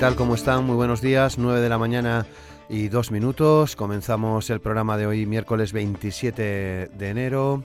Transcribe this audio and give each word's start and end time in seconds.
Tal? 0.00 0.14
¿Cómo 0.14 0.36
están? 0.36 0.64
Muy 0.64 0.76
buenos 0.76 1.00
días, 1.00 1.38
9 1.38 1.60
de 1.60 1.68
la 1.68 1.76
mañana 1.76 2.24
y 2.68 2.86
dos 2.86 3.10
minutos. 3.10 3.74
Comenzamos 3.74 4.48
el 4.48 4.60
programa 4.60 4.96
de 4.96 5.08
hoy, 5.08 5.26
miércoles 5.26 5.72
27 5.72 6.90
de 6.94 7.08
enero 7.08 7.64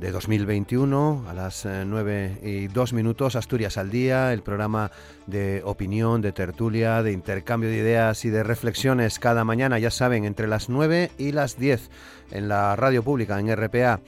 de 0.00 0.10
2021 0.10 1.26
a 1.28 1.34
las 1.34 1.64
9 1.66 2.38
eh, 2.42 2.48
y 2.64 2.66
2 2.66 2.92
minutos 2.94 3.36
Asturias 3.36 3.76
al 3.78 3.90
día, 3.90 4.32
el 4.32 4.42
programa 4.42 4.90
de 5.26 5.62
opinión, 5.64 6.20
de 6.20 6.32
tertulia, 6.32 7.04
de 7.04 7.12
intercambio 7.12 7.70
de 7.70 7.76
ideas 7.76 8.24
y 8.24 8.30
de 8.30 8.42
reflexiones 8.42 9.20
cada 9.20 9.44
mañana, 9.44 9.78
ya 9.78 9.92
saben, 9.92 10.24
entre 10.24 10.48
las 10.48 10.68
9 10.68 11.12
y 11.16 11.30
las 11.30 11.58
10 11.58 11.90
en 12.32 12.48
la 12.48 12.74
radio 12.74 13.04
pública, 13.04 13.38
en 13.38 13.54
RPA. 13.54 14.00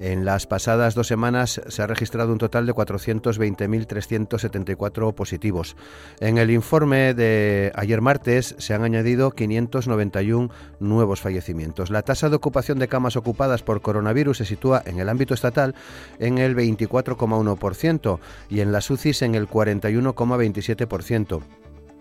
En 0.00 0.24
las 0.24 0.46
pasadas 0.46 0.94
dos 0.94 1.08
semanas 1.08 1.60
se 1.66 1.82
ha 1.82 1.88
registrado 1.88 2.30
un 2.32 2.38
total 2.38 2.66
de 2.66 2.72
420.374 2.72 5.12
positivos. 5.12 5.74
En 6.20 6.38
el 6.38 6.52
informe 6.52 7.14
de 7.14 7.72
ayer 7.74 8.00
martes 8.00 8.54
se 8.58 8.74
han 8.74 8.84
añadido 8.84 9.32
591 9.32 10.50
nuevos 10.78 11.20
fallecimientos. 11.20 11.90
La 11.90 12.02
tasa 12.02 12.28
de 12.28 12.36
ocupación 12.36 12.78
de 12.78 12.86
camas 12.86 13.16
ocupadas 13.16 13.64
por 13.64 13.80
coronavirus 13.80 14.38
se 14.38 14.44
sitúa 14.44 14.84
en 14.86 15.00
el 15.00 15.08
ámbito 15.08 15.34
estatal 15.34 15.74
en 16.20 16.38
el 16.38 16.54
24,1% 16.54 18.20
y 18.48 18.60
en 18.60 18.70
las 18.70 18.88
UCIs 18.90 19.22
en 19.22 19.34
el 19.34 19.48
41,27%. 19.48 21.57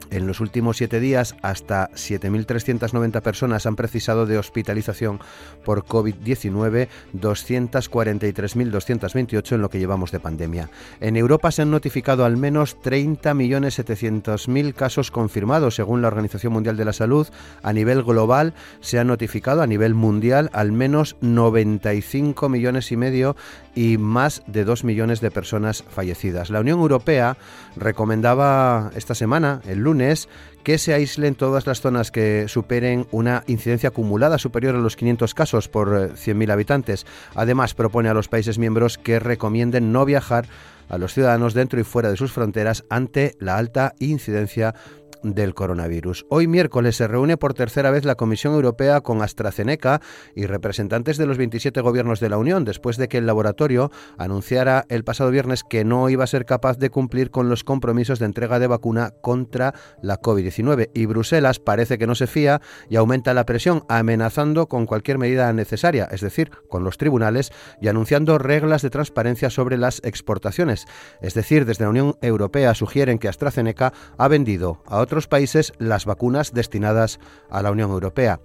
En 0.09 0.25
los 0.25 0.39
últimos 0.39 0.77
siete 0.77 1.01
días, 1.01 1.35
hasta 1.41 1.89
7.390 1.91 3.21
personas 3.21 3.65
han 3.65 3.75
precisado 3.75 4.25
de 4.25 4.37
hospitalización 4.37 5.19
por 5.65 5.83
COVID-19, 5.83 6.87
243.228 7.13 9.51
en 9.51 9.61
lo 9.61 9.69
que 9.69 9.79
llevamos 9.79 10.11
de 10.11 10.21
pandemia. 10.21 10.69
En 11.01 11.17
Europa 11.17 11.51
se 11.51 11.63
han 11.63 11.71
notificado 11.71 12.23
al 12.23 12.37
menos 12.37 12.77
30.700.000 12.81 14.73
casos 14.73 15.11
confirmados, 15.11 15.75
según 15.75 16.01
la 16.01 16.07
Organización 16.07 16.53
Mundial 16.53 16.77
de 16.77 16.85
la 16.85 16.93
Salud. 16.93 17.27
A 17.61 17.73
nivel 17.73 18.03
global 18.03 18.53
se 18.79 18.99
han 18.99 19.07
notificado 19.07 19.61
a 19.61 19.67
nivel 19.67 19.93
mundial 19.93 20.49
al 20.53 20.71
menos 20.71 21.17
95 21.21 22.47
millones 22.47 22.93
y 22.93 22.97
medio 22.97 23.35
y 23.75 23.97
más 23.97 24.43
de 24.47 24.63
2 24.63 24.85
millones 24.85 25.19
de 25.21 25.31
personas 25.31 25.83
fallecidas. 25.83 26.49
La 26.49 26.61
Unión 26.61 26.79
Europea 26.79 27.37
recomendaba 27.75 28.91
esta 28.95 29.13
semana, 29.13 29.61
el 29.67 29.79
lunes, 29.87 30.29
que 30.63 30.77
se 30.77 30.93
aíslen 30.93 31.35
todas 31.35 31.65
las 31.65 31.79
zonas 31.79 32.11
que 32.11 32.47
superen 32.47 33.07
una 33.11 33.43
incidencia 33.47 33.89
acumulada 33.89 34.37
superior 34.37 34.75
a 34.75 34.79
los 34.79 34.95
500 34.95 35.33
casos 35.33 35.69
por 35.69 35.89
100.000 35.89 36.49
eh, 36.49 36.51
habitantes. 36.51 37.05
Además, 37.35 37.73
propone 37.73 38.09
a 38.09 38.13
los 38.13 38.27
países 38.27 38.59
miembros 38.59 38.97
que 38.97 39.19
recomienden 39.19 39.91
no 39.93 40.03
viajar 40.03 40.45
a 40.89 40.97
los 40.97 41.13
ciudadanos 41.13 41.53
dentro 41.53 41.79
y 41.79 41.83
fuera 41.83 42.09
de 42.09 42.17
sus 42.17 42.31
fronteras 42.31 42.83
ante 42.89 43.35
la 43.39 43.57
alta 43.57 43.95
incidencia 43.99 44.75
del 45.23 45.53
coronavirus. 45.53 46.25
Hoy 46.29 46.47
miércoles 46.47 46.95
se 46.95 47.07
reúne 47.07 47.37
por 47.37 47.53
tercera 47.53 47.91
vez 47.91 48.05
la 48.05 48.15
Comisión 48.15 48.53
Europea 48.53 49.01
con 49.01 49.21
AstraZeneca 49.21 50.01
y 50.35 50.45
representantes 50.45 51.17
de 51.17 51.25
los 51.25 51.37
27 51.37 51.81
gobiernos 51.81 52.19
de 52.19 52.29
la 52.29 52.37
Unión, 52.37 52.65
después 52.65 52.97
de 52.97 53.07
que 53.07 53.17
el 53.17 53.25
laboratorio 53.25 53.91
anunciara 54.17 54.85
el 54.89 55.03
pasado 55.03 55.31
viernes 55.31 55.63
que 55.63 55.83
no 55.83 56.09
iba 56.09 56.23
a 56.23 56.27
ser 56.27 56.45
capaz 56.45 56.77
de 56.77 56.89
cumplir 56.89 57.31
con 57.31 57.49
los 57.49 57.63
compromisos 57.63 58.19
de 58.19 58.25
entrega 58.25 58.59
de 58.59 58.67
vacuna 58.67 59.11
contra 59.21 59.73
la 60.01 60.19
COVID-19. 60.21 60.89
Y 60.93 61.05
Bruselas 61.05 61.59
parece 61.59 61.97
que 61.97 62.07
no 62.07 62.15
se 62.15 62.27
fía 62.27 62.61
y 62.89 62.95
aumenta 62.95 63.33
la 63.33 63.45
presión, 63.45 63.83
amenazando 63.89 64.67
con 64.67 64.85
cualquier 64.85 65.17
medida 65.17 65.51
necesaria, 65.53 66.07
es 66.11 66.21
decir, 66.21 66.51
con 66.69 66.83
los 66.83 66.97
tribunales, 66.97 67.51
y 67.81 67.87
anunciando 67.87 68.37
reglas 68.37 68.81
de 68.81 68.89
transparencia 68.89 69.49
sobre 69.49 69.77
las 69.77 70.01
exportaciones. 70.03 70.85
Es 71.21 71.33
decir, 71.33 71.65
desde 71.65 71.85
la 71.85 71.89
Unión 71.89 72.15
Europea 72.21 72.73
sugieren 72.73 73.17
que 73.17 73.27
AstraZeneca 73.27 73.93
ha 74.17 74.27
vendido 74.27 74.83
a 74.85 74.99
otros 74.99 75.16
países 75.25 75.73
las 75.79 76.05
vacunas 76.05 76.53
destinadas 76.53 77.19
a 77.49 77.63
la 77.63 77.71
Unión 77.71 77.89
Europea. 77.89 78.39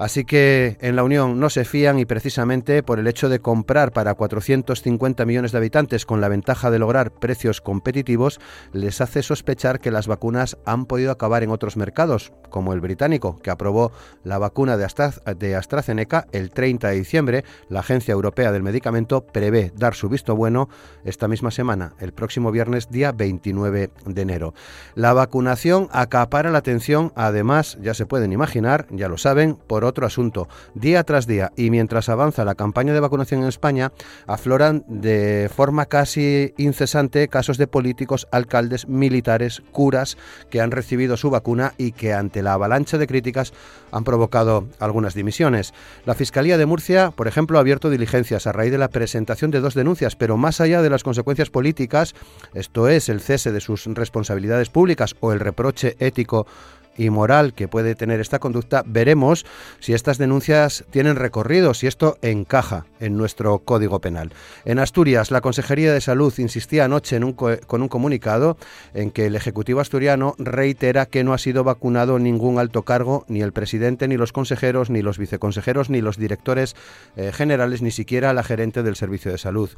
Así 0.00 0.24
que 0.24 0.78
en 0.80 0.96
la 0.96 1.04
Unión 1.04 1.38
no 1.40 1.50
se 1.50 1.66
fían 1.66 1.98
y 1.98 2.06
precisamente 2.06 2.82
por 2.82 2.98
el 2.98 3.06
hecho 3.06 3.28
de 3.28 3.40
comprar 3.40 3.92
para 3.92 4.14
450 4.14 5.26
millones 5.26 5.52
de 5.52 5.58
habitantes 5.58 6.06
con 6.06 6.22
la 6.22 6.28
ventaja 6.28 6.70
de 6.70 6.78
lograr 6.78 7.12
precios 7.12 7.60
competitivos, 7.60 8.40
les 8.72 9.02
hace 9.02 9.22
sospechar 9.22 9.78
que 9.78 9.90
las 9.90 10.06
vacunas 10.06 10.56
han 10.64 10.86
podido 10.86 11.10
acabar 11.10 11.42
en 11.42 11.50
otros 11.50 11.76
mercados, 11.76 12.32
como 12.48 12.72
el 12.72 12.80
británico, 12.80 13.40
que 13.42 13.50
aprobó 13.50 13.92
la 14.24 14.38
vacuna 14.38 14.78
de, 14.78 15.54
AstraZeneca 15.54 16.26
el 16.32 16.50
30 16.50 16.88
de 16.88 16.96
diciembre. 16.96 17.44
La 17.68 17.80
Agencia 17.80 18.12
Europea 18.12 18.52
del 18.52 18.62
Medicamento 18.62 19.26
prevé 19.26 19.70
dar 19.76 19.94
su 19.94 20.08
visto 20.08 20.34
bueno 20.34 20.70
esta 21.04 21.28
misma 21.28 21.50
semana, 21.50 21.92
el 21.98 22.14
próximo 22.14 22.50
viernes 22.50 22.88
día 22.88 23.12
29 23.12 23.90
de 24.06 24.22
enero. 24.22 24.54
La 24.94 25.12
vacunación 25.12 25.90
acapara 25.92 26.50
la 26.50 26.58
atención, 26.58 27.12
además, 27.16 27.76
ya 27.82 27.92
se 27.92 28.06
pueden 28.06 28.32
imaginar, 28.32 28.86
ya 28.88 29.06
lo 29.06 29.18
saben, 29.18 29.56
por 29.56 29.89
otro 29.90 30.06
asunto. 30.06 30.48
Día 30.74 31.04
tras 31.04 31.26
día 31.26 31.52
y 31.56 31.70
mientras 31.70 32.08
avanza 32.08 32.44
la 32.44 32.54
campaña 32.54 32.94
de 32.94 33.00
vacunación 33.00 33.42
en 33.42 33.48
España, 33.48 33.92
afloran 34.26 34.84
de 34.88 35.50
forma 35.54 35.86
casi 35.86 36.54
incesante 36.56 37.28
casos 37.28 37.58
de 37.58 37.66
políticos, 37.66 38.26
alcaldes, 38.32 38.88
militares, 38.88 39.62
curas 39.72 40.16
que 40.50 40.60
han 40.60 40.70
recibido 40.70 41.16
su 41.16 41.30
vacuna 41.30 41.74
y 41.76 41.92
que 41.92 42.14
ante 42.14 42.42
la 42.42 42.54
avalancha 42.54 42.98
de 42.98 43.06
críticas 43.06 43.52
han 43.92 44.04
provocado 44.04 44.66
algunas 44.78 45.14
dimisiones. 45.14 45.74
La 46.06 46.14
Fiscalía 46.14 46.58
de 46.58 46.66
Murcia, 46.66 47.10
por 47.10 47.28
ejemplo, 47.28 47.58
ha 47.58 47.60
abierto 47.60 47.90
diligencias 47.90 48.46
a 48.46 48.52
raíz 48.52 48.72
de 48.72 48.78
la 48.78 48.88
presentación 48.88 49.50
de 49.50 49.60
dos 49.60 49.74
denuncias, 49.74 50.16
pero 50.16 50.36
más 50.36 50.60
allá 50.60 50.82
de 50.82 50.90
las 50.90 51.02
consecuencias 51.02 51.50
políticas, 51.50 52.14
esto 52.54 52.88
es 52.88 53.08
el 53.08 53.20
cese 53.20 53.52
de 53.52 53.60
sus 53.60 53.86
responsabilidades 53.86 54.70
públicas 54.70 55.16
o 55.20 55.32
el 55.32 55.40
reproche 55.40 55.96
ético 55.98 56.46
y 56.96 57.10
moral 57.10 57.54
que 57.54 57.68
puede 57.68 57.94
tener 57.94 58.20
esta 58.20 58.38
conducta, 58.38 58.82
veremos 58.86 59.46
si 59.78 59.94
estas 59.94 60.18
denuncias 60.18 60.84
tienen 60.90 61.16
recorrido, 61.16 61.74
si 61.74 61.86
esto 61.86 62.18
encaja 62.22 62.86
en 63.00 63.16
nuestro 63.16 63.60
Código 63.60 64.00
Penal. 64.00 64.32
En 64.64 64.78
Asturias, 64.78 65.30
la 65.30 65.40
Consejería 65.40 65.92
de 65.92 66.00
Salud 66.00 66.32
insistía 66.38 66.84
anoche 66.84 67.16
en 67.16 67.24
un 67.24 67.32
con 67.32 67.82
un 67.82 67.88
comunicado 67.88 68.56
en 68.94 69.10
que 69.10 69.26
el 69.26 69.36
Ejecutivo 69.36 69.80
asturiano 69.80 70.34
reitera 70.38 71.06
que 71.06 71.24
no 71.24 71.32
ha 71.32 71.38
sido 71.38 71.64
vacunado 71.64 72.18
ningún 72.18 72.58
alto 72.58 72.82
cargo, 72.82 73.24
ni 73.28 73.40
el 73.42 73.52
presidente, 73.52 74.08
ni 74.08 74.16
los 74.16 74.32
consejeros, 74.32 74.90
ni 74.90 75.02
los 75.02 75.18
viceconsejeros, 75.18 75.90
ni 75.90 76.00
los 76.00 76.18
directores 76.18 76.76
eh, 77.16 77.32
generales, 77.32 77.82
ni 77.82 77.90
siquiera 77.90 78.32
la 78.34 78.42
gerente 78.42 78.82
del 78.82 78.96
Servicio 78.96 79.30
de 79.30 79.38
Salud. 79.38 79.70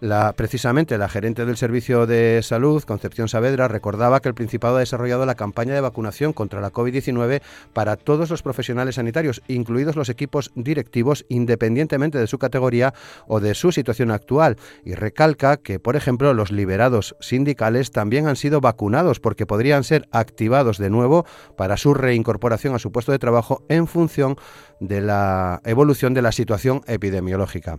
La, 0.00 0.32
precisamente 0.34 0.98
la 0.98 1.08
gerente 1.08 1.44
del 1.44 1.56
Servicio 1.56 2.06
de 2.06 2.40
Salud, 2.42 2.82
Concepción 2.84 3.28
Saavedra, 3.28 3.68
recordaba 3.68 4.20
que 4.20 4.28
el 4.28 4.34
Principado 4.34 4.76
ha 4.76 4.80
desarrollado 4.80 5.26
la 5.26 5.34
campaña 5.34 5.74
de 5.74 5.80
vacunación 5.80 6.32
contra 6.32 6.49
la 6.58 6.72
COVID-19 6.72 7.42
para 7.72 7.96
todos 7.96 8.30
los 8.30 8.42
profesionales 8.42 8.96
sanitarios, 8.96 9.42
incluidos 9.46 9.94
los 9.94 10.08
equipos 10.08 10.50
directivos, 10.54 11.26
independientemente 11.28 12.18
de 12.18 12.26
su 12.26 12.38
categoría 12.38 12.94
o 13.26 13.40
de 13.40 13.54
su 13.54 13.72
situación 13.72 14.10
actual. 14.10 14.56
Y 14.84 14.94
recalca 14.94 15.58
que, 15.58 15.78
por 15.78 15.96
ejemplo, 15.96 16.32
los 16.34 16.50
liberados 16.50 17.14
sindicales 17.20 17.90
también 17.90 18.26
han 18.26 18.36
sido 18.36 18.60
vacunados 18.60 19.20
porque 19.20 19.46
podrían 19.46 19.84
ser 19.84 20.08
activados 20.10 20.78
de 20.78 20.90
nuevo 20.90 21.26
para 21.56 21.76
su 21.76 21.94
reincorporación 21.94 22.74
a 22.74 22.78
su 22.78 22.90
puesto 22.90 23.12
de 23.12 23.18
trabajo 23.18 23.64
en 23.68 23.86
función 23.86 24.36
de 24.80 25.00
la 25.00 25.60
evolución 25.64 26.14
de 26.14 26.22
la 26.22 26.32
situación 26.32 26.80
epidemiológica. 26.86 27.78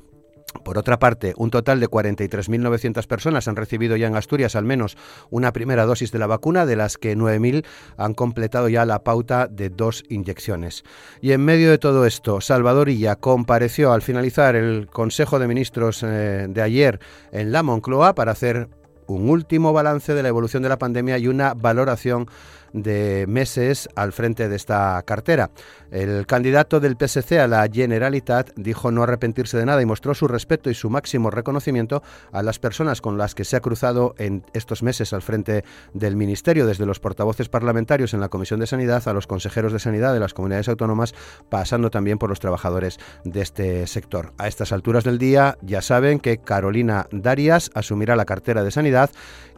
Por 0.63 0.77
otra 0.77 0.99
parte, 0.99 1.33
un 1.37 1.49
total 1.49 1.79
de 1.79 1.87
43.900 1.87 3.07
personas 3.07 3.47
han 3.47 3.55
recibido 3.55 3.95
ya 3.95 4.07
en 4.07 4.15
Asturias 4.15 4.55
al 4.55 4.65
menos 4.65 4.97
una 5.29 5.53
primera 5.53 5.85
dosis 5.85 6.11
de 6.11 6.19
la 6.19 6.27
vacuna, 6.27 6.65
de 6.65 6.75
las 6.75 6.97
que 6.97 7.17
9.000 7.17 7.65
han 7.97 8.13
completado 8.13 8.69
ya 8.69 8.85
la 8.85 9.03
pauta 9.03 9.47
de 9.47 9.69
dos 9.69 10.03
inyecciones. 10.09 10.83
Y 11.21 11.31
en 11.31 11.43
medio 11.43 11.71
de 11.71 11.77
todo 11.77 12.05
esto, 12.05 12.41
Salvador 12.41 12.89
Illa 12.89 13.15
compareció 13.15 13.93
al 13.93 14.01
finalizar 14.01 14.55
el 14.55 14.87
Consejo 14.91 15.39
de 15.39 15.47
Ministros 15.47 16.03
eh, 16.03 16.47
de 16.49 16.61
ayer 16.61 16.99
en 17.31 17.51
la 17.51 17.63
Moncloa 17.63 18.13
para 18.13 18.33
hacer 18.33 18.67
un 19.07 19.29
último 19.29 19.73
balance 19.73 20.13
de 20.13 20.23
la 20.23 20.29
evolución 20.29 20.63
de 20.63 20.69
la 20.69 20.77
pandemia 20.77 21.17
y 21.17 21.27
una 21.27 21.53
valoración 21.53 22.27
de 22.73 23.25
meses 23.27 23.89
al 23.95 24.13
frente 24.13 24.49
de 24.49 24.55
esta 24.55 25.01
cartera. 25.03 25.51
El 25.91 26.25
candidato 26.25 26.79
del 26.79 26.95
PSC 26.99 27.39
a 27.39 27.47
la 27.47 27.67
Generalitat 27.71 28.51
dijo 28.55 28.91
no 28.91 29.03
arrepentirse 29.03 29.57
de 29.57 29.65
nada 29.65 29.81
y 29.81 29.85
mostró 29.85 30.13
su 30.13 30.27
respeto 30.27 30.69
y 30.69 30.73
su 30.73 30.89
máximo 30.89 31.31
reconocimiento 31.31 32.01
a 32.31 32.43
las 32.43 32.59
personas 32.59 33.01
con 33.01 33.17
las 33.17 33.35
que 33.35 33.43
se 33.43 33.55
ha 33.55 33.61
cruzado 33.61 34.15
en 34.17 34.45
estos 34.53 34.83
meses 34.83 35.13
al 35.13 35.21
frente 35.21 35.63
del 35.93 36.15
Ministerio, 36.15 36.65
desde 36.65 36.85
los 36.85 36.99
portavoces 36.99 37.49
parlamentarios 37.49 38.13
en 38.13 38.21
la 38.21 38.29
Comisión 38.29 38.59
de 38.59 38.67
Sanidad 38.67 39.07
a 39.07 39.13
los 39.13 39.27
consejeros 39.27 39.73
de 39.73 39.79
Sanidad 39.79 40.13
de 40.13 40.19
las 40.19 40.33
comunidades 40.33 40.69
autónomas, 40.69 41.13
pasando 41.49 41.89
también 41.89 42.17
por 42.17 42.29
los 42.29 42.39
trabajadores 42.39 42.99
de 43.23 43.41
este 43.41 43.87
sector. 43.87 44.33
A 44.37 44.47
estas 44.47 44.71
alturas 44.71 45.03
del 45.03 45.17
día 45.17 45.57
ya 45.61 45.81
saben 45.81 46.19
que 46.19 46.37
Carolina 46.37 47.07
Darias 47.11 47.71
asumirá 47.73 48.15
la 48.15 48.25
cartera 48.25 48.63
de 48.63 48.71
Sanidad 48.71 49.11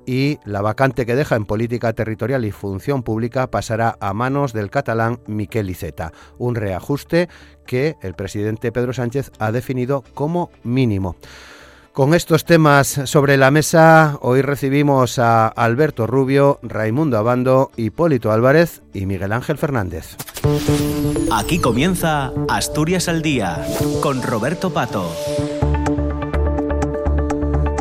y 0.06 0.40
la 0.46 0.62
vacante 0.62 1.06
que 1.06 1.16
deja 1.16 1.36
en 1.36 1.46
política 1.46 1.94
territorial 1.94 2.46
y 2.46 2.52
función 2.52 3.04
pública 3.04 3.48
pasará 3.48 3.98
a 4.00 4.14
manos 4.14 4.54
del 4.54 4.70
catalán 4.70 5.20
Miquel 5.28 5.70
Iceta, 5.70 6.12
un 6.38 6.56
reajuste 6.56 7.30
que 7.66 7.96
el 8.02 8.14
presidente 8.14 8.72
Pedro 8.72 8.94
Sánchez 8.94 9.32
ha 9.40 9.52
definido 9.52 10.04
como 10.14 10.52
mínimo. 10.64 11.16
Con 11.94 12.16
estos 12.16 12.44
temas 12.44 12.88
sobre 13.06 13.38
la 13.38 13.52
mesa, 13.52 14.18
hoy 14.22 14.42
recibimos 14.42 15.20
a 15.20 15.48
Alberto 15.48 16.08
Rubio, 16.08 16.60
Raimundo 16.64 17.20
Abando, 17.20 17.70
Hipólito 17.78 18.32
Álvarez 18.32 18.82
y 18.96 19.06
Miguel 19.06 19.32
Ángel 19.32 19.60
Fernández. 19.60 20.18
Aquí 21.32 21.60
comienza 21.60 22.32
Asturias 22.50 23.08
al 23.08 23.22
Día, 23.22 23.64
con 24.02 24.24
Roberto 24.24 24.74
Pato. 24.74 25.08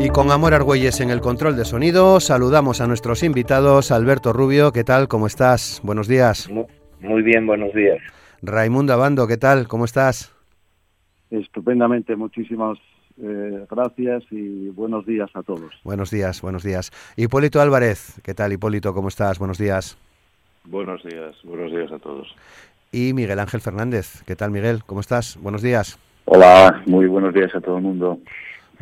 Y 0.04 0.08
con 0.08 0.32
Amor 0.32 0.52
Argüelles 0.52 1.00
en 1.00 1.10
el 1.10 1.20
control 1.20 1.56
de 1.56 1.64
sonido, 1.64 2.18
saludamos 2.18 2.80
a 2.80 2.88
nuestros 2.88 3.22
invitados. 3.22 3.92
Alberto 3.92 4.32
Rubio, 4.32 4.72
¿qué 4.72 4.82
tal? 4.82 5.06
¿Cómo 5.06 5.28
estás? 5.28 5.80
Buenos 5.84 6.08
días. 6.08 6.50
Muy, 6.98 7.22
bien, 7.22 7.46
buenos 7.46 7.72
días. 7.72 7.98
Raimundo 8.42 8.94
Abando, 8.94 9.28
¿qué 9.28 9.36
tal? 9.36 9.68
¿Cómo 9.68 9.84
estás? 9.84 10.34
Estupendamente, 11.30 12.16
muchísimas 12.16 12.78
eh, 13.22 13.64
gracias 13.70 14.24
y 14.32 14.70
buenos 14.70 15.06
días 15.06 15.30
a 15.34 15.44
todos. 15.44 15.70
Buenos 15.84 16.10
días, 16.10 16.42
buenos 16.42 16.64
días. 16.64 16.90
Hipólito 17.16 17.60
Álvarez, 17.60 18.20
¿qué 18.24 18.34
tal 18.34 18.52
Hipólito? 18.52 18.94
¿Cómo 18.94 19.06
estás? 19.06 19.38
Buenos 19.38 19.58
días. 19.58 19.96
Buenos 20.64 21.00
días, 21.04 21.36
buenos 21.44 21.70
días 21.70 21.92
a 21.92 22.00
todos. 22.00 22.26
Y 22.90 23.12
Miguel 23.14 23.38
Ángel 23.38 23.60
Fernández, 23.60 24.24
¿qué 24.26 24.34
tal 24.34 24.50
Miguel? 24.50 24.82
¿Cómo 24.84 25.00
estás? 25.00 25.38
Buenos 25.40 25.62
días. 25.62 25.96
Hola, 26.24 26.82
muy 26.86 27.06
buenos 27.06 27.32
días 27.32 27.54
a 27.54 27.60
todo 27.60 27.76
el 27.76 27.84
mundo. 27.84 28.18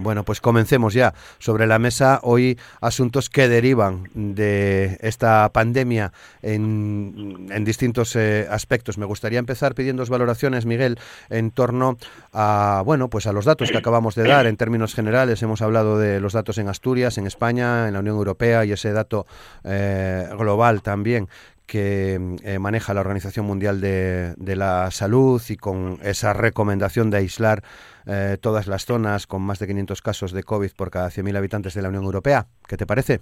Bueno, 0.00 0.25
pues 0.25 0.41
comencemos 0.41 0.94
ya. 0.94 1.12
Sobre 1.38 1.67
la 1.67 1.79
mesa 1.79 2.20
hoy 2.23 2.58
asuntos 2.81 3.29
que 3.29 3.49
derivan 3.49 4.08
de 4.14 4.99
esta 5.02 5.49
pandemia 5.52 6.12
en, 6.41 7.47
distintos 7.64 8.17
eh, 8.17 8.47
aspectos. 8.50 8.97
Me 8.97 9.05
gustaría 9.05 9.38
empezar 9.38 9.75
pidiendo 9.75 10.00
valoraciones, 10.06 10.64
Miguel, 10.64 10.99
en 11.29 11.50
torno 11.50 11.99
a 12.32 12.82
bueno, 12.85 13.08
pues 13.08 13.26
a 13.26 13.32
los 13.32 13.44
datos 13.44 13.70
que 13.70 13.76
acabamos 13.76 14.14
de 14.14 14.26
dar 14.26 14.47
en 14.47 14.56
términos 14.56 14.94
generales. 14.94 15.43
Hemos 15.43 15.61
hablado 15.61 15.99
de 15.99 16.19
los 16.19 16.32
datos 16.32 16.56
en 16.56 16.69
Asturias, 16.69 17.19
en 17.19 17.26
España, 17.26 17.87
en 17.87 17.93
la 17.93 18.00
Unión 18.00 18.17
Europea 18.17 18.64
y 18.64 18.73
ese 18.73 18.93
dato 18.93 19.26
eh, 19.64 20.29
global 20.37 20.81
también 20.81 21.29
que 21.70 22.37
eh, 22.43 22.58
maneja 22.58 22.94
la 22.94 23.00
Organización 23.00 23.47
Mundial 23.47 23.81
de, 23.81 24.35
la 24.56 24.91
Salud 24.91 25.41
y 25.49 25.56
con 25.56 26.00
esa 26.02 26.32
recomendación 26.32 27.11
de 27.11 27.19
aislar 27.19 27.62
eh, 28.06 28.37
todas 28.41 28.67
las 28.67 28.87
zonas 28.87 29.26
con 29.26 29.42
más 29.42 29.59
de 29.59 29.66
500 29.66 30.02
casos 30.02 30.33
de 30.33 30.42
COVID 30.42 30.71
por 30.76 30.90
cada 30.90 31.09
100.000 31.09 31.37
habitantes 31.37 31.75
de 31.75 31.83
la 31.83 31.88
Unión 31.88 32.04
Europea. 32.04 32.47
¿Qué 32.69 32.76
te 32.76 32.87
parece? 32.87 33.21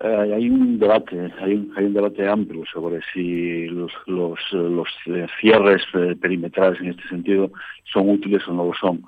Eh, 0.00 0.32
hay 0.34 0.48
un 0.48 0.78
debate, 0.78 1.32
hay 1.40 1.54
un, 1.54 1.72
hay 1.76 1.84
un, 1.86 1.94
debate 1.94 2.28
amplio 2.28 2.64
sobre 2.72 3.00
si 3.12 3.66
los, 3.66 3.90
los, 4.06 4.38
los 4.52 4.88
cierres 5.40 5.82
perimetrales 6.20 6.80
en 6.80 6.90
este 6.90 7.08
sentido 7.08 7.50
son 7.92 8.08
útiles 8.10 8.46
o 8.46 8.52
no 8.52 8.66
lo 8.66 8.74
son. 8.74 9.02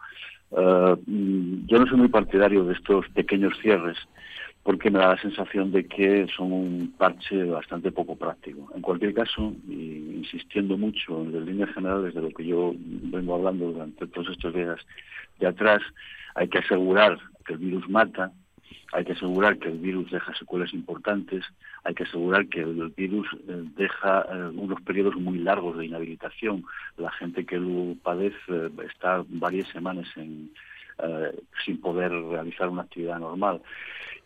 yo 1.66 1.78
no 1.78 1.86
soy 1.86 1.96
muy 1.96 2.08
partidario 2.08 2.64
de 2.64 2.74
estos 2.74 3.08
pequeños 3.10 3.56
cierres 3.62 3.96
porque 4.62 4.90
me 4.90 4.98
da 4.98 5.14
la 5.14 5.22
sensación 5.22 5.72
de 5.72 5.86
que 5.86 6.26
son 6.36 6.52
un 6.52 6.94
parche 6.98 7.44
bastante 7.44 7.90
poco 7.90 8.16
práctico. 8.16 8.70
En 8.74 8.82
cualquier 8.82 9.14
caso, 9.14 9.54
insistiendo 9.68 10.76
mucho 10.76 11.22
en 11.22 11.32
las 11.32 11.46
líneas 11.46 11.74
generales 11.74 12.14
de 12.14 12.20
lo 12.20 12.30
que 12.30 12.44
yo 12.44 12.74
vengo 12.76 13.34
hablando 13.34 13.72
durante 13.72 14.06
todos 14.06 14.28
estos 14.28 14.54
días 14.54 14.78
de 15.38 15.46
atrás, 15.46 15.80
hay 16.34 16.48
que 16.48 16.58
asegurar 16.58 17.18
que 17.46 17.54
el 17.54 17.58
virus 17.58 17.88
mata, 17.88 18.32
hay 18.92 19.04
que 19.04 19.12
asegurar 19.12 19.58
que 19.58 19.68
el 19.68 19.78
virus 19.78 20.10
deja 20.10 20.34
secuelas 20.34 20.74
importantes, 20.74 21.44
hay 21.84 21.94
que 21.94 22.02
asegurar 22.02 22.46
que 22.48 22.60
el 22.60 22.92
virus 22.96 23.28
eh, 23.48 23.64
deja 23.76 24.26
eh, 24.30 24.50
unos 24.54 24.80
periodos 24.82 25.16
muy 25.16 25.38
largos 25.38 25.78
de 25.78 25.86
inhabilitación. 25.86 26.64
La 26.98 27.10
gente 27.12 27.46
que 27.46 27.56
lo 27.56 27.94
padece 28.02 28.36
eh, 28.48 28.70
está 28.88 29.24
varias 29.28 29.68
semanas 29.68 30.06
en, 30.16 30.50
sin 31.64 31.80
poder 31.80 32.12
realizar 32.12 32.68
una 32.68 32.82
actividad 32.82 33.18
normal. 33.18 33.60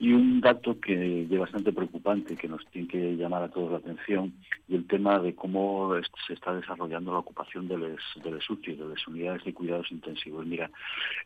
Y 0.01 0.13
un 0.13 0.41
dato 0.41 0.81
que 0.81 1.23
es 1.23 1.39
bastante 1.39 1.73
preocupante, 1.73 2.37
que 2.37 2.49
nos 2.49 2.67
tiene 2.67 2.89
que 2.89 3.17
llamar 3.17 3.45
a 3.45 3.49
todos 3.49 3.71
la 3.71 3.79
atención, 3.79 4.33
y 4.69 4.75
el 4.75 4.87
tema 4.89 5.21
de 5.21 5.37
cómo 5.37 5.93
se 6.27 6.33
está 6.33 6.53
desarrollando 6.53 7.13
la 7.13 7.21
ocupación 7.21 7.69
de 7.69 7.79
los 7.79 8.01
de 8.23 8.31
UCI, 8.49 8.75
de 8.75 8.89
las 8.89 9.07
unidades 9.07 9.45
de 9.45 9.55
cuidados 9.55 9.93
intensivos. 9.93 10.45
Mira, 10.45 10.69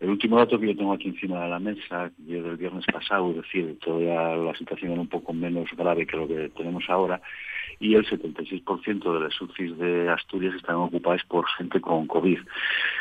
el 0.00 0.10
último 0.10 0.36
dato 0.36 0.60
que 0.60 0.66
yo 0.66 0.76
tengo 0.76 0.92
aquí 0.92 1.08
encima 1.08 1.42
de 1.44 1.48
la 1.48 1.58
mesa, 1.58 2.06
es 2.06 2.44
del 2.44 2.56
viernes 2.58 2.84
pasado, 2.92 3.30
es 3.30 3.36
decir, 3.36 3.78
todavía 3.82 4.36
la 4.36 4.54
situación 4.54 4.92
era 4.92 5.00
un 5.00 5.08
poco 5.08 5.32
menos 5.32 5.70
grave 5.74 6.06
que 6.06 6.16
lo 6.18 6.28
que 6.28 6.50
tenemos 6.50 6.84
ahora, 6.88 7.22
y 7.80 7.94
el 7.94 8.04
76% 8.06 9.12
de 9.14 9.20
las 9.20 9.40
UCIs 9.40 9.78
de 9.78 10.10
Asturias 10.10 10.54
están 10.54 10.76
ocupadas 10.76 11.24
por 11.24 11.46
gente 11.56 11.80
con 11.80 12.06
COVID. 12.06 12.38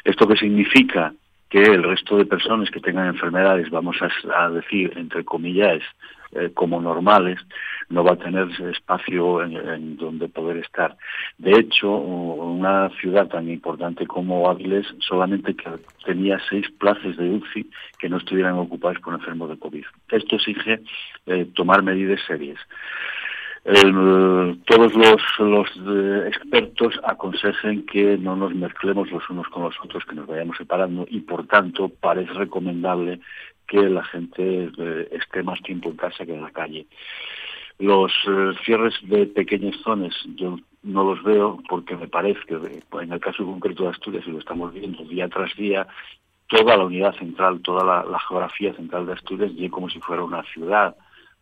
¿Esto 0.06 0.28
qué 0.28 0.38
significa? 0.38 1.14
Que 1.50 1.62
el 1.62 1.84
resto 1.84 2.18
de 2.18 2.26
personas 2.26 2.70
que 2.70 2.82
tengan 2.82 3.08
enfermedades, 3.08 3.70
vamos 3.70 3.98
a, 4.02 4.50
decir, 4.50 4.94
entre 4.98 5.24
comillas, 5.24 5.82
eh, 6.34 6.52
como 6.54 6.82
normales, 6.82 7.40
no 7.90 8.04
va 8.04 8.14
a 8.14 8.18
tener 8.18 8.50
espacio 8.70 9.42
en, 9.44 9.96
donde 9.96 10.28
poder 10.28 10.58
estar. 10.58 10.98
De 11.38 11.58
hecho, 11.58 11.90
una 11.90 12.90
ciudad 13.00 13.28
tan 13.28 13.50
importante 13.50 14.06
como 14.06 14.50
Áviles 14.50 14.86
solamente 15.00 15.56
tenía 16.06 16.38
seis 16.50 16.70
plazas 16.80 17.16
de 17.16 17.30
UCI 17.30 17.70
que 17.98 18.10
no 18.10 18.18
estuvieran 18.18 18.56
ocupadas 18.56 19.00
por 19.00 19.14
enfermos 19.14 19.50
de 19.50 19.58
COVID. 19.58 19.86
Esto 20.12 20.36
exige 20.36 20.82
eh, 21.28 21.48
tomar 21.56 21.82
medidas 21.82 22.20
serias 22.28 22.60
todos 24.66 24.94
los, 25.40 25.68
eh, 25.76 26.28
expertos 26.28 26.98
aconsejen 27.04 27.86
que 27.86 28.18
no 28.18 28.36
nos 28.38 28.56
mezclemos 28.56 29.12
los 29.12 29.30
unos 29.30 29.48
con 29.50 29.64
los 29.64 29.76
otros, 29.84 30.06
que 30.06 30.16
nos 30.16 30.26
vayamos 30.26 30.56
separando 30.58 31.06
y 31.10 31.20
por 31.20 31.46
tanto 31.48 31.90
parece 31.90 32.32
recomendable 32.32 33.20
que 33.68 33.90
la 33.90 34.06
gente 34.06 34.72
eh, 34.78 35.10
esté 35.12 35.44
más 35.44 35.62
tiempo 35.64 35.90
en 35.90 35.98
casa 35.98 36.26
que 36.26 36.34
en 36.34 36.44
la 36.44 36.52
calle. 36.52 36.88
Los 37.80 38.14
eh, 38.28 38.54
cierres 38.64 38.96
de 39.04 39.26
pequeñas 39.26 39.76
zonas 39.84 40.16
yo 40.36 40.58
no 40.84 41.04
los 41.04 41.22
veo 41.24 41.60
porque 41.68 41.98
me 41.98 42.08
parece 42.08 42.40
que 42.48 42.56
en 43.02 43.12
el 43.12 43.20
caso 43.20 43.46
concreto 43.46 43.84
de 43.84 43.90
Asturias, 43.90 44.24
y 44.26 44.32
lo 44.32 44.40
estamos 44.40 44.74
viendo 44.74 45.04
día 45.04 45.28
tras 45.28 45.54
día, 45.58 45.86
toda 46.48 46.78
la 46.78 46.86
unidad 46.86 47.14
central, 47.16 47.62
toda 47.62 47.84
la, 47.84 48.20
geografía 48.20 48.74
central 48.74 49.06
de 49.06 49.14
Asturias 49.14 49.52
y 49.56 49.70
como 49.70 49.90
si 49.90 50.00
fuera 50.00 50.24
una 50.24 50.44
ciudad 50.44 50.96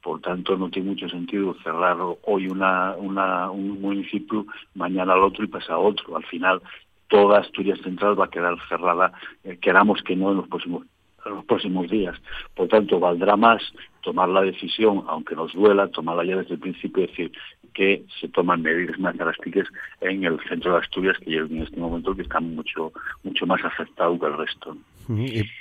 por 0.05 0.21
tanto, 0.21 0.55
no 0.55 0.69
tiene 0.69 0.89
mucho 0.89 1.09
sentido 1.09 1.55
cerrar 1.63 1.97
hoy 2.25 2.47
una, 2.47 2.95
un 2.95 3.81
municipio, 3.81 4.45
mañana 4.75 5.13
al 5.13 5.23
otro 5.23 5.43
y 5.43 5.47
pasado 5.47 5.79
otro. 5.81 6.15
Al 6.15 6.23
final, 6.25 6.61
toda 7.07 7.39
Asturias 7.39 7.79
Central 7.81 8.17
va 8.19 8.25
a 8.25 8.29
quedar 8.29 8.55
cerrada, 8.69 9.11
eh, 9.43 9.57
queramos 9.59 10.03
que 10.03 10.15
no 10.15 10.29
en 10.29 10.37
los 10.37 10.47
próximos 10.47 10.85
los 11.25 11.43
próximos 11.45 11.89
días. 11.89 12.15
Por 12.53 12.67
tanto, 12.67 12.99
valdrá 12.99 13.35
más 13.35 13.63
tomar 14.01 14.29
la 14.29 14.41
decisión, 14.41 15.05
aunque 15.07 15.35
nos 15.35 15.51
duela, 15.53 15.87
tomarla 15.87 16.23
ya 16.23 16.35
desde 16.35 16.53
el 16.53 16.59
principio, 16.59 17.05
es 17.05 17.09
decir, 17.09 17.31
que 17.73 18.05
se 18.21 18.27
toman 18.27 18.61
medidas 18.61 18.99
más 18.99 19.17
drásticas 19.17 19.67
en 20.01 20.23
el 20.23 20.39
centro 20.47 20.73
de 20.73 20.81
Asturias, 20.81 21.17
que 21.17 21.35
en 21.35 21.63
este 21.63 21.79
momento 21.79 22.15
que 22.15 22.21
está 22.21 22.39
mucho 22.39 22.93
mucho 23.23 23.47
más 23.47 23.65
afectado 23.65 24.19
que 24.19 24.25
el 24.27 24.37
resto. 24.37 24.77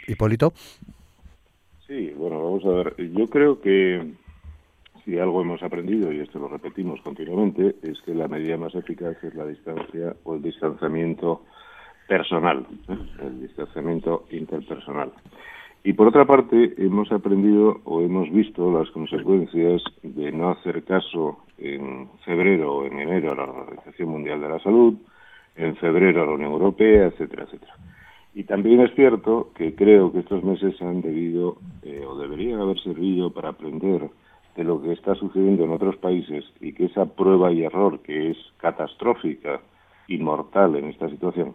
Hipólito. 0.06 0.52
Sí, 1.86 2.12
bueno, 2.14 2.42
vamos 2.42 2.64
a 2.66 2.68
ver. 2.68 3.10
Yo 3.10 3.26
creo 3.28 3.58
que 3.62 4.12
si 5.04 5.18
algo 5.18 5.42
hemos 5.42 5.62
aprendido, 5.62 6.12
y 6.12 6.20
esto 6.20 6.38
lo 6.38 6.49
repetimos 6.49 7.00
continuamente, 7.02 7.76
es 7.82 8.00
que 8.02 8.14
la 8.14 8.28
medida 8.28 8.56
más 8.56 8.75
eficaz 8.75 9.23
es 9.23 9.34
la 9.34 9.46
distancia 9.46 10.14
o 10.25 10.34
el 10.34 10.42
distanciamiento 10.42 11.42
personal, 12.08 12.66
¿eh? 12.88 12.96
el 13.23 13.40
distanciamiento 13.40 14.25
interpersonal. 14.30 15.12
Y 15.82 15.92
por 15.92 16.08
otra 16.08 16.25
parte, 16.25 16.75
hemos 16.78 17.12
aprendido 17.12 17.82
o 17.84 18.00
hemos 18.00 18.30
visto 18.30 18.73
las 18.73 18.90
consecuencias 18.90 19.82
de 20.02 20.32
no 20.32 20.50
hacer 20.50 20.82
caso 20.84 21.44
en 21.58 22.08
febrero 22.25 22.76
o 22.76 22.87
en 22.87 23.00
enero 23.00 23.32
a 23.32 23.37
la 23.37 23.44
Organización 23.44 24.08
Mundial 24.08 24.40
de 24.40 24.49
la 24.49 24.58
Salud, 24.61 24.94
en 25.56 25.76
febrero 25.76 26.23
a 26.23 26.26
la 26.26 26.32
Unión 26.32 26.52
Europea, 26.52 27.08
etcétera, 27.08 27.44
etcétera. 27.44 27.75
Y 28.34 28.44
también 28.44 28.80
es 28.80 28.94
cierto 28.94 29.50
que 29.54 29.75
creo 29.75 30.11
que 30.11 30.20
estos 30.20 30.42
meses 30.42 30.80
han 30.80 31.02
debido 31.02 31.58
eh, 31.82 32.02
o 32.06 32.16
deberían 32.18 32.61
haber 32.61 32.80
servido 32.80 33.30
para 33.30 33.50
aprender 33.50 34.08
de 34.56 34.64
lo 34.64 34.80
que 34.80 34.92
está 34.92 35.14
sucediendo 35.14 35.64
en 35.64 35.73
otros 35.73 35.96
países 35.96 36.44
y 36.61 36.73
que 36.73 36.87
esa 36.87 37.06
prueba 37.06 37.52
y 37.52 37.64
error 37.64 38.00
que 38.00 38.30
es 38.30 38.38
catastrófica 38.58 39.61
y 40.08 40.18
mortal 40.18 40.76
en 40.76 40.87
esta 40.87 41.08
situación 41.08 41.54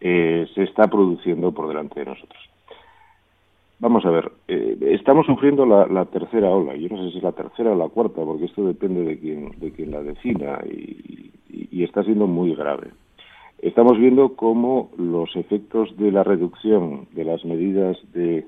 eh, 0.00 0.46
se 0.54 0.64
está 0.64 0.86
produciendo 0.88 1.52
por 1.52 1.68
delante 1.68 2.00
de 2.00 2.06
nosotros. 2.06 2.42
Vamos 3.78 4.04
a 4.04 4.10
ver, 4.10 4.30
eh, 4.48 4.76
estamos 4.90 5.24
sufriendo 5.24 5.64
la, 5.64 6.04
tercera 6.06 6.50
ola. 6.50 6.76
Yo 6.76 6.88
no 6.90 7.02
sé 7.02 7.12
si 7.12 7.18
es 7.18 7.22
la 7.22 7.32
tercera 7.32 7.72
o 7.72 7.74
la 7.74 7.88
cuarta, 7.88 8.22
porque 8.22 8.44
esto 8.44 8.64
depende 8.64 9.02
de 9.02 9.18
quien, 9.18 9.58
de 9.58 9.72
quien 9.72 9.90
la 9.90 10.02
defina 10.02 10.58
y 10.66 11.82
está 11.82 12.02
siendo 12.04 12.26
muy 12.26 12.54
grave. 12.54 12.90
Estamos 13.62 13.98
viendo 13.98 14.36
cómo 14.36 14.90
los 14.96 15.36
efectos 15.36 15.94
de 15.98 16.10
la 16.10 16.24
reducción 16.24 17.06
de 17.12 17.24
las 17.24 17.44
medidas 17.44 17.98
de 18.14 18.46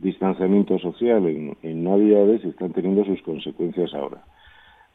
distanciamiento 0.00 0.78
social 0.78 1.26
en, 1.26 1.56
en 1.62 1.84
Navidades 1.84 2.44
están 2.44 2.72
teniendo 2.72 3.04
sus 3.04 3.20
consecuencias 3.22 3.92
ahora. 3.94 4.22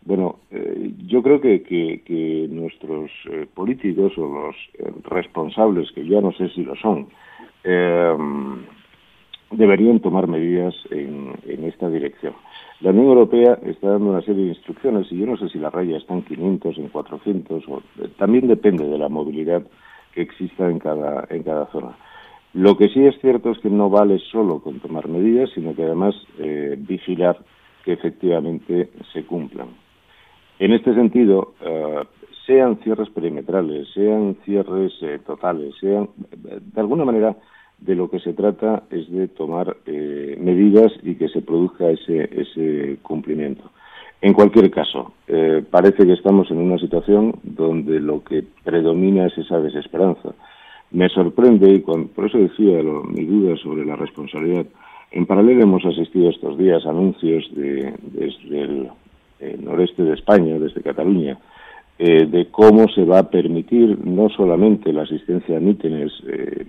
Bueno, 0.05 0.37
eh, 0.51 0.91
yo 1.07 1.23
creo 1.23 1.41
que, 1.41 1.63
que, 1.63 2.47
nuestros 2.49 3.09
eh, 3.31 3.47
políticos 3.51 4.13
o 4.17 4.27
los 4.27 4.55
eh, 4.77 4.93
responsables, 5.03 5.91
que 5.93 6.07
ya 6.07 6.21
no 6.21 6.31
sé 6.33 6.49
si 6.49 6.63
lo 6.63 6.75
son, 6.75 7.07
deberían 9.49 9.99
tomar 9.99 10.27
medidas 10.27 10.75
en, 10.91 11.33
en, 11.47 11.63
esta 11.63 11.89
dirección. 11.89 12.33
La 12.81 12.91
Unión 12.91 13.07
Europea 13.07 13.57
está 13.65 13.89
dando 13.89 14.11
una 14.11 14.21
serie 14.21 14.43
de 14.43 14.49
instrucciones 14.49 15.11
y 15.11 15.17
yo 15.17 15.25
no 15.25 15.37
sé 15.37 15.49
si 15.49 15.57
la 15.57 15.71
raya 15.71 15.97
está 15.97 16.13
en 16.13 16.21
500, 16.21 16.77
en 16.77 16.89
400, 16.89 17.63
o, 17.67 17.81
también 18.19 18.47
depende 18.47 18.85
de 18.85 18.99
la 18.99 19.09
movilidad 19.09 19.63
que 20.13 20.21
exista 20.21 20.69
en 20.69 20.77
cada, 20.77 21.25
en 21.31 21.41
cada 21.41 21.65
zona. 21.71 21.97
Lo 22.55 22.77
que 22.77 22.87
sí 22.87 23.05
es 23.05 23.19
cierto 23.19 23.51
es 23.51 23.59
que 23.59 23.69
no 23.69 23.89
vale 23.89 24.17
solo 24.31 24.59
con 24.59 24.79
tomar 24.79 25.09
medidas, 25.09 25.49
sino 25.53 25.75
que 25.75 25.83
además 25.83 26.15
eh, 26.39 26.77
vigilar 26.79 27.37
que 27.83 27.91
efectivamente 27.91 28.91
se 29.11 29.25
cumplan. 29.25 29.67
En 30.57 30.71
este 30.71 30.95
sentido, 30.95 31.55
eh, 31.59 32.03
sean 32.47 32.77
cierres 32.77 33.09
perimetrales, 33.09 33.89
sean 33.93 34.37
cierres 34.45 34.93
eh, 35.01 35.19
totales, 35.25 35.75
sean 35.81 36.07
de 36.31 36.79
alguna 36.79 37.03
manera 37.03 37.35
de 37.77 37.93
lo 37.93 38.09
que 38.09 38.21
se 38.21 38.31
trata 38.31 38.83
es 38.89 39.11
de 39.11 39.27
tomar 39.27 39.75
medidas 39.85 40.93
y 41.03 41.15
que 41.15 41.27
se 41.27 41.41
produzca 41.41 41.89
ese, 41.89 42.29
ese 42.39 42.99
cumplimiento. 43.01 43.69
En 44.21 44.31
cualquier 44.31 44.71
caso, 44.71 45.11
parece 45.69 46.05
que 46.05 46.13
estamos 46.13 46.49
en 46.51 46.59
una 46.59 46.77
situación 46.77 47.33
donde 47.43 47.99
lo 47.99 48.23
que 48.23 48.45
predomina 48.63 49.27
es 49.27 49.37
esa 49.37 49.59
desesperanza 49.59 50.33
me 50.91 51.09
sorprende, 51.09 51.71
y 51.71 51.79
por 51.79 52.25
eso 52.25 52.37
decía 52.37 52.81
mi 53.07 53.25
duda 53.25 53.57
sobre 53.57 53.85
la 53.85 53.95
responsabilidad, 53.95 54.65
en 55.11 55.25
paralelo 55.25 55.63
hemos 55.63 55.85
asistido 55.85 56.29
estos 56.29 56.57
días 56.57 56.85
a 56.85 56.89
anuncios 56.89 57.45
de, 57.55 57.93
desde 58.01 58.61
el, 58.61 58.89
noreste 59.63 60.03
de 60.03 60.13
España, 60.13 60.57
desde 60.57 60.81
Cataluña, 60.81 61.37
eh, 61.99 62.25
de 62.25 62.47
cómo 62.47 62.87
se 62.89 63.03
va 63.03 63.19
a 63.19 63.29
permitir 63.29 63.97
no 64.05 64.29
solamente 64.29 64.91
la 64.91 65.03
asistencia 65.03 65.57
a 65.57 65.61
mítines 65.61 66.11
eh, 66.27 66.65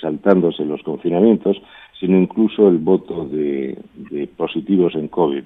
saltándose 0.00 0.64
los 0.64 0.82
confinamientos, 0.82 1.60
sino 1.98 2.18
incluso 2.18 2.68
el 2.68 2.78
voto 2.78 3.26
de 3.26 3.76
positivos 4.36 4.94
en 4.94 5.08
COVID 5.08 5.44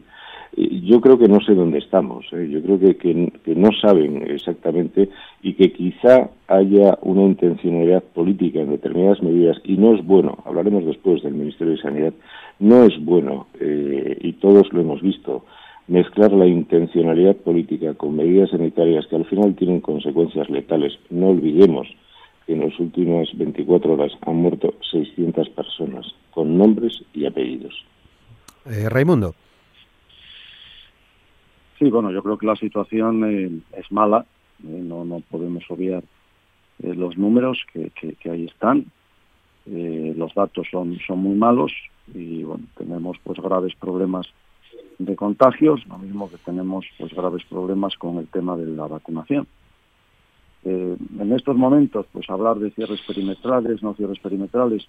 yo 0.56 1.00
creo 1.00 1.18
que 1.18 1.28
no 1.28 1.40
sé 1.40 1.54
dónde 1.54 1.78
estamos. 1.78 2.24
¿eh? 2.32 2.48
Yo 2.50 2.62
creo 2.62 2.78
que, 2.78 2.96
que, 2.96 3.54
no 3.54 3.70
saben 3.80 4.22
exactamente 4.30 5.08
y 5.42 5.54
que 5.54 5.72
quizá 5.72 6.30
haya 6.48 6.98
una 7.02 7.22
intencionalidad 7.22 8.02
política 8.02 8.60
en 8.60 8.70
determinadas 8.70 9.22
medidas 9.22 9.58
y 9.64 9.76
no 9.76 9.94
es 9.94 10.04
bueno, 10.04 10.38
hablaremos 10.44 10.86
después 10.86 11.22
del 11.22 11.34
Ministerio 11.34 11.74
de 11.74 11.82
Sanidad, 11.82 12.14
no 12.58 12.84
es 12.84 12.94
bueno, 13.04 13.48
eh, 13.60 14.16
y 14.20 14.32
todos 14.34 14.72
lo 14.72 14.80
hemos 14.80 15.02
visto, 15.02 15.44
mezclar 15.88 16.32
la 16.32 16.46
intencionalidad 16.46 17.36
política 17.36 17.94
con 17.94 18.16
medidas 18.16 18.50
sanitarias 18.50 19.06
que 19.08 19.16
al 19.16 19.26
final 19.26 19.54
tienen 19.54 19.80
consecuencias 19.80 20.48
letales. 20.48 20.98
No 21.10 21.28
olvidemos 21.28 21.86
que 22.46 22.54
en 22.54 22.60
las 22.60 22.78
últimas 22.80 23.28
24 23.36 23.92
horas 23.92 24.12
han 24.22 24.36
muerto 24.36 24.74
600 24.90 25.50
personas, 25.50 26.06
con 26.30 26.56
nombres 26.56 27.02
y 27.12 27.26
apellidos. 27.26 27.74
Eh, 28.64 28.88
Raimundo. 28.88 29.34
Sí, 31.78 31.90
bueno, 31.90 32.10
yo 32.10 32.22
creo 32.22 32.38
que 32.38 32.46
la 32.46 32.56
situación 32.56 33.24
eh, 33.24 33.50
es 33.78 33.92
mala, 33.92 34.24
eh, 34.64 34.80
no, 34.82 35.04
no 35.04 35.20
podemos 35.20 35.64
obviar 35.68 36.02
eh, 36.82 36.94
los 36.94 37.18
números 37.18 37.62
que, 37.72 37.90
que, 37.90 38.30
ahí 38.30 38.46
están, 38.46 38.86
los 39.66 40.32
datos 40.32 40.68
son, 40.70 40.96
son 41.04 41.18
muy 41.18 41.34
malos 41.34 41.72
y 42.14 42.44
bueno, 42.44 42.64
tenemos 42.76 43.18
pues 43.24 43.40
graves 43.40 43.74
problemas 43.74 44.28
de 45.00 45.16
contagios, 45.16 45.84
lo 45.88 45.98
mismo 45.98 46.30
que 46.30 46.36
tenemos 46.38 46.86
pues 46.96 47.12
graves 47.12 47.42
problemas 47.50 47.96
con 47.96 48.18
el 48.18 48.28
tema 48.28 48.56
de 48.56 48.66
la 48.66 48.86
vacunación. 48.86 49.48
en 50.64 51.32
estos 51.32 51.56
momentos, 51.56 52.06
pues 52.12 52.30
hablar 52.30 52.60
de 52.60 52.70
cierres 52.70 53.00
perimetrales, 53.02 53.82
no 53.82 53.94
cierres 53.94 54.20
perimetrales, 54.20 54.86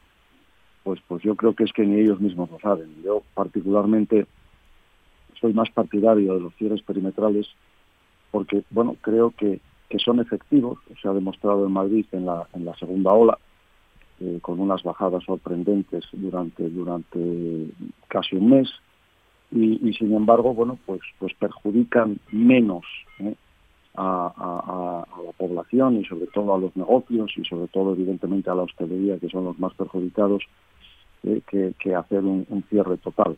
pues, 0.83 1.01
pues 1.07 1.23
yo 1.23 1.35
creo 1.35 1.55
que 1.55 1.63
es 1.63 1.73
que 1.73 1.85
ni 1.85 1.99
ellos 1.99 2.21
mismos 2.21 2.51
lo 2.51 2.59
saben. 2.59 2.87
Yo 3.03 3.23
particularmente 3.33 4.27
soy 5.39 5.53
más 5.53 5.69
partidario 5.71 6.33
de 6.33 6.39
los 6.41 6.55
cierres 6.55 6.81
perimetrales 6.81 7.47
porque, 8.31 8.63
bueno, 8.69 8.95
creo 9.01 9.31
que, 9.31 9.59
que 9.89 9.99
son 9.99 10.19
efectivos, 10.19 10.79
se 11.01 11.07
ha 11.07 11.13
demostrado 11.13 11.65
en 11.65 11.71
Madrid 11.71 12.05
en 12.11 12.25
la, 12.25 12.47
en 12.53 12.65
la 12.65 12.75
segunda 12.75 13.13
ola, 13.13 13.37
eh, 14.19 14.39
con 14.41 14.59
unas 14.59 14.83
bajadas 14.83 15.23
sorprendentes 15.23 16.05
durante, 16.11 16.69
durante 16.69 17.67
casi 18.07 18.35
un 18.35 18.49
mes, 18.49 18.69
y, 19.49 19.93
sin 19.93 20.13
embargo, 20.13 20.53
bueno, 20.53 20.77
pues, 20.85 20.99
pues 21.19 21.33
perjudican 21.35 22.19
menos 22.31 22.83
¿eh? 23.19 23.33
a, 23.95 25.05
la 25.25 25.31
población 25.37 26.01
y 26.01 26.05
sobre 26.05 26.27
todo 26.27 26.53
a 26.53 26.59
los 26.59 26.75
negocios 26.75 27.31
y 27.37 27.45
sobre 27.45 27.67
todo 27.67 27.93
evidentemente 27.93 28.49
a 28.49 28.55
la 28.55 28.63
hostelería 28.63 29.19
que 29.19 29.29
son 29.29 29.45
los 29.45 29.57
más 29.57 29.73
perjudicados 29.75 30.43
eh, 31.23 31.41
que, 31.47 31.95
hacer 31.95 32.23
un, 32.23 32.45
cierre 32.69 32.97
total. 32.97 33.37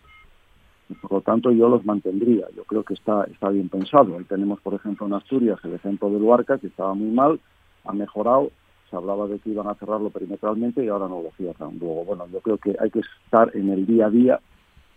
Por 0.96 1.12
lo 1.12 1.22
tanto 1.22 1.52
yo 1.52 1.70
los 1.70 1.86
mantendría, 1.86 2.48
yo 2.56 2.64
creo 2.64 2.84
que 2.84 2.94
está, 2.94 3.24
está 3.26 3.50
bien 3.50 3.70
pensado. 3.70 4.18
Ahí 4.18 4.24
tenemos 4.26 4.60
por 4.62 4.74
ejemplo 4.74 5.08
en 5.08 5.14
Asturias 5.14 5.60
el 5.64 5.74
ejemplo 5.74 6.10
de 6.10 6.20
Luarca 6.20 6.58
que 6.58 6.68
estaba 6.68 6.94
muy 6.94 7.12
mal, 7.12 7.40
ha 7.86 7.94
mejorado, 7.94 8.52
se 8.90 8.96
hablaba 8.96 9.28
de 9.28 9.40
que 9.40 9.52
iban 9.52 9.68
a 9.68 9.76
cerrarlo 9.76 10.10
perimetralmente 10.10 10.84
y 10.84 10.88
ahora 10.88 11.08
no 11.08 11.22
lo 11.22 11.32
cierran. 11.38 11.78
Luego, 11.80 12.06
bueno, 12.06 12.28
yo 12.32 12.40
creo 12.42 12.58
que 12.58 12.76
hay 12.80 12.90
que 12.90 13.02
estar 13.26 13.56
en 13.56 13.70
el 13.70 13.86
día 13.86 14.08
a 14.08 14.10
día 14.10 14.40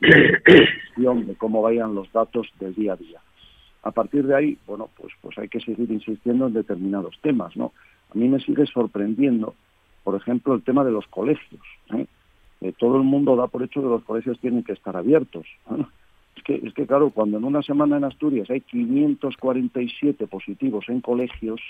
de 0.01 1.35
cómo 1.39 1.63
vayan 1.63 1.95
los 1.95 2.11
datos 2.13 2.49
del 2.59 2.75
día 2.75 2.95
a 2.95 2.97
día. 2.97 3.21
A 3.83 3.91
partir 3.91 4.27
de 4.27 4.35
ahí, 4.35 4.59
bueno, 4.67 4.89
pues, 4.97 5.13
pues 5.21 5.37
hay 5.39 5.49
que 5.49 5.61
seguir 5.61 5.91
insistiendo 5.91 6.47
en 6.47 6.55
determinados 6.55 7.19
temas, 7.21 7.57
¿no? 7.57 7.73
A 8.15 8.19
mí 8.19 8.29
me 8.29 8.41
sigue 8.41 8.67
sorprendiendo, 8.67 9.55
por 10.05 10.15
ejemplo, 10.15 10.55
el 10.55 10.63
tema 10.63 10.85
de 10.85 10.93
los 10.93 11.07
colegios. 11.09 11.63
¿eh? 11.95 12.07
Eh, 12.63 12.73
todo 12.79 12.97
el 12.97 13.03
mundo 13.03 13.35
da 13.35 13.49
por 13.49 13.63
hecho 13.63 13.81
que 13.81 13.89
los 13.89 14.05
colegios 14.05 14.39
tienen 14.39 14.63
que 14.63 14.73
estar 14.73 14.97
abiertos. 14.97 15.47
Es 16.37 16.75
que, 16.75 16.87
claro, 16.87 17.11
cuando 17.11 17.39
en 17.39 17.45
una 17.45 17.63
semana 17.63 17.97
en 17.97 18.05
Asturias 18.05 18.49
hay 18.51 18.61
547 18.61 20.27
positivos 20.29 20.89
en 20.89 21.01
colegios, 21.01 21.61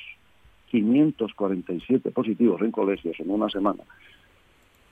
547 0.70 2.10
positivos 2.10 2.60
en 2.60 2.70
colegios 2.70 3.18
en 3.20 3.30
una 3.30 3.48
semana, 3.48 3.82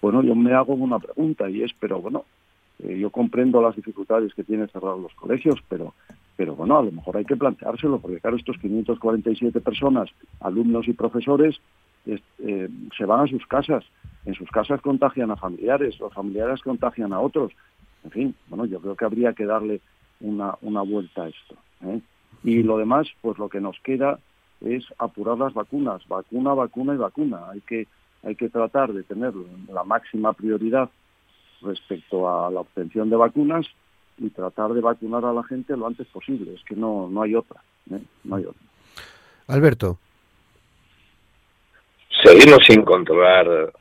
bueno, 0.00 0.23
yo 0.23 0.35
me 0.35 0.54
hago 0.54 0.75
una 0.75 0.99
pregunta 0.99 1.49
y 1.50 1.62
es, 1.62 1.73
pero 1.78 2.00
bueno, 2.00 2.25
eh, 2.83 2.99
yo 2.99 3.11
comprendo 3.11 3.61
las 3.61 3.76
dificultades 3.76 4.35
que 4.35 4.45
tiene 4.45 4.66
cerrar 4.69 4.97
los 4.97 5.14
colegios, 5.14 5.61
pero, 5.69 5.95
pero 6.37 6.54
bueno, 6.54 6.78
a 6.78 6.83
lo 6.83 6.92
mejor 6.92 7.19
hay 7.19 7.26
que 7.26 7.37
planteárselo, 7.37 7.99
porque 7.99 8.21
claro, 8.21 8.37
estos 8.37 8.57
547 8.59 9.61
personas, 9.61 10.09
alumnos 10.40 10.88
y 10.88 10.95
profesores, 10.95 11.61
eh, 12.07 12.69
se 12.97 13.04
van 13.04 13.21
a 13.21 13.26
sus 13.26 13.47
casas, 13.47 13.85
en 14.25 14.35
sus 14.35 14.50
casas 14.50 14.80
contagian 14.80 15.30
a 15.30 15.37
familiares, 15.37 15.99
los 16.00 16.12
familiares 16.12 16.61
contagian 16.62 17.12
a 17.12 17.21
otros. 17.21 17.52
En 18.04 18.11
fin, 18.11 18.35
bueno, 18.49 18.64
yo 18.64 18.80
creo 18.80 18.97
que 18.97 19.04
habría 19.04 19.33
que 19.33 19.47
darle 19.47 19.80
una, 20.21 20.54
una 20.62 20.83
vuelta 20.83 21.25
a 21.25 21.28
esto. 21.28 21.57
¿eh? 21.83 22.00
Y 22.45 22.62
lo 22.62 22.78
demás, 22.78 23.09
pues 23.21 23.38
lo 23.38 23.49
que 23.49 23.61
nos 23.61 23.78
queda 23.80 24.19
es 24.61 24.85
apurar 24.99 25.38
las 25.38 25.54
vacunas, 25.54 26.07
vacuna, 26.09 26.54
vacuna 26.54 26.95
y 26.95 26.99
vacuna. 26.99 27.50
Hay 27.50 27.61
que, 27.61 27.87
hay 28.23 28.35
que 28.35 28.49
tratar 28.49 28.92
de 28.92 29.02
tener 29.02 29.33
la 29.69 29.85
máxima 29.85 30.33
prioridad 30.33 30.90
respecto 31.62 32.28
a 32.28 32.50
la 32.50 32.61
obtención 32.61 33.11
de 33.11 33.16
vacunas 33.16 33.66
y 34.19 34.30
tratar 34.30 34.73
de 34.73 34.80
vacunar 34.80 35.25
a 35.25 35.33
la 35.33 35.42
gente 35.45 35.76
lo 35.76 35.87
antes 35.87 36.07
posible. 36.09 36.54
Es 36.54 36.64
que 36.64 36.76
no, 36.76 37.09
no 37.11 37.23
hay 37.23 37.35
otra. 37.35 37.62
¿eh? 37.90 38.02
No 38.25 38.37
hay 38.37 38.45
otra. 38.45 38.62
Alberto. 39.47 39.99
Seguimos 42.23 42.65
sin 42.67 42.83
controlar 42.83 43.73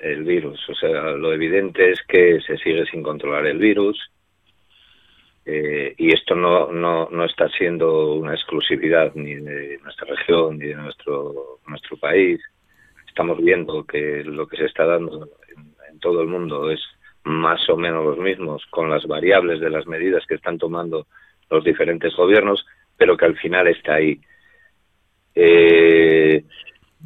el 0.00 0.24
virus. 0.24 0.60
O 0.68 0.74
sea, 0.74 1.12
lo 1.12 1.32
evidente 1.32 1.90
es 1.90 2.02
que 2.02 2.40
se 2.40 2.56
sigue 2.58 2.84
sin 2.86 3.02
controlar 3.02 3.46
el 3.46 3.58
virus. 3.58 3.98
Eh, 5.44 5.94
y 5.96 6.12
esto 6.12 6.34
no, 6.34 6.72
no, 6.72 7.08
no 7.10 7.24
está 7.24 7.48
siendo 7.50 8.14
una 8.14 8.34
exclusividad 8.34 9.14
ni 9.14 9.34
de 9.34 9.78
nuestra 9.82 10.08
región 10.08 10.58
ni 10.58 10.66
de 10.66 10.74
nuestro, 10.74 11.60
nuestro 11.68 11.96
país. 11.96 12.40
Estamos 13.06 13.38
viendo 13.38 13.84
que 13.84 14.24
lo 14.24 14.48
que 14.48 14.56
se 14.56 14.64
está 14.64 14.84
dando 14.84 15.28
en 15.88 16.00
todo 16.00 16.20
el 16.22 16.28
mundo 16.28 16.70
es 16.70 16.80
más 17.22 17.68
o 17.68 17.76
menos 17.76 18.04
los 18.04 18.18
mismos, 18.18 18.64
con 18.70 18.90
las 18.90 19.06
variables 19.06 19.60
de 19.60 19.70
las 19.70 19.86
medidas 19.86 20.24
que 20.26 20.34
están 20.34 20.58
tomando 20.58 21.06
los 21.50 21.64
diferentes 21.64 22.14
gobiernos, 22.14 22.64
pero 22.96 23.16
que 23.16 23.24
al 23.24 23.36
final 23.36 23.68
está 23.68 23.94
ahí. 23.94 24.20
Eh, 25.34 26.44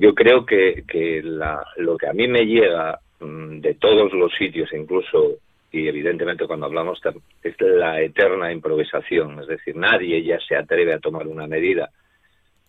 yo 0.00 0.14
creo 0.14 0.46
que, 0.46 1.20
la, 1.22 1.62
lo 1.76 1.98
que 1.98 2.08
a 2.08 2.14
mí 2.14 2.26
me 2.26 2.46
llega 2.46 2.98
mm, 3.20 3.60
de 3.60 3.74
todos 3.74 4.10
los 4.14 4.32
sitios, 4.34 4.72
incluso, 4.72 5.36
y 5.70 5.86
evidentemente 5.86 6.46
cuando 6.46 6.64
hablamos, 6.64 6.98
es 7.42 7.60
la 7.60 8.00
eterna 8.00 8.50
improvisación, 8.50 9.40
es 9.40 9.46
decir, 9.46 9.76
nadie 9.76 10.22
ya 10.24 10.40
se 10.40 10.56
atreve 10.56 10.94
a 10.94 11.00
tomar 11.00 11.26
una 11.26 11.46
medida 11.46 11.90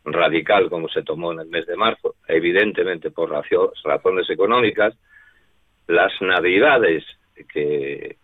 radical 0.04 0.70
como 0.70 0.90
se 0.90 1.04
tomó 1.04 1.32
en 1.32 1.40
el 1.40 1.48
mes 1.48 1.66
de 1.68 1.78
marzo, 1.78 2.16
evidentemente 2.28 3.12
por 3.12 3.30
razones 3.30 4.30
económicas, 4.30 4.94
las 5.88 6.12
navidades 6.22 7.06
que, 7.54 8.18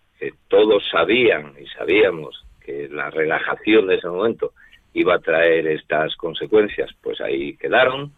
todos 0.47 0.83
sabían 0.89 1.53
y 1.61 1.67
sabíamos 1.67 2.43
que 2.59 2.89
la 2.89 3.11
relajación 3.11 3.85
de 3.85 3.95
ese 3.95 4.07
momento 4.07 4.53
iba 4.93 5.13
a 5.15 5.19
traer 5.19 5.67
estas 5.67 6.15
consecuencias, 6.15 6.89
pues 7.03 7.21
ahí 7.21 7.55
quedaron. 7.55 8.13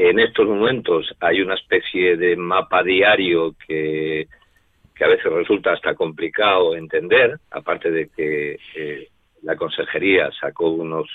En 0.00 0.20
estos 0.20 0.46
momentos 0.46 1.12
hay 1.18 1.40
una 1.40 1.56
especie 1.56 2.16
de 2.16 2.36
mapa 2.36 2.84
diario 2.84 3.56
que, 3.66 4.28
a 5.00 5.08
veces 5.08 5.24
resulta 5.24 5.72
hasta 5.72 5.96
complicado 5.96 6.76
entender, 6.76 7.40
aparte 7.50 7.90
de 7.90 8.08
que 8.08 8.60
eh, 8.76 9.08
la 9.42 9.56
consejería 9.56 10.30
sacó 10.40 10.70
unos 10.70 11.08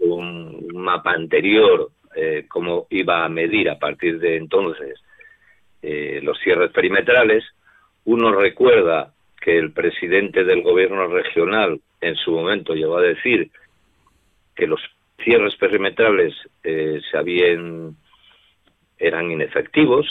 un, 0.00 0.66
mapa 0.74 1.12
anterior 1.12 1.92
eh, 2.16 2.46
cómo 2.48 2.88
iba 2.90 3.24
a 3.24 3.28
medir 3.28 3.70
a 3.70 3.78
partir 3.78 4.18
de 4.18 4.38
entonces 4.38 5.00
eh, 5.80 6.18
los 6.20 6.36
cierres 6.40 6.72
perimetrales. 6.72 7.44
Uno 8.06 8.32
recuerda 8.32 9.14
que 9.40 9.56
el 9.56 9.72
presidente 9.72 10.42
del 10.42 10.62
gobierno 10.62 11.06
regional 11.06 11.80
en 12.00 12.16
su 12.16 12.32
momento 12.32 12.74
llegó 12.74 12.96
a 12.96 13.02
decir 13.02 13.52
que 14.56 14.66
los 14.66 14.80
cierres 15.22 15.56
perimetrales 15.56 16.34
eh, 16.62 17.00
se 17.10 17.16
habían 17.16 17.96
eran 18.98 19.30
inefectivos 19.30 20.06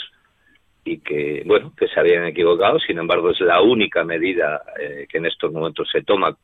y 0.84 0.98
que 0.98 1.42
bueno 1.46 1.72
que 1.76 1.88
se 1.88 1.98
habían 1.98 2.26
equivocado. 2.26 2.78
Sin 2.78 2.98
embargo 2.98 3.30
es 3.30 3.40
la 3.40 3.60
única 3.60 4.04
medida 4.04 4.62
eh, 4.78 5.06
que 5.08 5.18
en 5.18 5.26
estos 5.26 5.52
momentos 5.52 5.88
se 5.90 6.02
toma 6.02 6.36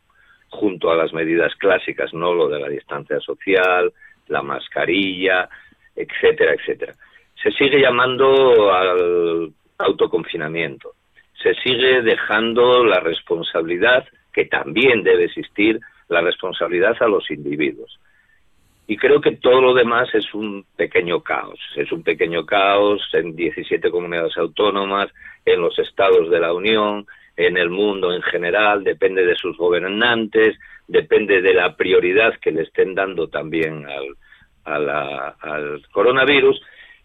junto 0.49 0.91
a 0.91 0.97
las 0.97 1.13
medidas 1.13 1.55
clásicas 1.57 2.13
no 2.13 2.35
lo 2.35 2.49
de 2.49 2.59
la 2.59 2.69
distancia 2.69 3.21
social 3.21 3.93
la 4.29 4.43
mascarilla 4.43 5.49
etcétera 5.95 6.55
etcétera. 6.55 6.95
Se 7.43 7.51
sigue 7.53 7.81
llamando 7.81 8.73
al 8.73 9.53
autoconfinamiento, 9.79 10.93
se 11.43 11.55
sigue 11.55 12.03
dejando 12.03 12.85
la 12.85 13.01
responsabilidad, 13.01 14.07
que 14.33 14.45
también 14.45 15.03
debe 15.03 15.25
existir, 15.25 15.81
la 16.09 16.21
responsabilidad 16.21 16.97
a 17.01 17.09
los 17.09 17.31
individuos. 17.31 17.99
Y 18.91 18.97
creo 18.97 19.21
que 19.21 19.37
todo 19.37 19.61
lo 19.61 19.73
demás 19.73 20.13
es 20.17 20.35
un 20.35 20.67
pequeño 20.77 21.23
caos. 21.23 21.61
Es 21.77 21.93
un 21.93 22.03
pequeño 22.03 22.45
caos 22.45 23.01
en 23.13 23.37
17 23.37 23.89
comunidades 23.89 24.37
autónomas, 24.37 25.09
en 25.45 25.61
los 25.61 25.79
estados 25.79 26.29
de 26.29 26.41
la 26.41 26.53
Unión, 26.53 27.07
en 27.37 27.57
el 27.57 27.71
mundo 27.71 28.13
en 28.13 28.21
general, 28.23 28.83
depende 28.83 29.25
de 29.25 29.37
sus 29.37 29.57
gobernantes, 29.57 30.59
depende 30.89 31.41
de 31.41 31.55
la 31.55 31.77
prioridad 31.77 32.35
que 32.41 32.51
le 32.51 32.63
estén 32.63 32.97
dando 32.97 33.29
también 33.29 33.87
al, 34.65 35.83
coronavirus 35.93 36.61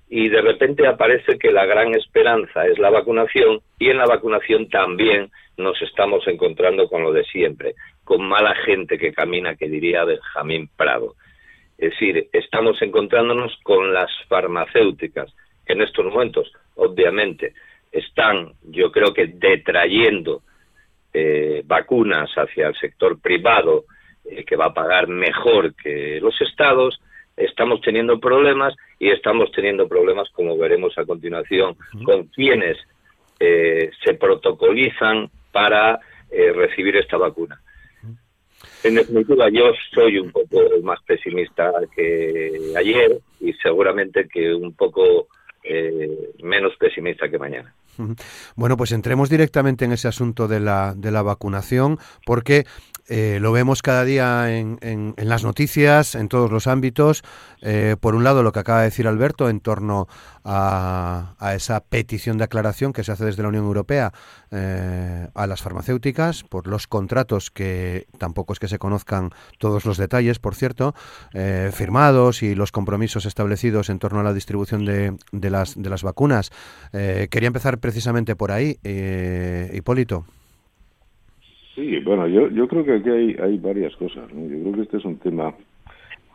y 0.10 0.30
de 0.30 0.42
repente 0.42 0.88
aparece 0.88 1.38
que 1.38 1.52
la 1.52 1.68
gran 1.68 1.94
esperanza 1.94 2.66
es 2.66 2.80
la 2.80 2.90
vacunación 2.90 3.60
y 3.78 3.92
en 3.92 3.98
la 3.98 4.08
vacunación 4.08 4.70
también 4.70 5.30
nos 5.58 5.80
estamos 5.84 6.28
encontrando 6.28 6.90
con 6.90 7.04
lo 7.04 7.14
de 7.14 7.26
siempre, 7.26 7.76
con 8.04 8.28
mala 8.28 8.56
gente 8.56 8.98
que 8.98 9.14
camina, 9.14 9.56
que 9.56 9.70
diría 9.70 10.04
Benjamín 10.04 10.68
Prado. 10.76 11.14
Es 11.78 11.92
decir, 11.92 12.30
estamos 12.32 12.82
encontrándonos 12.82 13.58
con 13.64 13.94
las 13.94 14.10
farmacéuticas, 14.28 15.34
que 15.66 15.74
en 15.74 15.82
estos 15.82 16.06
momentos, 16.06 16.52
obviamente, 16.76 17.54
están, 17.92 18.54
yo 18.64 18.92
creo 18.92 19.14
que, 19.14 19.28
detrayendo 19.28 20.42
eh, 21.14 21.64
vacunas 21.66 22.30
hacia 22.36 22.68
el 22.68 22.76
sector 22.76 23.20
privado, 23.20 23.86
eh, 24.26 24.44
que 24.44 24.56
va 24.56 24.66
a 24.66 24.74
pagar 24.74 25.08
mejor 25.08 25.76
que 25.76 26.20
los 26.22 26.40
estados, 26.42 27.00
estamos 27.38 27.82
teniendo 27.82 28.20
problemas 28.20 28.74
y 29.00 29.10
estamos 29.10 29.52
teniendo 29.52 29.88
problemas, 29.88 30.30
como 30.32 30.58
veremos 30.58 30.98
a 30.98 31.06
continuación, 31.06 31.76
con 32.04 32.28
quienes 32.28 32.78
eh, 33.40 33.92
se 34.04 34.14
protocolizan 34.14 35.30
para 35.52 36.00
eh, 36.32 36.52
recibir 36.54 36.96
esta 36.96 37.18
vacuna. 37.18 37.60
En 38.84 38.96
definitiva, 38.96 39.50
yo 39.50 39.72
soy 39.94 40.20
un 40.20 40.32
poco 40.32 40.60
más 40.84 41.00
pesimista 41.04 41.72
que 41.96 42.74
ayer 42.78 43.20
y 43.40 43.54
seguramente 43.54 44.28
que 44.28 44.54
un 44.54 44.74
poco 44.74 45.28
eh, 45.64 46.32
menos 46.44 46.74
pesimista 46.78 47.30
que 47.30 47.40
mañana. 47.40 47.74
Bueno, 48.56 48.78
pues 48.78 48.92
entremos 48.92 49.30
directamente 49.30 49.86
en 49.86 49.94
ese 49.94 50.08
asunto 50.08 50.48
de 50.48 50.60
la, 50.60 50.94
de 50.96 51.12
la 51.12 51.22
vacunación, 51.22 51.98
porque 52.26 52.66
eh, 53.08 53.38
lo 53.40 53.52
vemos 53.52 53.82
cada 53.82 54.04
día 54.04 54.58
en, 54.58 55.14
las 55.18 55.44
noticias, 55.44 56.16
en 56.16 56.28
todos 56.28 56.52
los 56.52 56.68
ámbitos. 56.68 57.24
Eh, 57.62 57.96
por 58.00 58.16
un 58.16 58.24
lado, 58.24 58.44
lo 58.44 58.52
que 58.52 58.60
acaba 58.60 58.80
de 58.80 58.86
decir 58.86 59.08
Alberto 59.08 59.50
en 59.50 59.60
torno 59.60 60.08
a, 60.46 61.36
esa 61.56 61.82
petición 61.82 62.38
de 62.38 62.46
aclaración 62.46 62.94
que 62.94 63.04
se 63.04 63.12
hace 63.12 63.26
desde 63.26 63.44
la 63.44 63.50
Unión 63.50 63.66
Europea 63.66 64.12
eh, 64.52 65.28
a 65.34 65.48
las 65.48 65.62
farmacéuticas 65.62 66.44
por 66.44 66.68
los 66.68 66.88
contratos 66.88 67.52
que 67.52 68.06
tampoco 68.18 68.54
es 68.54 68.60
que 68.60 68.68
se 68.68 68.78
conozcan 68.80 69.32
todos 69.60 69.86
los 69.86 69.98
detalles, 69.98 70.40
por 70.40 70.56
cierto, 70.56 70.94
firmados 71.72 72.44
y 72.44 72.56
los 72.56 72.72
compromisos 72.72 73.26
establecidos 73.26 73.90
en 73.90 74.00
torno 74.00 74.20
a 74.20 74.24
la 74.24 74.34
distribución 74.34 74.86
de, 74.86 75.18
de 75.32 75.50
las, 75.50 75.82
de 75.82 75.90
las 75.90 76.04
vacunas. 76.04 76.52
quería 76.92 77.48
empezar 77.48 77.80
precisamente 77.80 78.36
por 78.36 78.52
ahí, 78.52 78.78
Hipólito. 79.74 80.26
Sí, 81.76 82.00
bueno, 82.00 82.26
yo, 82.28 82.50
yo 82.50 82.68
creo 82.70 82.86
que 82.86 82.94
aquí 82.94 83.10
hay, 83.10 83.36
hay 83.36 83.58
varias 83.58 83.94
cosas. 83.98 84.30
Yo 84.30 84.62
creo 84.62 84.74
que 84.74 84.82
este 84.84 84.98
es 84.98 85.06
un 85.06 85.18
tema 85.18 85.54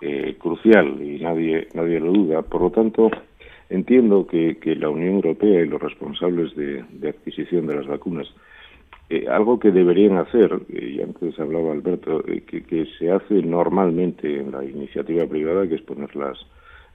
eh, 0.03 0.37
crucial 0.39 1.03
y 1.03 1.19
nadie, 1.19 1.69
nadie 1.73 1.99
lo 1.99 2.13
duda. 2.13 2.43
Por 2.43 2.61
lo 2.61 2.71
tanto, 2.71 3.11
entiendo 3.71 4.27
que, 4.27 4.59
que 4.59 4.77
la 4.77 4.91
Unión 4.91 5.15
Europea 5.15 5.63
y 5.63 5.67
los 5.67 5.81
responsables 5.81 6.55
de, 6.55 6.85
adquisición 7.09 7.67
de 7.67 7.77
las 7.77 7.87
vacunas, 7.87 8.27
eh, 9.09 9.27
algo 9.29 9.59
que 9.59 9.71
deberían 9.71 10.19
hacer, 10.19 10.51
y 10.69 11.01
antes 11.01 11.39
hablaba 11.39 11.73
Alberto, 11.73 12.23
eh, 12.29 12.43
que, 12.43 12.63
que 12.63 12.87
se 12.99 13.11
hace 13.11 13.35
normalmente 13.43 14.41
en 14.41 14.53
la 14.53 14.65
iniciativa 14.65 15.27
privada, 15.27 15.67
que 15.67 15.77
es 15.77 15.83
poner 15.83 16.15
las, 16.15 16.39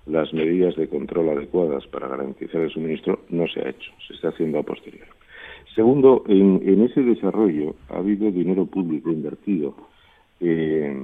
las 0.06 0.34
medidas 0.34 0.76
de 0.76 0.88
control 0.88 1.30
adecuadas 1.30 1.88
para 1.88 2.08
garantizar 2.08 2.62
el 2.62 2.72
suministro, 2.72 3.22
no 3.30 3.48
se 3.48 3.62
ha 3.62 3.70
hecho, 3.70 3.92
se 4.08 4.14
está 4.14 4.30
haciendo 4.30 4.60
a 4.60 4.64
posteriori. 4.64 5.10
Segundo, 5.74 6.24
en, 6.28 6.82
ese 6.84 7.02
desarrollo 7.02 7.76
ha 7.90 7.98
habido 7.98 8.32
dinero 8.32 8.66
público 8.66 9.12
invertido 9.12 9.76
eh, 10.40 10.96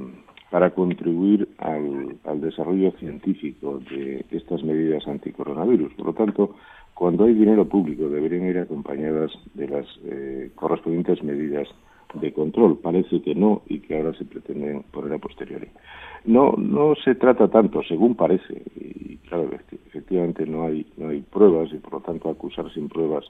para 0.51 0.71
contribuir 0.71 1.47
al, 1.57 2.19
desarrollo 2.41 2.91
científico 2.99 3.79
de 3.89 4.25
estas 4.31 4.63
medidas 4.63 5.07
anticoronavirus. 5.07 5.93
Por 5.93 6.07
lo 6.07 6.13
tanto, 6.13 6.55
cuando 6.93 7.23
hay 7.23 7.33
dinero 7.33 7.67
público 7.67 8.09
deberían 8.09 8.47
ir 8.47 8.59
acompañadas 8.59 9.31
de 9.53 9.67
las 9.67 9.85
eh, 10.03 10.51
correspondientes 10.55 11.23
medidas 11.23 11.67
de 12.13 12.33
control. 12.33 12.77
Parece 12.79 13.21
que 13.21 13.33
no 13.33 13.61
y 13.67 13.79
que 13.79 13.97
ahora 13.97 14.13
se 14.17 14.25
pretenden 14.25 14.83
poner 14.91 15.13
a 15.13 15.17
posteriori. 15.17 15.69
No, 16.25 16.53
no 16.57 16.95
se 16.95 17.15
trata 17.15 17.47
tanto, 17.47 17.81
según 17.83 18.15
parece, 18.15 18.61
y 18.75 19.17
claro, 19.27 19.49
efectivamente 19.87 20.45
no 20.45 20.65
hay, 20.65 20.85
no 20.97 21.09
hay 21.09 21.21
pruebas 21.21 21.71
y 21.73 21.77
por 21.77 21.93
lo 21.93 21.99
tanto 22.01 22.29
acusar 22.29 22.71
sin 22.73 22.89
pruebas 22.89 23.25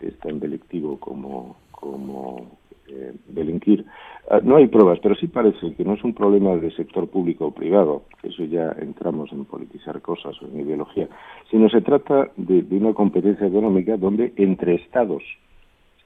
es 0.00 0.16
tan 0.18 0.38
delictivo 0.38 1.00
como, 1.00 1.56
como 1.72 2.58
eh, 2.88 3.12
delinquir. 3.28 3.84
Ah, 4.30 4.40
no 4.42 4.56
hay 4.56 4.66
pruebas, 4.66 4.98
pero 5.02 5.14
sí 5.14 5.26
parece 5.26 5.74
que 5.74 5.84
no 5.84 5.94
es 5.94 6.04
un 6.04 6.14
problema 6.14 6.56
de 6.56 6.70
sector 6.72 7.08
público 7.08 7.46
o 7.46 7.50
privado, 7.54 8.04
eso 8.22 8.44
ya 8.44 8.74
entramos 8.80 9.32
en 9.32 9.44
politizar 9.44 10.00
cosas 10.02 10.40
o 10.42 10.46
en 10.46 10.60
ideología, 10.60 11.08
sino 11.50 11.68
se 11.68 11.80
trata 11.80 12.30
de, 12.36 12.64
una 12.70 12.92
competencia 12.94 13.46
económica 13.46 13.96
donde 13.96 14.32
entre 14.36 14.74
estados, 14.74 15.22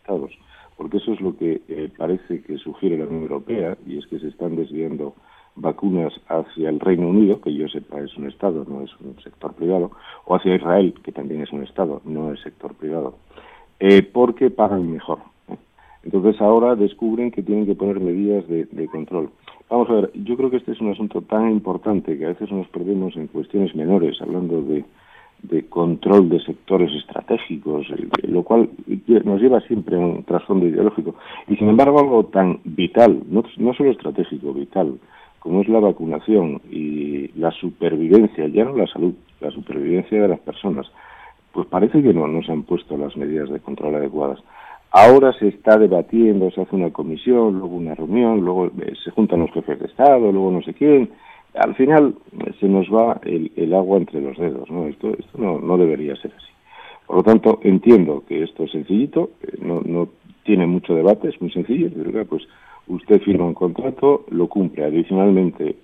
estados, 0.01 0.33
porque 0.77 0.99
eso 0.99 1.13
es 1.13 1.21
lo 1.21 1.37
que 1.37 1.63
eh, 1.69 1.91
parece 1.97 2.43
que 2.43 2.59
sugiere 2.59 2.99
la 2.99 3.07
Unión 3.07 3.23
Europea, 3.23 3.77
y 3.87 3.99
es 3.99 4.07
que 4.07 4.19
se 4.19 4.29
están 4.29 4.57
desviando 4.57 5.15
vacunas 5.57 6.13
hacia 6.29 6.69
el 6.69 6.81
Reino 6.81 7.09
Unido, 7.09 7.41
que 7.41 7.55
yo 7.55 7.69
sepa 7.69 8.01
es 8.01 8.17
un 8.17 8.29
Estado, 8.29 8.65
no 8.69 8.83
es 8.83 8.91
un 9.01 9.21
sector 9.23 9.55
privado, 9.55 9.91
o 10.25 10.35
hacia 10.35 10.55
Israel, 10.55 10.95
que 11.03 11.13
también 11.13 11.43
es 11.43 11.53
un 11.53 11.63
Estado, 11.63 12.01
no 12.05 12.33
es 12.33 12.41
sector 12.41 12.75
privado 12.75 13.17
eh, 13.81 14.03
porque 14.03 14.51
pagan 14.51 14.93
mejor. 14.93 15.19
Entonces 16.03 16.41
ahora 16.41 16.77
descubren 16.77 17.31
que 17.31 17.43
tienen 17.43 17.67
que 17.67 17.75
poner 17.75 18.01
medidas 18.01 18.47
de, 18.49 18.89
control. 18.89 19.31
Vamos 19.69 19.91
a 19.91 19.95
ver, 19.95 20.11
yo 20.15 20.37
creo 20.37 20.51
que 20.51 20.57
este 20.57 20.73
es 20.73 20.81
un 20.81 20.91
asunto 20.91 21.21
tan 21.23 21.51
importante 21.51 22.17
que 22.17 22.25
a 22.25 22.29
veces 22.29 22.51
nos 22.51 22.67
perdemos 22.69 23.17
en 23.17 23.29
cuestiones 23.29 23.75
menores, 23.75 24.21
hablando 24.21 24.63
de, 24.63 24.85
control 25.69 26.29
de 26.29 26.41
sectores 26.41 26.91
estratégicos, 26.95 27.87
lo 28.23 28.43
cual 28.43 28.69
nos 29.25 29.41
lleva 29.41 29.61
siempre 29.61 29.97
a 29.97 30.01
un 30.01 30.25
trasfondo 30.25 30.67
ideológico. 30.67 31.15
Y 31.49 31.57
sin 31.57 31.69
embargo, 31.69 32.01
algo 32.01 32.25
tan 32.25 32.61
vital, 32.65 33.23
no, 33.29 33.45
solo 33.75 33.91
estratégico, 33.91 34.53
vital, 34.53 34.99
como 35.39 35.63
es 35.63 35.69
la 35.69 35.81
vacunación 35.81 36.61
y 36.71 37.29
la 37.39 37.51
supervivencia, 37.53 38.49
ya 38.49 38.65
no 38.65 38.77
la 38.77 38.87
salud, 38.87 39.15
la 39.41 39.51
supervivencia 39.51 40.21
de 40.21 40.29
las 40.29 40.41
personas, 40.41 40.91
pues 41.53 41.67
parece 41.69 42.03
que 42.03 42.13
no 42.13 42.43
se 42.43 42.53
han 42.53 42.65
puesto 42.65 42.97
las 42.97 43.17
medidas 43.17 43.49
de 43.51 43.61
control 43.61 43.95
adecuadas. 43.95 44.41
Ahora 44.93 45.33
se 45.35 45.49
está 45.49 45.79
debatiendo, 45.79 46.51
se 46.51 46.63
hace 46.63 46.75
una 46.75 46.91
comisión, 46.91 47.61
luego 47.61 47.77
una 47.77 47.95
reunión, 47.95 48.41
luego 48.41 48.67
eh, 48.67 48.93
se 49.05 49.13
juntan 49.13 49.41
los 49.41 49.53
jefes 49.53 49.79
de 49.79 49.87
Estado, 49.87 50.33
luego 50.33 50.51
no 50.51 50.63
sé 50.63 50.75
quién. 50.75 51.11
Al 51.55 51.77
final 51.77 52.17
eh, 52.41 52.53
se 52.59 52.69
nos 52.69 52.89
va 52.89 53.21
el, 53.25 53.73
agua 53.73 53.99
entre 53.99 54.21
los 54.21 54.37
dedos, 54.37 54.69
¿no? 54.69 54.89
Esto, 54.89 55.11
esto 55.17 55.39
no, 55.39 55.61
no 55.61 55.79
debería 55.79 56.17
ser 56.17 56.33
así. 56.37 56.49
Por 57.07 57.17
lo 57.17 57.23
tanto, 57.23 57.61
entiendo 57.63 58.25
que 58.27 58.43
esto 58.43 58.65
es 58.65 58.73
sencillito, 58.73 59.31
eh, 59.43 59.59
no, 59.61 59.81
no 59.85 60.09
tiene 60.43 60.67
mucho 60.67 60.95
debate, 60.95 61.29
es 61.29 61.41
muy 61.41 61.53
sencillo, 61.53 61.89
pues 62.29 62.43
usted 62.89 63.21
firma 63.23 63.45
un 63.45 63.55
contrato, 63.55 64.25
lo 64.31 64.49
cumple. 64.49 64.85
Adicionalmente, 64.85 65.77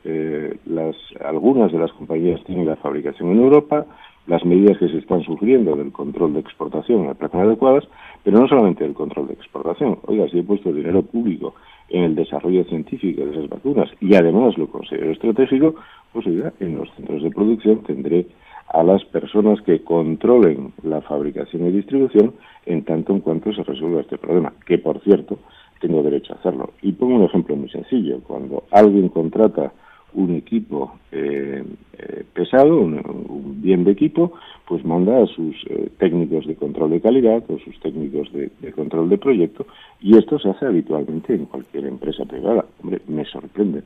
las, 0.64 0.96
algunas 1.24 1.70
de 1.70 1.78
las 1.78 1.92
compañías 1.92 2.42
tienen 2.44 2.66
la 2.66 2.74
fabricación 2.76 3.30
en 3.30 3.38
Europa, 3.38 3.86
las 4.26 4.44
medidas 4.44 4.78
que 4.78 4.88
se 4.88 4.98
están 4.98 5.22
sufriendo 5.22 5.76
del 5.76 5.92
control 5.92 6.34
de 6.34 6.40
exportación 6.40 7.08
a 7.08 7.14
plazas 7.14 7.42
adecuadas, 7.42 7.84
pero 8.24 8.40
no 8.40 8.48
solamente 8.48 8.84
el 8.84 8.94
control 8.94 9.28
de 9.28 9.34
exportación. 9.34 9.98
Oiga, 10.06 10.28
si 10.28 10.38
he 10.38 10.42
puesto 10.42 10.72
dinero 10.72 11.02
público 11.02 11.54
en 11.88 12.04
el 12.04 12.14
desarrollo 12.14 12.64
científico 12.64 13.24
de 13.24 13.32
esas 13.32 13.48
vacunas 13.48 13.88
y 14.00 14.14
además 14.14 14.58
lo 14.58 14.68
considero 14.68 15.12
estratégico, 15.12 15.76
pues 16.12 16.26
oiga, 16.26 16.52
en 16.60 16.76
los 16.76 16.90
centros 16.96 17.22
de 17.22 17.30
producción 17.30 17.82
tendré 17.84 18.26
a 18.68 18.82
las 18.82 19.04
personas 19.04 19.60
que 19.62 19.82
controlen 19.84 20.72
la 20.82 21.00
fabricación 21.00 21.66
y 21.66 21.72
distribución 21.72 22.34
en 22.66 22.84
tanto 22.84 23.12
en 23.12 23.20
cuanto 23.20 23.52
se 23.52 23.62
resuelva 23.62 24.00
este 24.00 24.18
problema, 24.18 24.52
que 24.66 24.78
por 24.78 25.00
cierto 25.00 25.38
tengo 25.80 26.02
derecho 26.02 26.32
a 26.32 26.36
hacerlo. 26.36 26.70
Y 26.82 26.92
pongo 26.92 27.16
un 27.16 27.24
ejemplo 27.24 27.54
muy 27.54 27.68
sencillo. 27.68 28.20
Cuando 28.26 28.64
alguien 28.70 29.08
contrata 29.08 29.72
un 30.16 30.34
equipo 30.34 30.98
eh, 31.12 31.62
eh, 31.98 32.24
pesado, 32.32 32.80
un, 32.80 33.60
bien 33.62 33.84
de 33.84 33.92
equipo, 33.92 34.32
pues 34.66 34.84
manda 34.84 35.22
a 35.22 35.26
sus 35.26 35.54
eh, 35.68 35.90
técnicos 35.98 36.46
de 36.46 36.56
control 36.56 36.90
de 36.90 37.00
calidad 37.00 37.44
o 37.48 37.58
sus 37.58 37.78
técnicos 37.80 38.32
de, 38.32 38.50
control 38.72 39.08
de 39.10 39.18
proyecto 39.18 39.66
y 40.00 40.16
esto 40.16 40.38
se 40.38 40.50
hace 40.50 40.66
habitualmente 40.66 41.34
en 41.34 41.44
cualquier 41.44 41.86
empresa 41.86 42.24
privada. 42.24 42.64
Hombre, 42.82 43.00
me 43.06 43.24
sorprende 43.26 43.82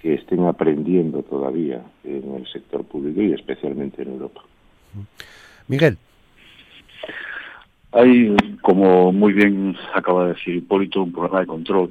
que 0.00 0.14
estén 0.14 0.44
aprendiendo 0.44 1.22
todavía 1.22 1.82
en 2.04 2.34
el 2.36 2.46
sector 2.46 2.84
público 2.84 3.20
y 3.20 3.32
especialmente 3.32 4.02
en 4.02 4.12
Europa. 4.12 4.42
Miguel. 5.66 5.98
Hay, 7.92 8.36
como 8.62 9.12
muy 9.12 9.32
bien 9.32 9.76
acaba 9.92 10.26
de 10.26 10.34
decir 10.34 10.56
Hipólito, 10.56 11.02
un 11.02 11.12
programa 11.12 11.40
de 11.40 11.46
control 11.46 11.90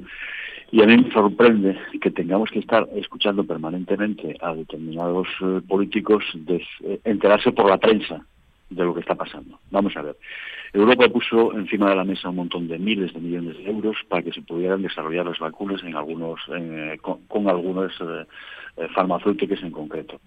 y 0.74 0.82
a 0.82 0.86
mí 0.86 0.96
me 0.96 1.10
sorprende 1.12 1.78
que 2.00 2.10
tengamos 2.10 2.50
que 2.50 2.58
estar 2.58 2.88
escuchando 2.96 3.44
permanentemente 3.44 4.36
a 4.40 4.56
determinados 4.56 5.28
eh, 5.40 5.60
políticos 5.68 6.24
eh, 6.48 7.00
enterarse 7.04 7.52
por 7.52 7.70
la 7.70 7.78
prensa 7.78 8.26
de 8.70 8.84
lo 8.84 8.94
que 8.94 9.00
está 9.00 9.14
pasando. 9.14 9.58
Vamos 9.70 9.96
a 9.96 10.02
ver. 10.02 10.16
Europa 10.72 11.08
puso 11.08 11.56
encima 11.56 11.90
de 11.90 11.96
la 11.96 12.04
mesa 12.04 12.28
un 12.28 12.36
montón 12.36 12.66
de 12.66 12.78
miles 12.78 13.12
de 13.14 13.20
millones 13.20 13.56
de 13.58 13.70
euros 13.70 13.96
para 14.08 14.22
que 14.22 14.32
se 14.32 14.42
pudieran 14.42 14.82
desarrollar 14.82 15.26
las 15.26 15.38
vacunas 15.38 15.82
en 15.84 15.94
algunos, 15.94 16.40
eh, 16.52 16.98
con, 17.00 17.20
con, 17.28 17.48
algunas 17.48 17.92
eh, 18.76 18.88
farmacéuticas 18.88 19.62
en 19.62 19.70
concreto. 19.70 20.20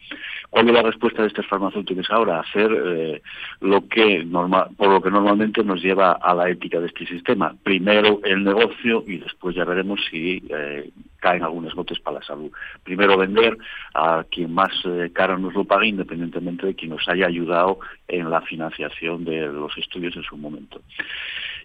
¿Cuál 0.50 0.70
es 0.70 0.74
la 0.74 0.84
respuesta 0.84 1.22
de 1.22 1.28
estas 1.28 1.46
farmacéuticas 1.48 2.10
ahora? 2.10 2.40
Hacer 2.40 2.72
eh, 2.72 3.22
lo 3.60 3.88
que 3.90 4.24
normal, 4.24 4.70
por 4.78 4.88
lo 4.88 5.02
que 5.02 5.12
normalmente 5.12 5.64
nos 5.66 5.84
lleva 5.84 6.14
a 6.14 6.34
la 6.34 6.50
ética 6.50 6.80
de 6.80 6.88
este 6.88 7.06
sistema. 7.06 7.54
Primero 7.64 8.22
el 8.24 8.46
negocio 8.46 9.04
y 9.06 9.18
después 9.18 9.54
ya 9.54 9.66
veremos 9.66 10.00
si 10.10 10.42
eh, 10.50 10.90
caen 11.28 11.44
algunas 11.44 11.74
gotas 11.74 12.00
para 12.00 12.20
la 12.20 12.26
salud. 12.26 12.52
Primero 12.84 13.18
vender 13.18 13.58
a 13.94 14.24
quien 14.30 14.54
más 14.54 14.72
eh, 14.86 15.12
caro 15.14 15.38
nos 15.38 15.54
lo 15.54 15.66
pague, 15.66 15.88
independientemente 15.88 16.68
de 16.68 16.76
quien 16.76 16.92
nos 16.92 17.08
haya 17.08 17.28
ayudado 17.28 17.80
en 18.08 18.30
la 18.30 18.42
financiación 18.42 19.26
de 19.26 19.48
los 19.48 19.78
estudios 19.78 20.16
en 20.16 20.24
su 20.24 20.38
momento. 20.38 20.82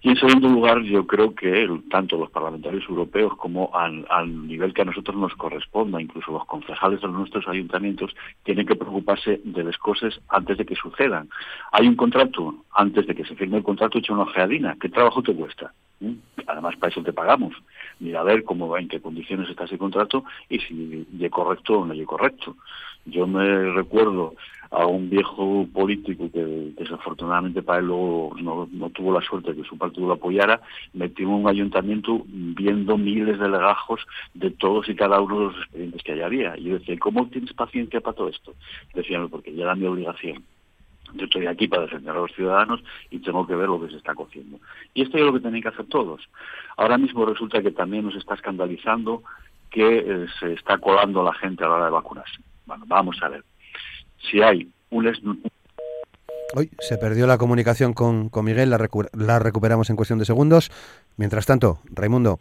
Y 0.05 0.09
en 0.09 0.17
segundo 0.17 0.49
lugar, 0.49 0.83
yo 0.83 1.07
creo 1.07 1.33
que 1.33 1.69
tanto 1.88 2.17
los 2.17 2.29
parlamentarios 2.31 2.85
europeos 2.88 3.37
como 3.37 3.71
al, 3.73 4.05
nivel 4.49 4.75
que 4.75 4.83
a 4.83 4.85
nosotros 4.85 5.17
nos 5.17 5.33
corresponda, 5.37 6.03
incluso 6.03 6.33
los 6.33 6.45
concejales 6.47 7.01
de 7.01 7.07
nuestros 7.07 7.47
ayuntamientos, 7.47 8.12
tienen 8.43 8.67
que 8.67 8.75
preocuparse 8.75 9.41
de 9.45 9.62
las 9.62 9.79
cosas 9.79 10.21
antes 10.29 10.59
de 10.59 10.67
que 10.67 10.75
sucedan. 10.75 11.29
Hay 11.71 11.87
un 11.87 11.95
contrato, 11.95 12.65
antes 12.73 13.07
de 13.07 13.15
que 13.15 13.25
se 13.25 13.37
firme 13.37 13.59
el 13.59 13.62
contrato, 13.62 13.99
hecho 13.99 14.12
una 14.12 14.25
ojeadina. 14.25 14.77
¿Qué 14.81 14.88
trabajo 14.88 15.23
te 15.23 15.35
cuesta? 15.35 15.73
¿Mm? 16.01 16.15
Además, 16.49 16.75
para 16.77 16.91
eso 16.91 17.03
te 17.05 17.12
pagamos. 17.12 17.55
Mira 18.01 18.21
a 18.21 18.25
ver 18.25 18.43
cómo, 18.43 18.77
en 18.77 18.88
qué 18.88 19.01
condiciones 19.01 19.49
está 19.49 19.65
ese 19.65 19.79
contrato 19.79 20.25
y 20.49 20.59
si 20.59 21.07
es 21.21 21.31
correcto 21.31 21.79
o 21.79 21.87
no 21.87 21.95
es 21.95 22.07
correcto. 22.07 22.57
Yo 23.05 23.29
me 23.29 23.73
recuerdo 23.73 24.35
a 24.73 24.87
un 24.87 25.11
viejo 25.11 25.67
político 25.73 26.31
que 26.33 26.73
desafortunadamente 26.79 27.63
para 27.63 27.81
él 27.81 27.87
luego 27.87 28.35
no, 28.41 28.91
tuvo 28.91 29.13
la 29.13 29.21
suerte 29.21 29.53
de 29.53 29.63
que 29.63 29.69
su 29.69 29.77
partido 29.77 30.07
lo 30.07 30.15
apoyara, 30.15 30.63
metió 30.95 31.27
en 31.27 31.35
un 31.35 31.49
ayuntamiento 31.49 32.25
viendo 32.27 32.97
miles 32.97 33.39
de 33.39 33.49
legajos 33.51 34.01
de 34.33 34.51
todos 34.51 34.89
y 34.89 34.95
cada 34.95 35.21
uno 35.21 35.39
de 35.39 35.45
los 35.47 35.57
expedientes 35.57 36.03
que 36.03 36.25
había. 36.25 36.57
Y 36.57 36.65
yo 36.65 36.79
decía, 36.79 36.99
¿cómo 36.99 37.29
tienes 37.29 37.53
paciencia 37.53 38.01
para 38.01 38.17
todo 38.17 38.29
esto? 38.29 38.55
Decían, 38.95 39.29
porque 39.29 39.53
ya 39.53 39.65
era 39.65 39.75
mi 39.75 39.87
obligación. 39.87 40.43
Yo 41.15 41.27
estoy 41.27 41.47
aquí 41.47 41.69
para 41.69 41.83
defender 41.83 42.17
a 42.17 42.21
los 42.21 42.33
ciudadanos 42.33 42.83
y 43.11 43.19
tengo 43.19 43.47
que 43.47 43.55
ver 43.55 43.69
lo 43.69 43.79
que 43.79 43.91
se 43.91 43.99
está 43.99 44.15
cociendo. 44.15 44.59
Y 44.95 45.03
esto 45.03 45.19
es 45.19 45.25
lo 45.25 45.35
que 45.35 45.41
tienen 45.41 45.61
que 45.61 45.69
hacer 45.69 45.85
todos. 45.87 46.27
Ahora 46.79 46.97
mismo 46.97 47.27
resulta 47.27 47.63
que 47.63 47.73
también 47.73 48.07
nos 48.07 48.17
está 48.17 48.35
escandalizando 48.35 49.23
que 49.71 49.99
eh, 49.99 50.27
se 50.41 50.55
está 50.55 50.79
colando 50.79 51.23
la 51.23 51.35
gente 51.35 51.63
a 51.63 51.69
la 51.69 51.75
hora 51.75 51.85
de 51.87 51.91
vacunarse. 51.91 52.41
Bueno, 52.65 52.85
vamos 52.87 53.23
a 53.23 53.29
ver. 53.29 53.45
Si 54.31 54.41
hay 54.41 54.71
un... 54.91 55.43
Hoy 56.55 56.71
se 56.81 56.99
perdió 56.99 57.27
la 57.27 57.39
comunicación 57.39 57.95
con, 57.95 58.29
con 58.29 58.45
Miguel, 58.45 58.71
la, 58.71 58.89
la 59.15 59.39
recuperamos 59.39 59.89
en 59.89 59.97
cuestión 59.97 60.19
de 60.19 60.27
segundos. 60.27 60.71
Mientras 61.17 61.47
tanto, 61.47 61.79
Raimundo. 61.91 62.39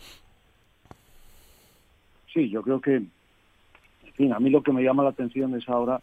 Sí, 2.34 2.50
yo 2.50 2.62
creo 2.62 2.82
que, 2.82 2.96
en 2.96 4.14
fin, 4.16 4.34
a 4.34 4.40
mí 4.40 4.50
lo 4.50 4.64
que 4.64 4.74
me 4.74 4.84
llama 4.84 5.04
la 5.04 5.10
atención 5.10 5.56
es 5.56 5.68
ahora 5.70 6.02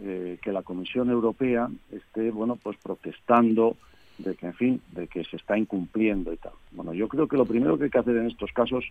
eh, 0.00 0.38
que 0.42 0.52
la 0.52 0.62
Comisión 0.62 1.10
Europea 1.10 1.68
esté, 1.92 2.30
bueno, 2.30 2.56
pues 2.56 2.76
protestando 2.82 3.76
de 4.18 4.34
que, 4.34 4.46
en 4.46 4.54
fin, 4.54 4.80
de 4.92 5.06
que 5.06 5.24
se 5.24 5.36
está 5.36 5.56
incumpliendo 5.56 6.32
y 6.32 6.36
tal. 6.36 6.52
Bueno, 6.72 6.92
yo 6.92 7.06
creo 7.06 7.28
que 7.28 7.36
lo 7.36 7.44
primero 7.44 7.78
que 7.78 7.84
hay 7.84 7.90
que 7.90 7.98
hacer 7.98 8.16
en 8.16 8.26
estos 8.26 8.52
casos 8.52 8.84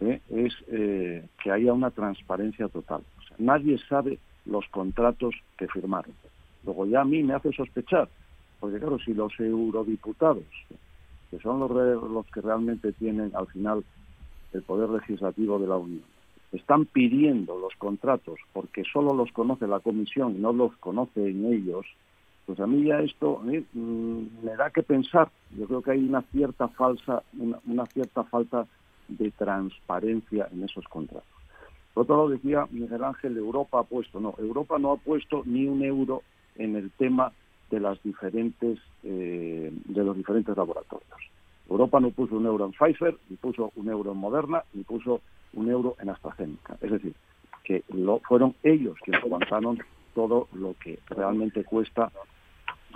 eh, 0.00 0.20
es 0.30 0.54
eh, 0.68 1.24
que 1.42 1.50
haya 1.50 1.72
una 1.72 1.90
transparencia 1.90 2.68
total. 2.68 3.02
O 3.18 3.22
sea, 3.22 3.36
nadie 3.38 3.78
sabe 3.88 4.18
los 4.46 4.66
contratos 4.68 5.34
que 5.58 5.68
firmaron. 5.68 6.14
Luego 6.64 6.86
ya 6.86 7.02
a 7.02 7.04
mí 7.04 7.22
me 7.22 7.34
hace 7.34 7.52
sospechar, 7.52 8.08
porque 8.58 8.78
claro, 8.78 8.98
si 8.98 9.14
los 9.14 9.32
eurodiputados, 9.38 10.44
que 11.30 11.38
son 11.38 11.60
los, 11.60 12.26
que 12.26 12.40
realmente 12.40 12.92
tienen 12.92 13.30
al 13.34 13.46
final 13.46 13.84
el 14.52 14.62
poder 14.62 14.90
legislativo 14.90 15.58
de 15.58 15.66
la 15.66 15.76
Unión, 15.76 16.04
están 16.52 16.84
pidiendo 16.84 17.56
los 17.58 17.74
contratos 17.76 18.40
porque 18.52 18.82
solo 18.92 19.14
los 19.14 19.30
conoce 19.32 19.68
la 19.68 19.78
Comisión 19.78 20.34
y 20.36 20.40
no 20.40 20.52
los 20.52 20.76
conocen 20.78 21.52
ellos, 21.52 21.86
pues 22.46 22.58
a 22.58 22.66
mí 22.66 22.84
ya 22.84 22.98
esto 23.00 23.40
mm, 23.44 24.44
me 24.44 24.56
da 24.56 24.70
que 24.70 24.82
pensar. 24.82 25.30
Yo 25.56 25.66
creo 25.66 25.82
que 25.82 25.92
hay 25.92 26.00
una 26.00 26.22
cierta 26.22 26.66
falsa, 26.68 27.22
una 27.66 27.86
cierta 27.86 28.24
falta 28.24 28.66
de 29.06 29.30
transparencia 29.30 30.48
en 30.52 30.64
esos 30.64 30.84
contratos. 30.88 31.39
Por 31.94 32.04
otro 32.04 32.16
lado, 32.16 32.28
decía 32.30 32.66
Miguel 32.70 33.04
Ángel, 33.04 33.36
Europa 33.36 33.80
ha 33.80 33.84
puesto, 33.84 34.20
no, 34.20 34.34
Europa 34.38 34.78
no 34.78 34.92
ha 34.92 34.96
puesto 34.96 35.42
ni 35.44 35.66
un 35.66 35.82
euro 35.82 36.22
en 36.56 36.76
el 36.76 36.90
tema 36.92 37.32
de 37.70 37.80
las 37.80 38.02
diferentes 38.02 38.78
eh, 39.04 39.72
de 39.72 40.04
los 40.04 40.16
diferentes 40.16 40.56
laboratorios. 40.56 41.08
Europa 41.68 42.00
no 42.00 42.10
puso 42.10 42.36
un 42.36 42.46
euro 42.46 42.66
en 42.66 42.72
Pfizer, 42.72 43.16
ni 43.28 43.36
puso 43.36 43.72
un 43.76 43.88
euro 43.88 44.12
en 44.12 44.18
Moderna, 44.18 44.64
ni 44.74 44.82
puso 44.82 45.20
un 45.54 45.70
euro 45.70 45.96
en 46.00 46.10
AstraZeneca. 46.10 46.76
Es 46.80 46.90
decir, 46.90 47.14
que 47.62 47.84
lo, 47.88 48.18
fueron 48.20 48.54
ellos 48.62 48.96
quienes 49.04 49.22
avanzaron 49.24 49.78
todo 50.14 50.48
lo 50.52 50.74
que 50.82 50.98
realmente 51.08 51.64
cuesta 51.64 52.10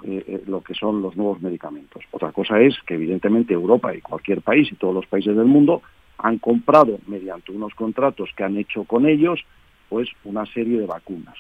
eh, 0.02 0.24
eh, 0.26 0.42
lo 0.46 0.60
que 0.60 0.74
son 0.74 1.00
los 1.02 1.16
nuevos 1.16 1.40
medicamentos. 1.40 2.02
Otra 2.10 2.32
cosa 2.32 2.60
es 2.60 2.74
que 2.86 2.94
evidentemente 2.94 3.54
Europa 3.54 3.94
y 3.94 4.00
cualquier 4.00 4.42
país 4.42 4.70
y 4.72 4.74
todos 4.74 4.94
los 4.94 5.06
países 5.06 5.36
del 5.36 5.46
mundo 5.46 5.82
han 6.18 6.38
comprado 6.38 6.98
mediante 7.06 7.52
unos 7.52 7.74
contratos 7.74 8.30
que 8.36 8.44
han 8.44 8.56
hecho 8.56 8.84
con 8.84 9.06
ellos, 9.06 9.40
pues 9.88 10.08
una 10.24 10.46
serie 10.46 10.78
de 10.78 10.86
vacunas. 10.86 11.36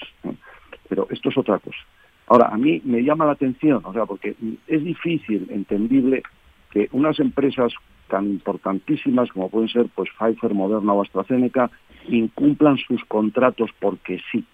Pero 0.88 1.06
esto 1.10 1.28
es 1.30 1.38
otra 1.38 1.58
cosa. 1.58 1.78
Ahora, 2.26 2.48
a 2.48 2.56
mí 2.56 2.80
me 2.84 3.02
llama 3.02 3.26
la 3.26 3.32
atención, 3.32 3.80
o 3.84 3.92
sea, 3.92 4.06
porque 4.06 4.34
es 4.66 4.84
difícil, 4.84 5.46
entendible, 5.50 6.22
que 6.70 6.88
unas 6.92 7.20
empresas 7.20 7.72
tan 8.08 8.26
importantísimas 8.26 9.30
como 9.30 9.48
pueden 9.48 9.68
ser 9.68 9.86
pues 9.94 10.10
Pfizer, 10.18 10.54
Moderna 10.54 10.92
o 10.92 11.02
AstraZeneca 11.02 11.70
incumplan 12.08 12.78
sus 12.78 13.04
contratos 13.04 13.70
porque 13.80 14.20
sí. 14.30 14.44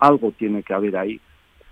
Algo 0.00 0.32
tiene 0.32 0.62
que 0.62 0.74
haber 0.74 0.96
ahí 0.96 1.20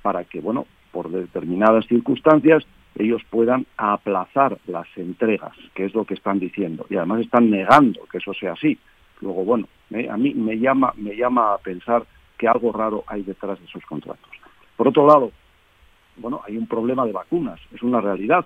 para 0.03 0.25
que, 0.25 0.41
bueno, 0.41 0.67
por 0.93 1.11
determinadas 1.11 1.87
circunstancias 1.87 2.65
ellos 2.99 3.23
puedan 3.29 3.67
aplazar 3.77 4.59
las 4.67 4.87
entregas, 4.97 5.53
que 5.75 5.85
es 5.85 5.95
lo 5.95 6.05
que 6.05 6.15
están 6.15 6.39
diciendo, 6.39 6.87
y 6.89 6.97
además 6.97 7.21
están 7.21 7.51
negando 7.51 8.07
que 8.11 8.19
eso 8.19 8.33
sea 8.35 8.53
así. 8.53 8.79
Luego, 9.21 9.45
bueno, 9.45 9.69
a 10.11 10.17
mí 10.17 10.35
me 10.35 10.59
llama, 10.59 10.93
me 10.97 11.17
llama 11.17 11.55
a 11.55 11.59
pensar 11.59 12.05
que 12.39 12.49
algo 12.49 12.73
raro 12.73 13.05
hay 13.07 13.23
detrás 13.23 13.59
de 13.59 13.67
esos 13.67 13.85
contratos. 13.85 14.31
Por 14.77 14.89
otro 14.89 15.07
lado, 15.07 15.33
bueno, 16.17 16.41
hay 16.47 16.57
un 16.57 16.67
problema 16.67 17.07
de 17.07 17.13
vacunas, 17.13 17.61
es 17.73 17.83
una 17.83 18.01
realidad, 18.01 18.45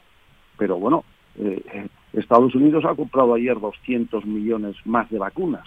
pero 0.57 0.79
bueno, 0.79 1.05
eh, 1.39 1.89
Estados 2.13 2.55
Unidos 2.55 2.85
ha 2.85 2.95
comprado 2.95 3.35
ayer 3.35 3.59
200 3.59 4.25
millones 4.27 4.77
más 4.85 5.09
de 5.11 5.19
vacunas. 5.19 5.67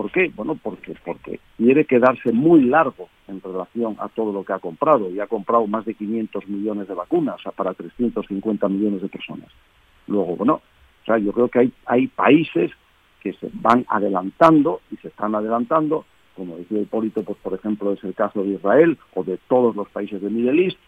¿Por 0.00 0.10
qué? 0.10 0.32
Bueno, 0.34 0.54
porque, 0.54 0.94
porque 1.04 1.40
quiere 1.58 1.84
quedarse 1.84 2.32
muy 2.32 2.62
largo 2.62 3.10
en 3.28 3.38
relación 3.42 3.96
a 3.98 4.08
todo 4.08 4.32
lo 4.32 4.42
que 4.42 4.54
ha 4.54 4.58
comprado 4.58 5.10
y 5.10 5.20
ha 5.20 5.26
comprado 5.26 5.66
más 5.66 5.84
de 5.84 5.92
500 5.92 6.48
millones 6.48 6.88
de 6.88 6.94
vacunas 6.94 7.38
para 7.54 7.74
350 7.74 8.66
millones 8.70 9.02
de 9.02 9.10
personas. 9.10 9.50
Luego, 10.06 10.36
bueno, 10.36 10.54
o 10.54 11.04
sea, 11.04 11.18
yo 11.18 11.32
creo 11.32 11.48
que 11.48 11.58
hay, 11.58 11.72
hay 11.84 12.06
países 12.06 12.70
que 13.20 13.34
se 13.34 13.50
van 13.52 13.84
adelantando 13.90 14.80
y 14.90 14.96
se 14.96 15.08
están 15.08 15.34
adelantando, 15.34 16.06
como 16.34 16.56
decía 16.56 16.80
Hipólito, 16.80 17.22
pues 17.22 17.36
por 17.36 17.52
ejemplo 17.52 17.92
es 17.92 18.02
el 18.02 18.14
caso 18.14 18.42
de 18.42 18.54
Israel 18.54 18.96
o 19.12 19.22
de 19.22 19.36
todos 19.48 19.76
los 19.76 19.90
países 19.90 20.22
de 20.22 20.30
Middle 20.30 20.64
East. 20.64 20.78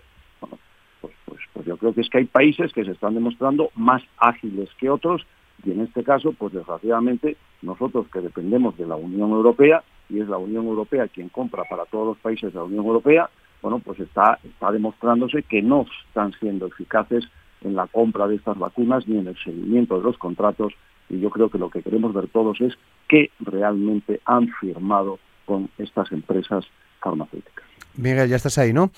Bueno, 0.40 0.56
pues, 1.02 1.12
pues, 1.26 1.40
pues 1.52 1.66
yo 1.66 1.76
creo 1.76 1.92
que 1.92 2.00
es 2.00 2.08
que 2.08 2.16
hay 2.16 2.24
países 2.24 2.72
que 2.72 2.86
se 2.86 2.92
están 2.92 3.12
demostrando 3.12 3.68
más 3.74 4.02
ágiles 4.16 4.70
que 4.78 4.88
otros 4.88 5.26
y 5.64 5.70
en 5.70 5.80
este 5.80 6.02
caso, 6.02 6.32
pues 6.32 6.52
desgraciadamente, 6.52 7.36
nosotros 7.62 8.06
que 8.12 8.20
dependemos 8.20 8.76
de 8.76 8.86
la 8.86 8.96
Unión 8.96 9.30
Europea, 9.30 9.82
y 10.08 10.20
es 10.20 10.28
la 10.28 10.38
Unión 10.38 10.66
Europea 10.66 11.08
quien 11.08 11.28
compra 11.28 11.64
para 11.64 11.84
todos 11.86 12.06
los 12.08 12.18
países 12.18 12.52
de 12.52 12.58
la 12.58 12.64
Unión 12.64 12.84
Europea, 12.84 13.30
bueno, 13.62 13.78
pues 13.78 14.00
está, 14.00 14.38
está 14.42 14.72
demostrándose 14.72 15.44
que 15.44 15.62
no 15.62 15.86
están 16.06 16.32
siendo 16.40 16.66
eficaces 16.66 17.24
en 17.62 17.76
la 17.76 17.86
compra 17.86 18.26
de 18.26 18.34
estas 18.36 18.58
vacunas 18.58 19.06
ni 19.06 19.18
en 19.18 19.28
el 19.28 19.36
seguimiento 19.36 19.96
de 19.98 20.04
los 20.04 20.18
contratos 20.18 20.72
y 21.08 21.20
yo 21.20 21.30
creo 21.30 21.48
que 21.48 21.58
lo 21.58 21.70
que 21.70 21.82
queremos 21.82 22.12
ver 22.12 22.26
todos 22.28 22.60
es 22.60 22.74
qué 23.08 23.30
realmente 23.40 24.20
han 24.24 24.48
firmado 24.60 25.18
con 25.44 25.68
estas 25.78 26.10
empresas 26.10 26.64
farmacéuticas. 27.00 27.64
Miguel, 27.96 28.28
ya 28.28 28.36
estás 28.36 28.58
ahí, 28.58 28.72
¿no? 28.72 28.90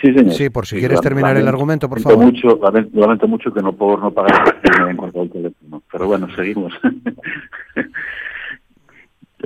Sí, 0.00 0.12
señor. 0.12 0.34
Sí, 0.34 0.50
por 0.50 0.66
si 0.66 0.78
quieres 0.78 1.00
terminar 1.00 1.36
el 1.36 1.46
argumento, 1.46 1.88
por 1.88 2.00
favor. 2.00 2.24
Mucho, 2.24 2.58
lamento, 2.60 3.28
mucho 3.28 3.52
que 3.52 3.62
no 3.62 3.72
puedo 3.72 3.96
no 3.96 4.10
pagar 4.10 4.60
en 4.88 4.96
cuanto 4.96 5.22
al 5.22 5.30
teléfono, 5.30 5.82
pero 5.90 6.06
bueno, 6.06 6.28
seguimos. 6.34 6.72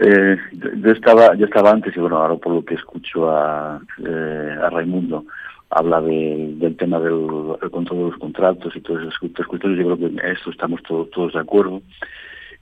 eh, 0.00 0.36
yo 0.76 0.90
estaba 0.90 1.34
yo 1.34 1.44
estaba 1.46 1.70
antes 1.70 1.96
y 1.96 2.00
bueno, 2.00 2.16
ahora 2.16 2.36
por 2.36 2.54
lo 2.54 2.64
que 2.64 2.74
escucho 2.74 3.30
a, 3.30 3.80
eh, 4.04 4.56
a 4.62 4.70
Raimundo, 4.70 5.24
habla 5.70 6.00
de, 6.00 6.54
del 6.56 6.76
tema 6.76 6.98
del 6.98 7.56
control 7.70 7.98
de 7.98 8.10
los 8.10 8.18
contratos 8.18 8.74
y 8.74 8.80
todas 8.80 9.02
esas 9.02 9.18
cuestiones, 9.18 9.78
yo 9.78 9.84
creo 9.84 9.98
que 9.98 10.06
en 10.06 10.18
esto 10.20 10.50
estamos 10.50 10.82
todos, 10.82 11.10
todos 11.10 11.34
de 11.34 11.40
acuerdo. 11.40 11.82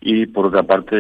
Y 0.01 0.27
por 0.27 0.47
otra 0.47 0.63
parte, 0.63 0.97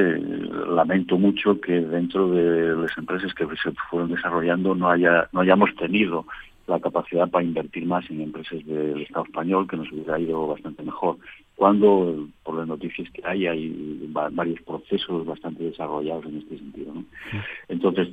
lamento 0.68 1.18
mucho 1.18 1.60
que 1.60 1.80
dentro 1.80 2.30
de 2.30 2.74
las 2.76 2.96
empresas 2.96 3.34
que 3.34 3.44
se 3.62 3.70
fueron 3.90 4.10
desarrollando 4.10 4.74
no 4.74 4.90
haya 4.90 5.28
no 5.32 5.40
hayamos 5.40 5.74
tenido 5.76 6.26
la 6.66 6.80
capacidad 6.80 7.28
para 7.28 7.44
invertir 7.44 7.86
más 7.86 8.08
en 8.10 8.20
empresas 8.20 8.64
del 8.66 9.02
Estado 9.02 9.24
español, 9.24 9.66
que 9.68 9.76
nos 9.76 9.90
hubiera 9.92 10.18
ido 10.18 10.48
bastante 10.48 10.82
mejor. 10.82 11.16
Cuando, 11.54 12.28
por 12.42 12.56
las 12.56 12.66
noticias 12.66 13.08
que 13.10 13.22
hay, 13.24 13.46
hay 13.46 14.08
varios 14.32 14.60
procesos 14.62 15.24
bastante 15.24 15.64
desarrollados 15.64 16.26
en 16.26 16.38
este 16.38 16.58
sentido. 16.58 16.94
¿no? 16.94 17.04
Entonces, 17.68 18.08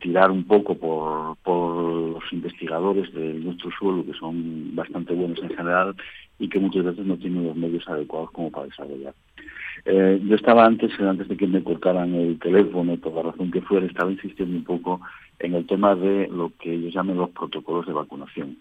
tirar 0.00 0.30
un 0.30 0.44
poco 0.44 0.76
por, 0.76 1.36
por 1.38 1.84
los 1.84 2.32
investigadores 2.32 3.12
de 3.12 3.34
nuestro 3.34 3.70
suelo, 3.78 4.04
que 4.04 4.12
son 4.12 4.74
bastante 4.74 5.14
buenos 5.14 5.38
en 5.42 5.50
general 5.50 5.94
y 6.38 6.48
que 6.48 6.58
muchas 6.58 6.84
veces 6.84 7.06
no 7.06 7.16
tienen 7.16 7.46
los 7.46 7.56
medios 7.56 7.88
adecuados 7.88 8.30
como 8.32 8.50
para 8.50 8.66
desarrollar. 8.66 9.14
Eh, 9.84 10.20
yo 10.24 10.36
estaba 10.36 10.64
antes, 10.64 10.98
antes 11.00 11.28
de 11.28 11.36
que 11.36 11.46
me 11.46 11.62
cortaran 11.62 12.14
el 12.14 12.38
teléfono, 12.38 12.96
por 12.96 13.14
la 13.14 13.30
razón 13.30 13.50
que 13.50 13.60
fuera, 13.60 13.86
estaba 13.86 14.10
insistiendo 14.10 14.56
un 14.56 14.64
poco 14.64 15.00
en 15.44 15.54
el 15.54 15.66
tema 15.66 15.94
de 15.94 16.28
lo 16.28 16.52
que 16.58 16.72
ellos 16.72 16.94
llaman 16.94 17.18
los 17.18 17.30
protocolos 17.30 17.86
de 17.86 17.92
vacunación. 17.92 18.58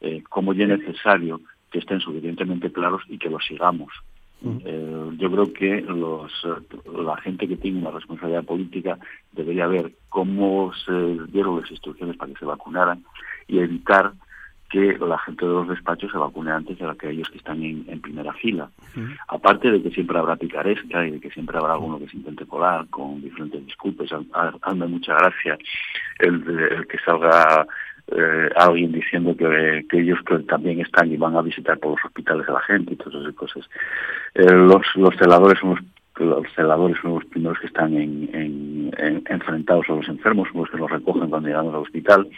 Eh, 0.00 0.22
como 0.28 0.52
ya 0.52 0.64
es 0.64 0.80
necesario 0.80 1.40
que 1.70 1.78
estén 1.78 2.00
suficientemente 2.00 2.72
claros 2.72 3.02
y 3.08 3.18
que 3.18 3.30
los 3.30 3.44
sigamos. 3.44 3.92
Eh, 4.64 5.10
yo 5.18 5.30
creo 5.30 5.52
que 5.52 5.82
los, 5.82 6.32
la 6.92 7.16
gente 7.18 7.46
que 7.46 7.56
tiene 7.56 7.78
una 7.78 7.92
responsabilidad 7.92 8.44
política 8.44 8.98
debería 9.30 9.68
ver 9.68 9.92
cómo 10.08 10.72
se 10.84 10.92
dieron 11.28 11.60
las 11.60 11.70
instrucciones 11.70 12.16
para 12.16 12.32
que 12.32 12.38
se 12.40 12.44
vacunaran 12.44 13.04
y 13.46 13.60
evitar 13.60 14.12
que 14.72 14.96
la 14.98 15.18
gente 15.18 15.44
de 15.44 15.52
los 15.52 15.68
despachos 15.68 16.10
se 16.10 16.16
vacune 16.16 16.50
antes 16.50 16.78
de 16.78 16.88
aquellos 16.88 17.28
que 17.28 17.36
están 17.36 17.62
en, 17.62 18.00
primera 18.00 18.32
fila. 18.32 18.70
Aparte 19.28 19.70
de 19.70 19.82
que 19.82 19.90
siempre 19.90 20.18
habrá 20.18 20.34
picaresca 20.36 21.06
y 21.06 21.10
de 21.12 21.20
que 21.20 21.30
siempre 21.30 21.58
habrá 21.58 21.74
alguno 21.74 21.98
que 21.98 22.08
se 22.08 22.16
intente 22.16 22.46
colar 22.46 22.86
con 22.88 23.20
diferentes 23.20 23.64
disculpas. 23.66 24.08
Hazme 24.62 24.86
mucha 24.86 25.14
gracia 25.14 25.58
el, 26.18 26.42
el 26.48 26.86
que 26.86 26.98
salga 27.04 27.66
eh, 28.08 28.48
alguien 28.56 28.92
diciendo 28.92 29.36
que, 29.36 29.84
ellos 29.92 30.18
también 30.48 30.80
están 30.80 31.12
y 31.12 31.16
van 31.16 31.36
a 31.36 31.42
visitar 31.42 31.78
por 31.78 31.92
los 31.92 32.04
hospitales 32.04 32.48
a 32.48 32.52
la 32.52 32.60
gente 32.60 32.94
y 32.94 32.96
todas 32.96 33.22
esas 33.22 33.34
cosas. 33.34 33.68
Eh, 34.34 34.52
los, 34.52 34.82
los 34.96 35.14
celadores 35.16 35.58
son 35.60 35.70
los 35.70 35.80
los 36.22 36.46
celadores 36.54 36.96
son 37.00 37.14
los 37.14 37.24
primeros 37.26 37.58
que 37.58 37.66
están 37.66 37.94
en, 37.94 38.90
enfrentados 39.26 39.88
a 39.88 39.94
los 39.94 40.08
enfermos, 40.08 40.48
son 40.48 40.62
los 40.62 40.70
que 40.70 40.76
los 40.78 40.90
recogen 40.90 41.30
cuando 41.30 41.48
llegan 41.48 41.68
al 41.68 41.76
hospital, 41.76 42.28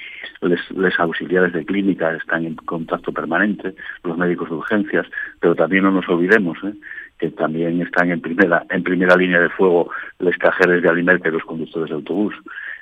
los 0.41 1.01
auxiliares 1.01 1.53
de 1.53 1.65
clínica 1.65 2.15
están 2.15 2.45
en 2.45 2.55
contacto 2.57 3.13
permanente, 3.13 3.75
los 4.03 4.17
médicos 4.17 4.49
de 4.49 4.57
urgencias, 4.57 5.07
pero 5.41 5.55
también 5.55 5.85
no 5.85 5.91
nos 5.91 6.09
olvidemos 6.09 6.59
¿eh? 6.65 6.75
que 7.19 7.31
también 7.31 7.81
están 7.81 8.11
en 8.11 8.21
primera, 8.21 8.65
en 8.71 8.83
primera 8.83 9.17
línea 9.17 9.41
de 9.41 9.49
fuego 9.51 9.91
los 10.19 10.37
cajeros 10.37 10.83
de 10.83 10.89
alimentos 10.89 11.27
y 11.27 11.31
los 11.31 11.45
conductores 11.45 11.91
de 11.91 11.97
autobús. 11.97 12.35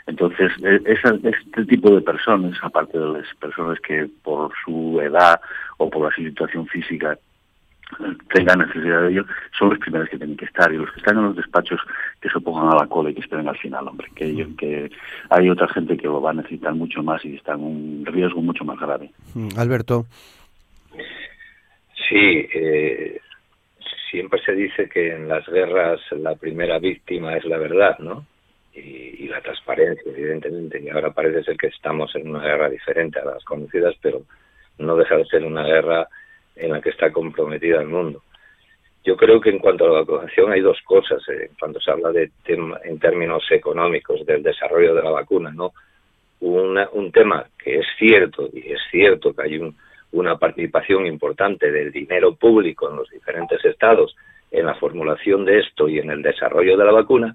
Entonces, 0.06 0.50
e, 0.62 0.80
este 0.84 1.64
tipo 1.66 1.94
de 1.94 2.00
personas, 2.00 2.58
aparte 2.62 2.98
de 2.98 3.18
las 3.18 3.34
personas 3.36 3.78
que 3.80 4.08
por 4.22 4.52
su 4.64 5.00
edad 5.00 5.40
o 5.78 5.88
por 5.88 6.08
la 6.08 6.14
situación 6.14 6.66
física 6.66 7.18
tengan 8.32 8.58
necesidad 8.60 9.02
de 9.02 9.10
ello, 9.10 9.24
son 9.58 9.70
los 9.70 9.78
primeros 9.78 10.08
que 10.08 10.18
tienen 10.18 10.36
que 10.36 10.44
estar 10.44 10.72
y 10.72 10.76
los 10.76 10.90
que 10.92 11.00
están 11.00 11.18
en 11.18 11.24
los 11.24 11.36
despachos 11.36 11.80
que 12.20 12.28
se 12.28 12.40
pongan 12.40 12.68
a 12.68 12.82
la 12.82 12.86
cola 12.86 13.10
y 13.10 13.14
que 13.14 13.20
esperen 13.20 13.48
al 13.48 13.58
final, 13.58 13.88
hombre, 13.88 14.08
que, 14.14 14.46
que 14.58 14.90
hay 15.30 15.50
otra 15.50 15.68
gente 15.68 15.96
que 15.96 16.06
lo 16.06 16.20
va 16.20 16.30
a 16.30 16.34
necesitar 16.34 16.74
mucho 16.74 17.02
más 17.02 17.24
y 17.24 17.36
está 17.36 17.54
en 17.54 17.60
un 17.60 18.06
riesgo 18.06 18.40
mucho 18.42 18.64
más 18.64 18.78
grave. 18.78 19.10
Mm, 19.34 19.48
Alberto. 19.58 20.06
Sí, 22.08 22.46
eh, 22.54 23.20
siempre 24.10 24.40
se 24.44 24.52
dice 24.52 24.88
que 24.88 25.14
en 25.14 25.28
las 25.28 25.46
guerras 25.46 26.00
la 26.12 26.34
primera 26.34 26.78
víctima 26.78 27.36
es 27.36 27.44
la 27.44 27.58
verdad, 27.58 27.98
¿no? 27.98 28.26
Y, 28.74 29.24
y, 29.24 29.28
la 29.28 29.40
transparencia, 29.42 30.10
evidentemente. 30.10 30.80
Y 30.82 30.88
ahora 30.88 31.10
parece 31.10 31.44
ser 31.44 31.56
que 31.58 31.66
estamos 31.66 32.14
en 32.16 32.30
una 32.30 32.42
guerra 32.42 32.70
diferente 32.70 33.18
a 33.18 33.24
las 33.26 33.44
conocidas, 33.44 33.94
pero 34.00 34.22
no 34.78 34.96
deja 34.96 35.16
de 35.16 35.26
ser 35.26 35.44
una 35.44 35.62
guerra 35.62 36.08
en 36.56 36.72
la 36.72 36.80
que 36.80 36.90
está 36.90 37.12
comprometida 37.12 37.80
el 37.80 37.88
mundo. 37.88 38.22
Yo 39.04 39.16
creo 39.16 39.40
que 39.40 39.50
en 39.50 39.58
cuanto 39.58 39.84
a 39.84 39.88
la 39.88 40.00
vacunación 40.00 40.52
hay 40.52 40.60
dos 40.60 40.78
cosas, 40.84 41.20
eh, 41.28 41.50
cuando 41.58 41.80
se 41.80 41.90
habla 41.90 42.12
de 42.12 42.30
en 42.46 42.98
términos 43.00 43.42
económicos 43.50 44.24
del 44.24 44.42
desarrollo 44.42 44.94
de 44.94 45.02
la 45.02 45.10
vacuna, 45.10 45.50
¿no? 45.50 45.72
un 46.40 47.12
tema 47.12 47.46
que 47.62 47.78
es 47.78 47.86
cierto, 47.98 48.48
y 48.52 48.72
es 48.72 48.80
cierto 48.90 49.32
que 49.32 49.42
hay 49.42 49.74
una 50.10 50.36
participación 50.38 51.06
importante 51.06 51.70
del 51.70 51.92
dinero 51.92 52.34
público 52.34 52.90
en 52.90 52.96
los 52.96 53.08
diferentes 53.10 53.64
estados 53.64 54.16
en 54.50 54.66
la 54.66 54.74
formulación 54.74 55.44
de 55.44 55.60
esto 55.60 55.88
y 55.88 55.98
en 55.98 56.10
el 56.10 56.20
desarrollo 56.20 56.76
de 56.76 56.84
la 56.84 56.92
vacuna, 56.92 57.34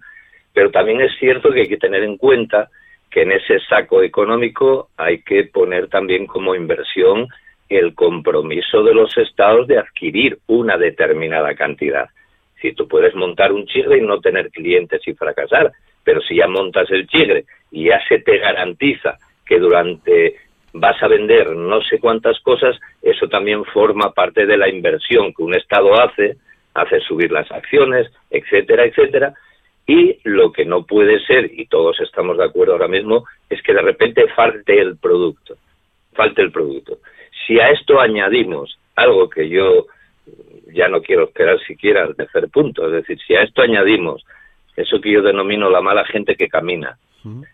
pero 0.54 0.72
también 0.72 1.02
es 1.02 1.12
cierto 1.20 1.52
que 1.52 1.62
hay 1.62 1.68
que 1.68 1.78
tener 1.78 2.04
en 2.04 2.18
cuenta 2.18 2.70
que 3.10 3.24
en 3.24 3.32
ese 3.32 3.60
saco 3.68 4.04
económico 4.04 4.90
hay 4.98 5.22
que 5.22 5.46
poner 5.46 5.88
también 5.88 6.28
como 6.28 6.56
inversión 6.56 7.28
el 7.70 7.94
compromiso 7.96 8.84
de 8.84 8.94
los 8.94 9.18
estados 9.18 9.68
de 9.68 9.78
adquirir 9.78 10.40
una 10.48 10.78
determinada 10.78 11.54
cantidad. 11.56 12.10
Si 12.62 12.74
tú 12.74 12.88
puedes 12.88 13.14
montar 13.16 13.52
un 13.52 13.66
chigre 13.66 13.98
y 13.98 14.02
no 14.02 14.20
tener 14.20 14.50
clientes 14.50 15.02
y 15.06 15.14
fracasar, 15.14 15.72
pero 16.04 16.22
si 16.22 16.38
ya 16.38 16.48
montas 16.48 16.90
el 16.92 17.08
chigre 17.08 17.46
y 17.72 17.86
ya 17.86 18.00
se 18.08 18.20
te 18.20 18.38
garantiza 18.38 19.18
que 19.46 19.60
durante 19.60 20.36
vas 20.74 21.02
a 21.02 21.08
vender 21.08 21.56
no 21.56 21.82
sé 21.82 22.00
cuántas 22.00 22.40
cosas, 22.42 22.78
eso 23.02 23.28
también 23.28 23.64
forma 23.66 24.14
parte 24.14 24.46
de 24.46 24.58
la 24.58 24.70
inversión 24.70 25.34
que 25.34 25.44
un 25.44 25.56
Estado 25.56 26.02
hace, 26.02 26.38
hace 26.74 27.00
subir 27.02 27.32
las 27.32 27.52
acciones, 27.52 28.12
etcétera, 28.30 28.86
etcétera. 28.86 29.34
Y 29.86 30.20
lo 30.24 30.52
que 30.52 30.66
no 30.66 30.86
puede 30.86 31.20
ser, 31.26 31.50
y 31.54 31.66
todos 31.68 32.00
estamos 32.02 32.38
de 32.38 32.46
acuerdo 32.46 32.74
ahora 32.74 32.88
mismo, 32.88 33.26
es 33.50 33.62
que 33.62 33.74
de 33.74 33.82
repente 33.82 34.28
falte 34.36 34.80
el 34.80 34.98
producto, 34.98 35.56
falte 36.14 36.42
el 36.42 36.52
producto. 36.52 37.00
Si 37.46 37.60
a 37.60 37.70
esto 37.70 38.00
añadimos 38.00 38.78
algo 38.96 39.30
que 39.30 39.48
yo 39.48 39.86
ya 40.74 40.88
no 40.88 41.02
quiero 41.02 41.26
esperar 41.26 41.60
siquiera 41.62 42.04
al 42.04 42.16
tercer 42.16 42.50
punto, 42.50 42.86
es 42.88 42.92
decir, 42.92 43.18
si 43.26 43.36
a 43.36 43.44
esto 43.44 43.62
añadimos 43.62 44.24
eso 44.76 45.02
que 45.02 45.12
yo 45.12 45.22
denomino 45.22 45.70
la 45.70 45.82
mala 45.82 46.06
gente 46.06 46.36
que 46.36 46.48
camina, 46.48 46.98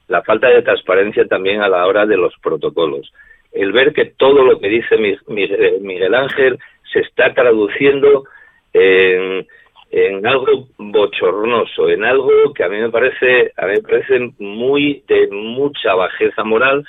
la 0.07 0.21
falta 0.21 0.49
de 0.49 0.61
transparencia 0.61 1.25
también 1.25 1.61
a 1.61 1.69
la 1.69 1.87
hora 1.87 2.05
de 2.05 2.17
los 2.17 2.33
protocolos, 2.43 3.11
el 3.51 3.71
ver 3.71 3.93
que 3.93 4.05
todo 4.05 4.43
lo 4.43 4.59
que 4.59 4.67
dice 4.67 4.97
Miguel 5.27 6.13
Ángel 6.13 6.59
se 6.91 6.99
está 6.99 7.33
traduciendo 7.33 8.25
en, 8.73 9.47
en 9.91 10.27
algo 10.27 10.67
bochornoso, 10.77 11.89
en 11.89 12.03
algo 12.03 12.53
que 12.53 12.63
a 12.63 12.69
mí 12.69 12.77
me 12.77 12.89
parece, 12.89 13.53
a 13.57 13.65
mí 13.67 13.73
me 13.73 13.81
parece 13.81 14.33
muy 14.39 15.03
de 15.07 15.27
mucha 15.31 15.95
bajeza 15.95 16.43
moral 16.43 16.85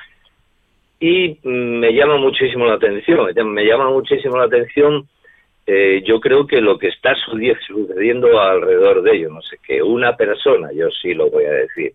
y 1.01 1.39
me 1.43 1.93
llama 1.93 2.17
muchísimo 2.17 2.67
la 2.67 2.75
atención, 2.75 3.29
me 3.53 3.65
llama 3.65 3.91
muchísimo 3.91 4.37
la 4.37 4.45
atención, 4.45 5.09
eh, 5.67 6.03
yo 6.05 6.21
creo 6.21 6.47
que 6.47 6.61
lo 6.61 6.79
que 6.79 6.89
está 6.89 7.15
sucediendo 7.15 8.39
alrededor 8.41 9.03
de 9.03 9.17
ello, 9.17 9.31
no 9.31 9.43
sé, 9.43 9.59
que 9.67 9.83
una 9.83 10.17
persona, 10.17 10.71
yo 10.73 10.91
sí 10.91 11.15
lo 11.15 11.31
voy 11.31 11.45
a 11.45 11.53
decir, 11.53 11.93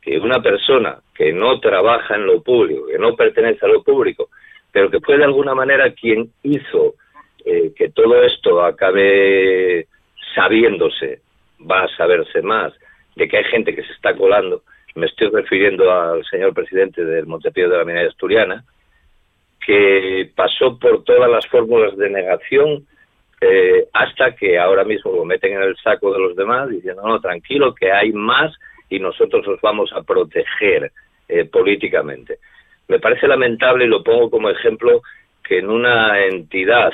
que 0.00 0.18
una 0.18 0.40
persona 0.40 0.98
que 1.14 1.32
no 1.32 1.60
trabaja 1.60 2.14
en 2.14 2.26
lo 2.26 2.42
público, 2.42 2.86
que 2.86 2.98
no 2.98 3.14
pertenece 3.14 3.66
a 3.66 3.68
lo 3.68 3.82
público, 3.82 4.30
pero 4.72 4.90
que 4.90 5.00
fue 5.00 5.18
de 5.18 5.24
alguna 5.24 5.54
manera 5.54 5.92
quien 5.92 6.30
hizo 6.42 6.94
eh, 7.44 7.72
que 7.76 7.90
todo 7.90 8.22
esto 8.22 8.64
acabe 8.64 9.86
sabiéndose, 10.34 11.20
va 11.60 11.84
a 11.84 11.96
saberse 11.96 12.42
más, 12.42 12.72
de 13.14 13.28
que 13.28 13.38
hay 13.38 13.44
gente 13.44 13.74
que 13.74 13.82
se 13.82 13.92
está 13.92 14.14
colando, 14.14 14.62
me 14.96 15.06
estoy 15.06 15.28
refiriendo 15.28 15.92
al 15.92 16.24
señor 16.24 16.54
presidente 16.54 17.04
del 17.04 17.26
Montepío 17.26 17.68
de 17.68 17.76
la 17.76 17.84
Minería 17.84 18.08
Asturiana, 18.08 18.64
que 19.64 20.30
pasó 20.34 20.78
por 20.78 21.04
todas 21.04 21.30
las 21.30 21.46
fórmulas 21.46 21.96
de 21.96 22.08
negación 22.08 22.86
eh, 23.40 23.86
hasta 23.92 24.34
que 24.34 24.58
ahora 24.58 24.84
mismo 24.84 25.12
lo 25.12 25.24
meten 25.24 25.52
en 25.52 25.62
el 25.62 25.76
saco 25.76 26.12
de 26.12 26.18
los 26.18 26.34
demás 26.34 26.70
diciendo, 26.70 27.02
no, 27.06 27.20
tranquilo, 27.20 27.74
que 27.74 27.92
hay 27.92 28.12
más 28.12 28.54
y 28.88 28.98
nosotros 28.98 29.46
os 29.46 29.60
vamos 29.60 29.92
a 29.92 30.02
proteger 30.02 30.90
eh, 31.28 31.44
políticamente. 31.44 32.38
Me 32.88 32.98
parece 32.98 33.28
lamentable, 33.28 33.84
y 33.84 33.88
lo 33.88 34.02
pongo 34.02 34.30
como 34.30 34.48
ejemplo, 34.48 35.02
que 35.44 35.58
en 35.58 35.68
una 35.68 36.24
entidad 36.24 36.92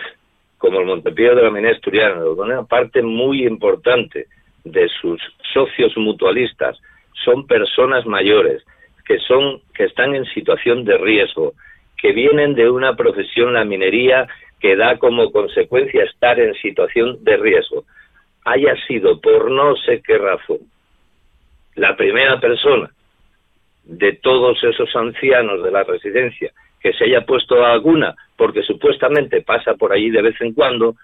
como 0.58 0.80
el 0.80 0.86
Montepío 0.86 1.36
de 1.36 1.42
la 1.42 1.50
Minería 1.50 1.76
Asturiana, 1.76 2.20
donde 2.20 2.42
una 2.42 2.64
parte 2.64 3.00
muy 3.02 3.46
importante 3.46 4.26
de 4.64 4.88
sus 4.88 5.20
socios 5.52 5.96
mutualistas 5.96 6.80
son 7.24 7.46
personas 7.46 8.06
mayores 8.06 8.62
que 9.04 9.18
son 9.18 9.60
que 9.74 9.84
están 9.84 10.14
en 10.14 10.24
situación 10.26 10.84
de 10.84 10.96
riesgo, 10.96 11.54
que 11.96 12.12
vienen 12.12 12.54
de 12.54 12.70
una 12.70 12.94
profesión 12.96 13.54
la 13.54 13.64
minería 13.64 14.28
que 14.60 14.76
da 14.76 14.98
como 14.98 15.32
consecuencia 15.32 16.04
estar 16.04 16.38
en 16.38 16.54
situación 16.54 17.22
de 17.24 17.36
riesgo, 17.36 17.84
haya 18.44 18.76
sido 18.86 19.20
por 19.20 19.50
no 19.50 19.74
sé 19.76 20.00
qué 20.02 20.18
razón 20.18 20.58
la 21.74 21.96
primera 21.96 22.38
persona 22.40 22.90
de 23.84 24.12
todos 24.12 24.62
esos 24.62 24.94
ancianos 24.94 25.62
de 25.62 25.70
la 25.70 25.82
residencia 25.82 26.52
que 26.80 26.92
se 26.92 27.04
haya 27.04 27.24
puesto 27.24 27.56
vacuna 27.56 28.14
porque 28.36 28.62
supuestamente 28.62 29.42
pasa 29.42 29.74
por 29.74 29.92
allí 29.92 30.10
de 30.10 30.22
vez 30.22 30.40
en 30.40 30.52
cuando, 30.52 30.96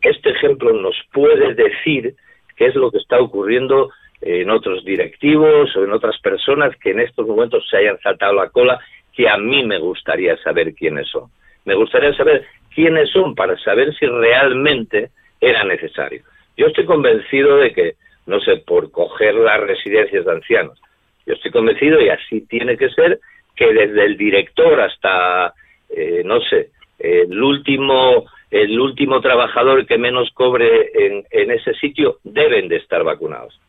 este 0.00 0.30
ejemplo 0.30 0.72
nos 0.72 0.96
puede 1.12 1.54
decir 1.54 2.14
qué 2.56 2.66
es 2.66 2.74
lo 2.74 2.90
que 2.90 2.98
está 2.98 3.18
ocurriendo 3.20 3.90
en 4.20 4.50
otros 4.50 4.84
directivos 4.84 5.74
o 5.76 5.84
en 5.84 5.92
otras 5.92 6.18
personas 6.20 6.76
que 6.76 6.90
en 6.90 7.00
estos 7.00 7.26
momentos 7.26 7.66
se 7.68 7.76
hayan 7.78 7.98
saltado 8.00 8.34
la 8.34 8.50
cola, 8.50 8.80
que 9.14 9.28
a 9.28 9.36
mí 9.36 9.64
me 9.64 9.78
gustaría 9.78 10.36
saber 10.38 10.74
quiénes 10.74 11.08
son. 11.08 11.30
Me 11.64 11.74
gustaría 11.74 12.12
saber 12.14 12.44
quiénes 12.74 13.10
son 13.10 13.34
para 13.34 13.56
saber 13.58 13.94
si 13.96 14.06
realmente 14.06 15.10
era 15.40 15.64
necesario. 15.64 16.22
Yo 16.56 16.66
estoy 16.66 16.84
convencido 16.84 17.58
de 17.58 17.72
que, 17.72 17.94
no 18.26 18.40
sé, 18.40 18.56
por 18.58 18.90
coger 18.90 19.34
las 19.34 19.60
residencias 19.60 20.24
de 20.24 20.32
ancianos, 20.32 20.80
yo 21.26 21.34
estoy 21.34 21.50
convencido 21.50 22.00
y 22.00 22.08
así 22.08 22.40
tiene 22.46 22.76
que 22.76 22.88
ser, 22.90 23.20
que 23.54 23.72
desde 23.72 24.04
el 24.04 24.16
director 24.16 24.80
hasta, 24.80 25.52
eh, 25.90 26.22
no 26.24 26.40
sé, 26.40 26.70
el 26.98 27.40
último 27.40 28.26
el 28.50 28.80
último 28.80 29.20
trabajador 29.20 29.86
que 29.86 29.98
menos 29.98 30.30
cobre 30.32 30.90
en, 30.94 31.24
en 31.30 31.50
ese 31.50 31.74
sitio 31.74 32.16
deben 32.24 32.68
de 32.68 32.76
estar 32.76 33.04
vacunados 33.04 33.60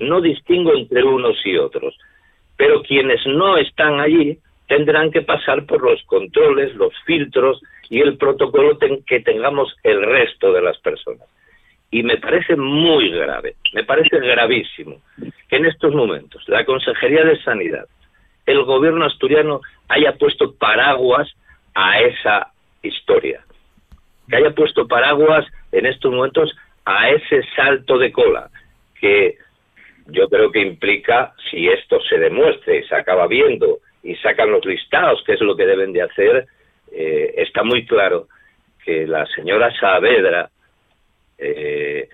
no 0.00 0.20
distingo 0.20 0.74
entre 0.74 1.04
unos 1.04 1.36
y 1.44 1.56
otros, 1.56 1.96
pero 2.56 2.82
quienes 2.82 3.24
no 3.26 3.56
están 3.56 4.00
allí 4.00 4.38
tendrán 4.66 5.10
que 5.10 5.22
pasar 5.22 5.66
por 5.66 5.82
los 5.82 6.02
controles, 6.04 6.74
los 6.76 6.92
filtros 7.04 7.60
y 7.88 8.00
el 8.00 8.16
protocolo 8.16 8.78
que 9.06 9.20
tengamos 9.20 9.74
el 9.82 10.02
resto 10.02 10.52
de 10.52 10.62
las 10.62 10.78
personas. 10.78 11.26
Y 11.90 12.04
me 12.04 12.18
parece 12.18 12.54
muy 12.54 13.10
grave, 13.10 13.56
me 13.72 13.84
parece 13.84 14.20
gravísimo 14.20 15.00
que 15.48 15.56
en 15.56 15.66
estos 15.66 15.92
momentos 15.92 16.44
la 16.48 16.64
Consejería 16.64 17.24
de 17.24 17.42
Sanidad, 17.42 17.86
el 18.46 18.62
gobierno 18.62 19.06
asturiano 19.06 19.60
haya 19.88 20.12
puesto 20.12 20.54
paraguas 20.54 21.28
a 21.74 22.00
esa 22.00 22.52
historia, 22.82 23.42
que 24.28 24.36
haya 24.36 24.52
puesto 24.52 24.86
paraguas 24.86 25.44
en 25.72 25.86
estos 25.86 26.12
momentos 26.12 26.54
a 26.84 27.10
ese 27.10 27.42
salto 27.56 27.98
de 27.98 28.12
cola, 28.12 28.50
que 29.00 29.36
yo 30.10 30.28
creo 30.28 30.50
que 30.50 30.60
implica, 30.60 31.34
si 31.50 31.68
esto 31.68 32.00
se 32.08 32.18
demuestre 32.18 32.78
y 32.78 32.84
se 32.84 32.94
acaba 32.94 33.26
viendo 33.26 33.80
y 34.02 34.14
sacan 34.16 34.50
los 34.50 34.64
listados, 34.64 35.22
que 35.24 35.34
es 35.34 35.40
lo 35.40 35.56
que 35.56 35.66
deben 35.66 35.92
de 35.92 36.02
hacer, 36.02 36.46
eh, 36.92 37.34
está 37.36 37.62
muy 37.62 37.86
claro 37.86 38.28
que 38.84 39.06
la 39.06 39.26
señora 39.26 39.72
Saavedra 39.78 40.50
eh, 41.38 42.08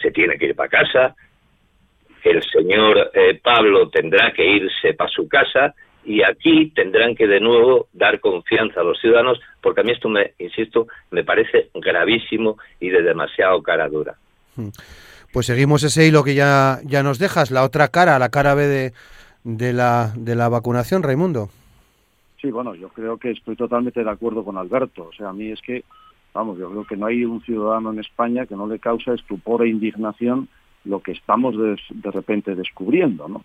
se 0.00 0.10
tiene 0.10 0.38
que 0.38 0.46
ir 0.46 0.54
para 0.54 0.68
casa, 0.68 1.16
el 2.24 2.42
señor 2.42 3.10
eh, 3.14 3.38
Pablo 3.42 3.88
tendrá 3.88 4.32
que 4.32 4.44
irse 4.44 4.94
para 4.94 5.10
su 5.10 5.28
casa 5.28 5.74
y 6.04 6.22
aquí 6.22 6.70
tendrán 6.74 7.14
que 7.14 7.26
de 7.26 7.40
nuevo 7.40 7.88
dar 7.92 8.20
confianza 8.20 8.80
a 8.80 8.84
los 8.84 8.98
ciudadanos, 9.00 9.40
porque 9.60 9.80
a 9.80 9.84
mí 9.84 9.92
esto, 9.92 10.08
me, 10.08 10.32
insisto, 10.38 10.86
me 11.10 11.24
parece 11.24 11.68
gravísimo 11.74 12.58
y 12.80 12.88
de 12.88 13.02
demasiado 13.02 13.62
cara 13.62 13.88
dura. 13.88 14.14
Hmm. 14.56 14.70
Pues 15.32 15.46
seguimos 15.46 15.82
ese 15.82 16.06
hilo 16.06 16.24
que 16.24 16.34
ya, 16.34 16.80
ya 16.84 17.02
nos 17.02 17.18
dejas, 17.18 17.50
la 17.50 17.64
otra 17.64 17.88
cara, 17.88 18.18
la 18.18 18.30
cara 18.30 18.54
B 18.54 18.66
de, 18.66 18.92
de, 19.44 19.72
la, 19.72 20.12
de 20.16 20.34
la 20.34 20.48
vacunación, 20.48 21.02
Raimundo. 21.02 21.50
Sí, 22.40 22.50
bueno, 22.50 22.74
yo 22.74 22.88
creo 22.90 23.18
que 23.18 23.32
estoy 23.32 23.56
totalmente 23.56 24.02
de 24.02 24.10
acuerdo 24.10 24.44
con 24.44 24.56
Alberto. 24.56 25.08
O 25.08 25.12
sea, 25.12 25.30
a 25.30 25.32
mí 25.32 25.50
es 25.50 25.60
que, 25.60 25.84
vamos, 26.32 26.58
yo 26.58 26.70
creo 26.70 26.84
que 26.84 26.96
no 26.96 27.06
hay 27.06 27.24
un 27.24 27.42
ciudadano 27.42 27.92
en 27.92 27.98
España 27.98 28.46
que 28.46 28.54
no 28.54 28.66
le 28.66 28.78
causa 28.78 29.14
estupor 29.14 29.62
e 29.62 29.68
indignación 29.68 30.48
lo 30.84 31.00
que 31.00 31.12
estamos 31.12 31.56
de, 31.56 32.10
repente 32.10 32.54
descubriendo, 32.54 33.28
¿no? 33.28 33.44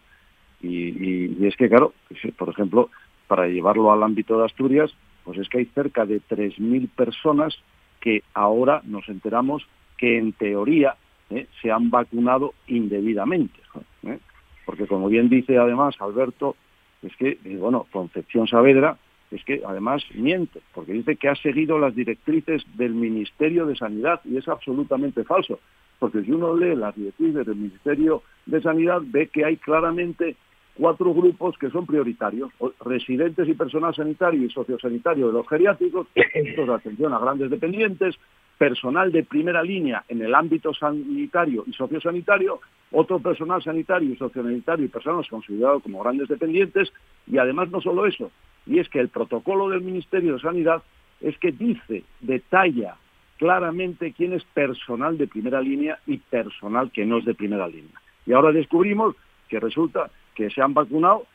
Y, 0.62 1.46
es 1.46 1.58
que, 1.58 1.68
claro, 1.68 1.94
por 2.38 2.50
ejemplo, 2.50 2.90
para 3.28 3.48
llevarlo 3.48 3.92
al 3.92 4.04
ámbito 4.04 4.38
de 4.38 4.46
Asturias, 4.46 4.96
pues 5.26 5.38
es 5.40 5.50
que 5.50 5.58
hay 5.58 5.66
cerca 5.66 6.06
de 6.06 6.22
3.000 6.22 6.90
personas 6.90 7.56
que 8.00 8.24
ahora 8.34 8.82
nos 8.86 9.10
enteramos 9.10 9.66
que 9.98 10.18
en 10.18 10.32
teoría 10.34 10.96
¿eh? 11.34 11.48
se 11.62 11.72
han 11.72 11.90
vacunado 11.90 12.54
indebidamente. 12.68 13.60
¿eh? 14.04 14.20
Porque 14.66 14.88
como 14.88 15.08
bien 15.08 15.30
dice 15.30 15.58
además 15.58 15.96
Alberto, 16.00 16.56
es 17.02 17.16
que, 17.18 17.38
eh, 17.44 17.58
bueno, 17.58 17.86
Concepción 17.92 18.48
Saavedra, 18.48 18.98
es 19.32 19.44
que 19.44 19.62
además 19.66 20.04
miente, 20.14 20.62
porque 20.74 20.94
dice 20.94 21.16
que 21.16 21.28
ha 21.28 21.36
seguido 21.36 21.80
las 21.80 21.96
directrices 21.96 22.64
del 22.76 22.94
Ministerio 22.94 23.66
de 23.66 23.76
Sanidad 23.76 24.22
y 24.26 24.38
es 24.38 24.48
absolutamente 24.48 25.24
falso. 25.24 25.60
Porque 26.00 26.22
si 26.24 26.32
uno 26.32 26.56
lee 26.56 26.76
las 26.76 26.96
directrices 26.96 27.46
del 27.46 27.56
Ministerio 27.56 28.22
de 28.46 28.62
Sanidad, 28.62 29.02
ve 29.04 29.28
que 29.28 29.46
hay 29.46 29.58
claramente 29.58 30.36
cuatro 30.76 31.14
grupos 31.14 31.58
que 31.58 31.70
son 31.70 31.86
prioritarios, 31.86 32.52
residentes 32.84 33.48
y 33.48 33.54
personal 33.54 33.94
sanitario 33.94 34.46
y 34.46 34.50
sociosanitario 34.50 35.28
de 35.28 35.34
los 35.34 35.48
geriátricos, 35.48 36.08
de 36.16 36.74
atención 36.74 37.14
a 37.14 37.20
grandes 37.20 37.50
dependientes, 37.50 38.16
personal 38.58 39.12
de 39.12 39.24
primera 39.24 39.64
línea 39.64 40.04
en 40.08 40.22
el 40.22 40.34
ámbito 40.34 40.74
sanitario 40.74 41.64
y 41.68 41.74
sociosanitario, 41.74 42.60
otro 42.92 43.20
personal 43.20 43.62
sanitario 43.64 44.14
y 44.14 44.16
sociosanitario 44.16 44.86
y 44.86 44.90
personas 44.90 45.28
considerados 45.28 45.84
como 45.84 46.04
grandes 46.04 46.28
dependientes, 46.28 46.94
y 47.28 47.38
además 47.38 47.70
no 47.72 47.82
solo 47.82 48.06
eso, 48.06 48.32
y 48.66 48.80
es 48.80 48.90
que 48.90 49.00
el 49.00 49.10
protocolo 49.10 49.70
del 49.70 49.82
Ministerio 49.82 50.34
de 50.34 50.40
Sanidad 50.40 50.84
es 51.22 51.38
que 51.40 51.52
dice, 51.52 52.04
detalla 52.22 52.96
claramente 53.38 54.14
quién 54.14 54.34
es 54.34 54.44
personal 54.46 55.18
de 55.18 55.28
primera 55.28 55.62
línea 55.62 56.00
y 56.06 56.18
personal 56.18 56.92
que 56.92 57.06
no 57.06 57.18
es 57.18 57.26
de 57.26 57.34
primera 57.34 57.68
línea. 57.68 58.00
Y 58.26 58.34
ahora 58.34 58.52
descubrimos 58.52 59.16
que 59.50 59.60
resulta 59.60 60.10
que 60.36 60.50
se 60.50 60.62
han 60.62 60.74
vacunado 60.74 61.26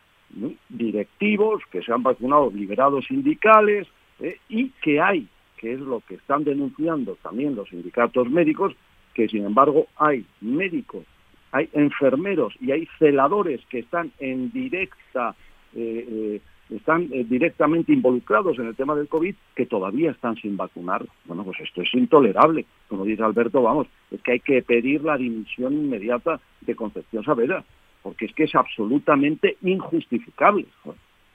directivos, 0.68 1.62
que 1.70 1.82
se 1.82 1.92
han 1.92 2.02
vacunado 2.02 2.50
liberados 2.54 3.06
sindicales 3.06 3.86
eh, 4.20 4.38
y 4.48 4.70
que 4.82 5.00
hay, 5.00 5.26
que 5.56 5.72
es 5.72 5.80
lo 5.80 6.00
que 6.00 6.16
están 6.16 6.44
denunciando 6.44 7.16
también 7.22 7.54
los 7.54 7.68
sindicatos 7.68 8.28
médicos, 8.30 8.74
que 9.14 9.28
sin 9.28 9.44
embargo 9.44 9.86
hay 9.96 10.24
médicos, 10.40 11.04
hay 11.52 11.68
enfermeros 11.72 12.54
y 12.60 12.72
hay 12.72 12.88
celadores 12.98 13.60
que 13.70 13.80
están 13.80 14.12
en 14.18 14.52
directa, 14.52 15.34
eh, 15.74 16.06
eh, 16.08 16.40
están 16.70 17.08
directamente 17.08 17.94
involucrados 17.94 18.58
en 18.58 18.66
el 18.66 18.76
tema 18.76 18.94
del 18.94 19.08
COVID 19.08 19.34
que 19.56 19.64
todavía 19.64 20.10
están 20.10 20.36
sin 20.36 20.58
vacunar. 20.58 21.06
Bueno, 21.24 21.42
pues 21.42 21.58
esto 21.60 21.80
es 21.80 21.94
intolerable. 21.94 22.66
Como 22.88 23.06
dice 23.06 23.22
Alberto, 23.22 23.62
vamos, 23.62 23.86
es 24.10 24.20
que 24.20 24.32
hay 24.32 24.40
que 24.40 24.60
pedir 24.60 25.02
la 25.02 25.16
dimisión 25.16 25.72
inmediata 25.72 26.38
de 26.60 26.76
Concepción 26.76 27.24
Saavedra 27.24 27.64
porque 28.02 28.26
es 28.26 28.34
que 28.34 28.44
es 28.44 28.54
absolutamente 28.54 29.56
injustificable. 29.62 30.66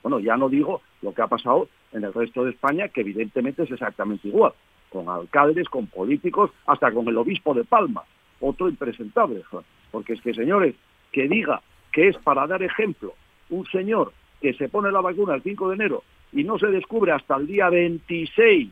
Bueno, 0.02 0.20
ya 0.20 0.38
no 0.38 0.50
digo 0.50 0.82
lo 1.02 1.14
que 1.14 1.22
ha 1.22 1.28
pasado 1.28 1.70
en 1.92 2.04
el 2.04 2.14
resto 2.14 2.44
de 2.44 2.52
España, 2.52 2.90
que 2.90 3.02
evidentemente 3.02 3.64
es 3.64 3.72
exactamente 3.72 4.28
igual, 4.28 4.54
con 4.90 5.08
alcaldes, 5.08 5.70
con 5.70 5.88
políticos, 5.88 6.52
hasta 6.66 6.92
con 6.92 7.08
el 7.08 7.18
obispo 7.18 7.54
de 7.54 7.64
Palma, 7.64 8.04
otro 8.40 8.70
impresentable. 8.70 9.44
Porque 9.92 10.14
es 10.14 10.22
que, 10.22 10.34
señores, 10.34 10.76
que 11.12 11.28
diga 11.28 11.62
que 11.92 12.10
es 12.10 12.18
para 12.18 12.48
dar 12.48 12.64
ejemplo 12.64 13.14
un 13.50 13.66
señor 13.68 14.12
que 14.42 14.54
se 14.54 14.68
pone 14.68 14.92
la 14.92 15.02
vacuna 15.02 15.36
el 15.36 15.44
5 15.44 15.70
de 15.70 15.76
enero 15.76 16.04
y 16.34 16.44
no 16.44 16.58
se 16.58 16.68
descubre 16.68 17.12
hasta 17.12 17.36
el 17.38 17.48
día 17.48 17.70
26, 17.70 18.70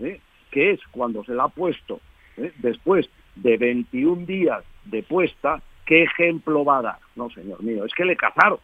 ¿eh? 0.00 0.20
que 0.50 0.72
es 0.72 0.80
cuando 0.90 1.24
se 1.24 1.34
la 1.34 1.44
ha 1.44 1.48
puesto, 1.48 2.00
¿eh? 2.36 2.52
después 2.58 3.08
de 3.36 3.56
21 3.56 4.26
días 4.26 4.64
de 4.84 5.02
puesta, 5.02 5.62
¿qué 5.88 6.02
ejemplo 6.02 6.66
va 6.66 6.78
a 6.78 6.82
dar? 6.82 6.98
No, 7.16 7.30
señor 7.30 7.62
mío, 7.62 7.84
es 7.86 7.94
que 7.94 8.04
le 8.04 8.14
cazaron. 8.14 8.58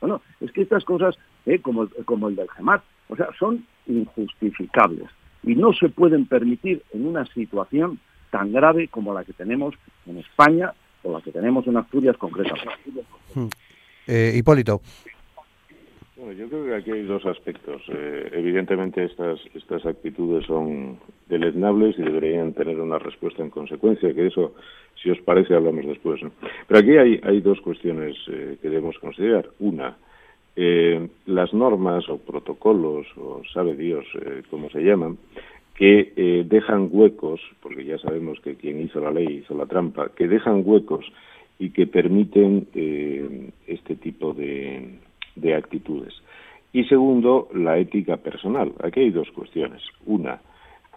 Bueno, 0.00 0.22
es 0.40 0.50
que 0.50 0.62
estas 0.62 0.82
cosas, 0.82 1.14
eh, 1.44 1.60
como, 1.60 1.82
el 1.84 2.36
del 2.36 2.48
GEMAT, 2.48 2.82
o 3.08 3.16
sea, 3.16 3.28
son 3.38 3.66
injustificables 3.86 5.10
y 5.42 5.54
no 5.54 5.74
se 5.74 5.90
pueden 5.90 6.24
permitir 6.24 6.82
en 6.94 7.06
una 7.06 7.26
situación 7.26 7.98
tan 8.30 8.52
grave 8.52 8.88
como 8.88 9.12
la 9.12 9.24
que 9.24 9.34
tenemos 9.34 9.74
en 10.06 10.18
España 10.18 10.72
o 11.02 11.12
la 11.12 11.20
que 11.20 11.32
tenemos 11.32 11.66
en 11.66 11.76
Asturias 11.76 12.16
concretamente. 12.16 13.04
Hmm. 13.34 13.48
Eh, 14.06 14.32
Hipólito. 14.36 14.80
Bueno, 16.20 16.34
yo 16.34 16.50
creo 16.50 16.66
que 16.66 16.74
aquí 16.74 16.90
hay 16.90 17.02
dos 17.04 17.24
aspectos. 17.24 17.80
Eh, 17.88 18.28
evidentemente 18.34 19.02
estas, 19.02 19.40
estas 19.54 19.86
actitudes 19.86 20.44
son 20.44 20.98
deleznables 21.30 21.98
y 21.98 22.02
deberían 22.02 22.52
tener 22.52 22.78
una 22.78 22.98
respuesta 22.98 23.42
en 23.42 23.48
consecuencia, 23.48 24.12
que 24.12 24.26
eso, 24.26 24.54
si 25.02 25.10
os 25.10 25.18
parece, 25.22 25.54
hablamos 25.54 25.86
después. 25.86 26.20
Pero 26.68 26.80
aquí 26.80 26.98
hay, 26.98 27.20
hay 27.22 27.40
dos 27.40 27.58
cuestiones 27.62 28.16
eh, 28.28 28.58
que 28.60 28.68
debemos 28.68 28.98
considerar. 28.98 29.48
Una, 29.60 29.96
eh, 30.56 31.08
las 31.24 31.54
normas 31.54 32.06
o 32.10 32.18
protocolos, 32.18 33.06
o 33.16 33.40
sabe 33.54 33.74
Dios 33.74 34.04
cómo 34.50 34.68
se 34.68 34.82
llaman, 34.82 35.16
que 35.74 36.44
dejan 36.46 36.90
huecos, 36.92 37.40
porque 37.62 37.86
ya 37.86 37.96
sabemos 37.96 38.38
que 38.40 38.56
quien 38.56 38.82
hizo 38.82 39.00
la 39.00 39.10
ley 39.10 39.38
hizo 39.42 39.54
la 39.54 39.64
trampa, 39.64 40.10
que 40.14 40.28
dejan 40.28 40.64
huecos 40.66 41.10
y 41.58 41.70
que 41.70 41.86
permiten 41.86 42.66
este 43.66 43.96
tipo 43.96 44.34
de 44.34 44.98
de 45.40 45.54
actitudes. 45.54 46.14
Y 46.72 46.84
segundo, 46.84 47.48
la 47.52 47.78
ética 47.78 48.16
personal. 48.16 48.72
Aquí 48.82 49.00
hay 49.00 49.10
dos 49.10 49.30
cuestiones. 49.32 49.82
Una, 50.06 50.40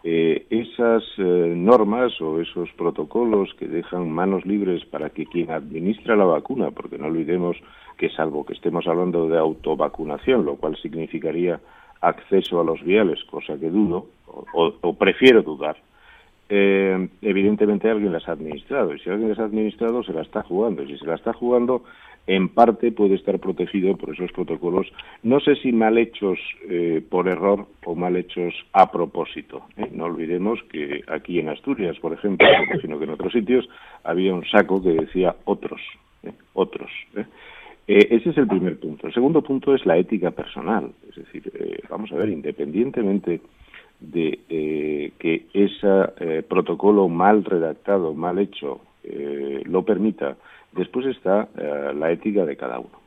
eh, 0.04 0.46
esas 0.50 1.04
eh, 1.18 1.54
normas 1.56 2.20
o 2.22 2.42
esos 2.42 2.70
protocolos 2.74 3.54
que 3.58 3.68
dejan 3.68 4.12
manos 4.12 4.46
libres 4.46 4.86
para 4.86 5.10
que 5.10 5.26
quien 5.26 5.50
administra 5.50 6.16
la 6.16 6.26
vacuna, 6.26 6.72
porque 6.72 6.98
no 6.98 7.08
olvidemos 7.08 7.58
que 7.98 8.10
salvo 8.10 8.46
que 8.46 8.54
estemos 8.54 8.86
hablando 8.86 9.30
de 9.30 9.38
autovacunación, 9.38 10.46
lo 10.46 10.58
cual 10.58 10.76
significaría 10.78 11.60
acceso 12.02 12.60
a 12.60 12.66
los 12.66 12.84
viales, 12.84 13.24
cosa 13.24 13.58
que 13.58 13.70
dudo 13.70 14.08
o, 14.54 14.94
prefiero 14.96 15.42
dudar, 15.42 15.78
eh, 16.50 17.08
evidentemente 17.22 17.90
alguien 17.90 18.12
las 18.12 18.28
ha 18.28 18.34
administrado 18.34 18.94
y 18.94 19.00
si 19.00 19.10
alguien 19.10 19.30
las 19.30 19.40
ha 19.40 19.46
administrado 19.46 20.04
se 20.04 20.14
la 20.14 20.22
está 20.22 20.44
jugando 20.44 20.84
y 20.84 20.88
si 20.88 20.98
se 20.98 21.06
la 21.06 21.16
está 21.16 21.34
jugando 21.34 21.84
en 22.28 22.50
parte 22.50 22.92
puede 22.92 23.16
estar 23.16 23.40
protegido 23.40 23.98
por 23.98 24.14
esos 24.14 24.32
protocolos, 24.32 24.88
no 25.24 25.40
sé 25.40 25.56
si 25.56 25.72
mal 25.72 25.98
hechos 25.98 26.40
eh, 26.70 27.02
por 27.10 27.28
error 27.28 27.68
o 27.86 27.96
mal 27.96 28.16
hechos 28.16 28.54
a 28.72 28.92
propósito. 28.92 29.64
¿eh? 29.78 29.90
No 29.92 30.06
olvidemos 30.06 30.62
que 30.72 31.04
aquí 31.08 31.40
en 31.40 31.50
Asturias, 31.50 31.98
por 32.00 32.14
ejemplo, 32.14 32.48
sino 32.82 32.98
que 32.98 33.06
en 33.06 33.12
otros 33.12 33.34
sitios, 33.34 33.68
había 34.04 34.34
un 34.34 34.46
saco 34.46 34.82
que 34.82 34.94
decía 34.94 35.36
otros, 35.46 35.82
¿eh? 36.24 36.32
otros. 36.54 36.92
ese 37.88 38.30
es 38.30 38.38
el 38.38 38.48
primer 38.48 38.80
punto. 38.80 39.08
El 39.08 39.14
segundo 39.14 39.42
punto 39.42 39.76
es 39.76 39.86
la 39.86 39.98
ética 39.98 40.32
personal. 40.32 40.92
Es 41.10 41.16
decir, 41.16 41.52
vamos 41.90 42.12
a 42.14 42.16
ver, 42.16 42.30
independientemente 42.30 43.42
de 44.12 45.12
que 45.18 45.46
ese 45.54 46.44
protocolo 46.44 47.08
mal 47.08 47.44
redactado, 47.44 48.14
mal 48.14 48.40
hecho, 48.40 48.82
lo 49.66 49.84
permita, 49.84 50.36
Después 50.76 51.06
está 51.06 51.48
eh, 51.56 51.94
la 51.96 52.12
ética 52.12 52.46
de 52.46 52.58
cada 52.58 52.80
uno. 52.80 53.02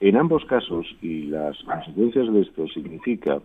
En 0.00 0.16
ambos 0.16 0.44
casos, 0.44 0.86
y 1.00 1.24
las 1.24 1.56
consecuencias 1.62 2.32
de 2.32 2.40
esto 2.42 2.66
significa 2.68 3.40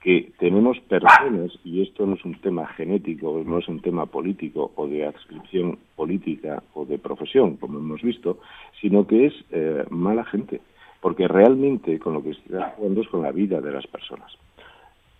que 0.00 0.30
tenemos 0.38 0.78
personas, 0.80 1.58
y 1.64 1.82
esto 1.82 2.06
no 2.06 2.14
es 2.14 2.24
un 2.24 2.40
tema 2.40 2.66
genético, 2.68 3.42
no 3.44 3.58
es 3.58 3.68
un 3.68 3.80
tema 3.80 4.06
político 4.06 4.70
o 4.76 4.86
de 4.86 5.04
adscripción 5.04 5.78
política 5.96 6.62
o 6.74 6.86
de 6.86 6.98
profesión, 6.98 7.56
como 7.56 7.78
hemos 7.78 8.02
visto, 8.02 8.38
sino 8.80 9.06
que 9.06 9.26
es 9.26 9.34
eh, 9.50 9.84
mala 9.90 10.24
gente, 10.24 10.60
porque 11.00 11.26
realmente 11.26 11.98
con 11.98 12.14
lo 12.14 12.22
que 12.22 12.30
está 12.30 12.74
jugando 12.76 13.00
es 13.02 13.08
con 13.08 13.22
la 13.22 13.32
vida 13.32 13.60
de 13.60 13.72
las 13.72 13.86
personas. 13.88 14.32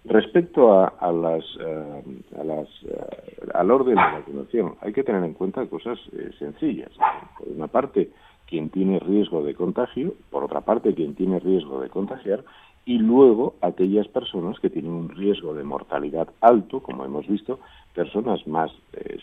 Respecto 0.09 0.73
a, 0.73 1.13
las, 1.13 1.45
eh, 1.59 2.03
a 2.39 2.45
las, 2.45 2.69
eh, 2.85 3.51
al 3.53 3.71
orden 3.71 3.97
de 3.97 4.01
vacunación, 4.01 4.75
hay 4.81 4.93
que 4.93 5.03
tener 5.03 5.25
en 5.25 5.35
cuenta 5.35 5.67
cosas 5.67 5.99
eh, 6.13 6.31
sencillas. 6.39 6.93
Por 7.37 7.49
una 7.49 7.67
parte, 7.67 8.11
quien 8.47 8.71
tiene 8.71 9.01
riesgo 9.01 9.43
de 9.43 9.55
contagio, 9.55 10.15
por 10.31 10.45
otra 10.45 10.61
parte 10.61 10.95
quien 10.95 11.17
tiene 11.17 11.41
riesgo 11.41 11.81
de 11.81 11.89
contagiar, 11.89 12.45
y 12.85 12.99
luego 12.99 13.57
aquellas 13.63 14.07
personas 14.07 14.61
que 14.61 14.71
tienen 14.71 14.93
un 14.93 15.09
riesgo 15.09 15.55
de 15.55 15.65
mortalidad 15.65 16.29
alto, 16.41 16.81
como 16.81 17.05
hemos 17.05 17.27
visto, 17.27 17.59
personas 17.93 18.47
más 18.47 18.71
eh, 18.93 19.19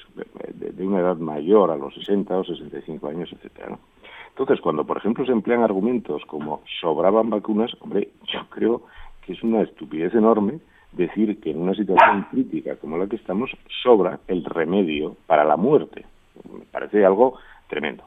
de, 0.53 0.85
una 0.85 0.99
edad 0.99 1.15
mayor 1.15 1.71
a 1.71 1.77
los 1.77 1.93
60 1.95 2.37
o 2.37 2.43
65 2.43 3.07
años, 3.07 3.31
etcétera. 3.31 3.79
Entonces, 4.29 4.59
cuando 4.59 4.83
por 4.83 4.97
ejemplo 4.97 5.25
se 5.25 5.31
emplean 5.31 5.63
argumentos 5.63 6.23
como 6.25 6.61
sobraban 6.81 7.29
vacunas, 7.29 7.71
hombre, 7.79 8.09
yo 8.27 8.41
creo 8.49 8.81
que 9.25 9.31
es 9.31 9.43
una 9.43 9.61
estupidez 9.61 10.13
enorme 10.13 10.59
decir 10.95 11.39
que 11.39 11.51
en 11.51 11.61
una 11.61 11.73
situación 11.73 12.27
crítica 12.31 12.75
como 12.77 12.97
la 12.97 13.07
que 13.07 13.15
estamos 13.15 13.51
sobra 13.81 14.19
el 14.27 14.43
remedio 14.45 15.15
para 15.27 15.43
la 15.43 15.57
muerte. 15.57 16.05
Me 16.51 16.65
parece 16.65 17.05
algo 17.05 17.37
tremendo. 17.67 18.03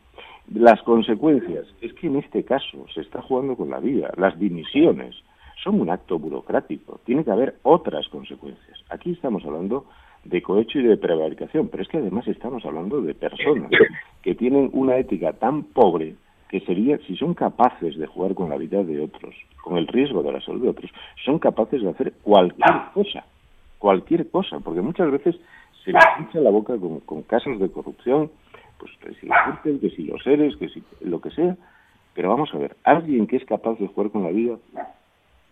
Las 0.55 0.81
consecuencias, 0.83 1.67
es 1.81 1.93
que 1.95 2.07
en 2.07 2.17
este 2.17 2.45
caso 2.45 2.87
se 2.95 3.01
está 3.01 3.21
jugando 3.21 3.57
con 3.57 3.71
la 3.71 3.81
vida. 3.81 4.13
Las 4.17 4.39
dimisiones, 4.39 5.17
son 5.63 5.81
un 5.81 5.91
acto 5.91 6.19
burocrático. 6.19 7.01
Tiene 7.05 7.25
que 7.25 7.33
haber 7.33 7.57
otras 7.63 8.09
consecuencias. 8.09 8.79
Aquí 8.91 9.13
estamos 9.13 9.45
hablando 9.45 9.87
de 10.25 10.43
cohecho 10.43 10.79
y 10.79 10.83
de 10.83 10.97
prevaricación, 10.97 11.69
pero 11.69 11.83
es 11.83 11.89
que 11.89 11.99
además 11.99 12.27
estamos 12.29 12.65
hablando 12.65 13.01
de 13.01 13.15
personas 13.15 13.71
que 14.23 14.35
tienen 14.35 14.71
una 14.73 14.97
ética 14.97 15.33
tan 15.33 15.65
pobre 15.65 16.17
que 16.49 16.61
sería, 16.61 16.99
si 17.07 17.17
son 17.17 17.35
capaces 17.35 17.97
de 17.97 18.07
jugar 18.07 18.35
con 18.35 18.49
la 18.51 18.57
vida 18.57 18.83
de 18.83 19.01
otros, 19.01 19.35
con 19.63 19.77
el 19.77 19.87
riesgo 19.87 20.23
de 20.23 20.33
la 20.33 20.41
salud 20.41 20.63
de 20.63 20.69
otros, 20.71 20.91
son 21.25 21.39
capaces 21.39 21.83
de 21.83 21.91
hacer 21.91 22.13
cualquier 22.23 22.75
cosa, 22.95 23.25
cualquier 23.79 24.31
cosa, 24.31 24.61
porque 24.61 24.81
muchas 24.81 25.11
veces 25.11 25.37
se 25.85 25.93
les 25.93 26.05
hincha 26.19 26.41
la 26.41 26.51
boca 26.51 26.75
con, 26.79 27.23
casos 27.23 27.59
de 27.59 27.71
corrupción, 27.71 28.31
pues 28.79 28.93
que 29.01 29.15
si 29.15 29.27
los 29.27 29.81
que 29.81 29.91
si 29.91 30.05
los 30.05 30.23
seres, 30.23 30.57
que 30.57 30.69
si 30.69 30.83
lo 31.01 31.21
que 31.21 31.31
sea, 31.31 31.57
pero 32.15 32.31
vamos 32.31 32.51
a 32.55 32.59
ver, 32.59 32.77
alguien 32.85 33.27
que 33.27 33.37
es 33.37 33.45
capaz 33.45 33.79
de 33.79 33.89
jugar 33.89 34.11
con 34.11 34.23
la 34.23 34.31
vida 34.31 34.57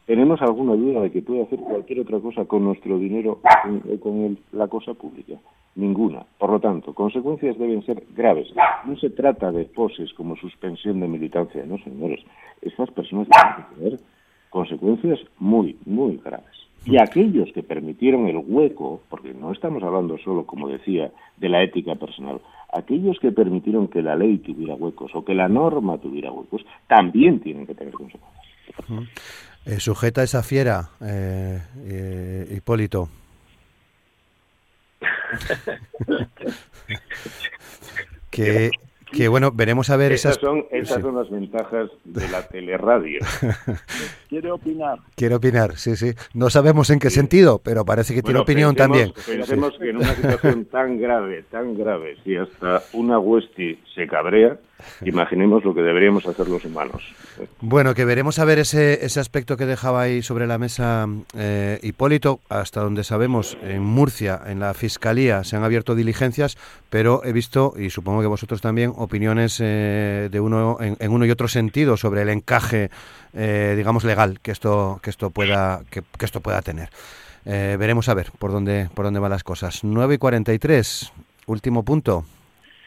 ¿Tenemos 0.07 0.42
alguna 0.42 0.74
duda 0.74 1.01
de 1.01 1.11
que 1.11 1.22
puede 1.22 1.42
hacer 1.42 1.59
cualquier 1.61 2.01
otra 2.01 2.20
cosa 2.20 2.45
con 2.45 2.62
nuestro 2.62 2.99
dinero 2.99 3.40
o 3.42 4.01
con 4.01 4.38
la 4.53 4.68
cosa 4.68 4.92
pública? 4.92 5.34
Ninguna. 5.77 6.25
Por 6.39 6.51
lo 6.51 6.61
tanto, 6.61 6.95
consecuencias 6.95 7.59
deben 7.59 7.85
ser 7.85 8.05
graves. 8.14 8.49
No 8.85 8.97
se 8.97 9.11
trata 9.11 9.51
de 9.51 9.64
poses 9.64 10.12
como 10.14 10.37
suspensión 10.37 11.01
de 11.01 11.09
militancia, 11.09 11.64
no, 11.66 11.79
señores. 11.79 12.20
Estas 12.62 12.91
personas 12.91 13.29
tienen 13.29 13.57
que 13.57 13.75
tener 13.75 14.01
consecuencias 14.51 15.18
muy, 15.39 15.77
muy 15.85 16.20
graves. 16.25 16.64
Y 16.87 17.01
aquellos 17.01 17.51
que 17.53 17.62
permitieron 17.62 18.29
el 18.29 18.37
hueco, 18.37 19.01
porque 19.09 19.33
no 19.33 19.53
estamos 19.53 19.83
hablando 19.83 20.18
solo, 20.18 20.45
como 20.45 20.68
decía, 20.68 21.11
de 21.39 21.49
la 21.49 21.62
ética 21.62 21.95
personal, 21.95 22.41
aquellos 22.72 23.18
que 23.18 23.33
permitieron 23.33 23.89
que 23.89 24.03
la 24.03 24.14
ley 24.14 24.39
tuviera 24.39 24.75
huecos 24.75 25.11
o 25.14 25.25
que 25.25 25.35
la 25.35 25.49
norma 25.49 25.99
tuviera 25.99 26.31
huecos, 26.31 26.64
también 26.87 27.41
tienen 27.41 27.66
que 27.66 27.75
tener 27.75 27.95
consecuencias. 27.95 28.35
Eh, 29.66 29.81
sujeta 29.81 30.22
esa 30.22 30.43
fiera, 30.43 30.91
eh, 31.01 31.59
eh, 31.87 32.55
Hipólito. 32.57 33.09
Que, 38.30 38.70
que 39.12 39.28
bueno, 39.28 39.53
veremos 39.53 39.91
a 39.91 39.97
ver 39.97 40.12
esas... 40.12 40.37
Son, 40.37 40.64
esas 40.70 41.01
son 41.01 41.16
las 41.16 41.30
ventajas 41.30 41.91
de 42.05 42.28
la 42.28 42.47
teleradio. 42.49 43.20
Quiere 44.28 44.51
opinar. 44.51 44.99
Quiere 45.14 45.37
opinar, 45.37 45.76
sí, 45.76 45.97
sí. 45.97 46.12
No 46.35 46.51
sabemos 46.51 46.91
en 46.91 46.99
qué 46.99 47.11
sentido, 47.11 47.61
pero 47.62 47.85
parece 47.85 48.14
que 48.14 48.22
tiene 48.22 48.41
opinión 48.41 48.74
también. 48.74 49.12
Pensemos 49.26 49.76
que 49.78 49.91
en 49.91 49.99
una 49.99 50.14
situación 50.14 50.64
tan 50.66 50.99
grave, 50.99 51.45
tan 51.51 51.76
grave, 51.76 52.16
si 52.24 52.37
hasta 52.37 52.82
una 52.93 53.18
Westi 53.18 53.78
se 53.95 54.07
cabrea, 54.07 54.59
Imaginemos 55.05 55.64
lo 55.64 55.75
que 55.75 55.83
deberíamos 55.83 56.27
hacer 56.27 56.49
los 56.49 56.64
humanos. 56.64 57.03
Bueno, 57.61 57.95
que 57.95 58.05
veremos 58.05 58.39
a 58.39 58.45
ver 58.45 58.59
ese, 58.59 59.05
ese 59.05 59.20
aspecto 59.20 59.57
que 59.57 59.66
dejaba 59.66 60.03
ahí 60.03 60.22
sobre 60.22 60.47
la 60.47 60.59
mesa 60.59 61.07
eh, 61.37 61.79
Hipólito. 61.83 62.41
Hasta 62.49 62.81
donde 62.81 63.05
sabemos, 63.05 63.57
en 63.62 63.83
Murcia, 63.83 64.41
en 64.47 64.61
la 64.61 64.75
Fiscalía, 64.75 65.45
se 65.45 65.57
han 65.57 65.64
abierto 65.64 65.95
diligencias, 65.95 66.57
pero 66.91 67.22
he 67.25 67.33
visto, 67.33 67.75
y 67.77 67.91
supongo 67.91 68.20
que 68.20 68.27
vosotros 68.27 68.61
también, 68.61 68.93
opiniones 68.97 69.59
eh, 69.61 70.29
de 70.31 70.41
uno 70.41 70.79
en, 70.81 71.11
uno 71.11 71.27
y 71.27 71.31
otro 71.31 71.49
sentido 71.49 71.97
sobre 71.97 72.22
el 72.22 72.29
encaje, 72.29 72.91
eh, 73.33 73.75
digamos, 73.77 74.05
legal 74.05 74.41
que 74.41 74.51
esto, 74.51 75.01
que 75.03 75.11
esto, 75.11 75.31
pueda, 75.31 75.83
que, 75.91 76.03
esto 76.20 76.41
pueda 76.41 76.62
tener. 76.62 76.91
veremos 77.45 78.09
a 78.09 78.14
ver 78.14 78.31
por 78.39 78.53
dónde, 78.53 78.89
por 78.95 79.05
dónde 79.05 79.20
van 79.20 79.31
las 79.31 79.45
cosas. 79.45 79.85
9 79.85 80.14
y 80.14 80.18
43, 80.18 81.12
último 81.47 81.83
punto. 81.83 82.25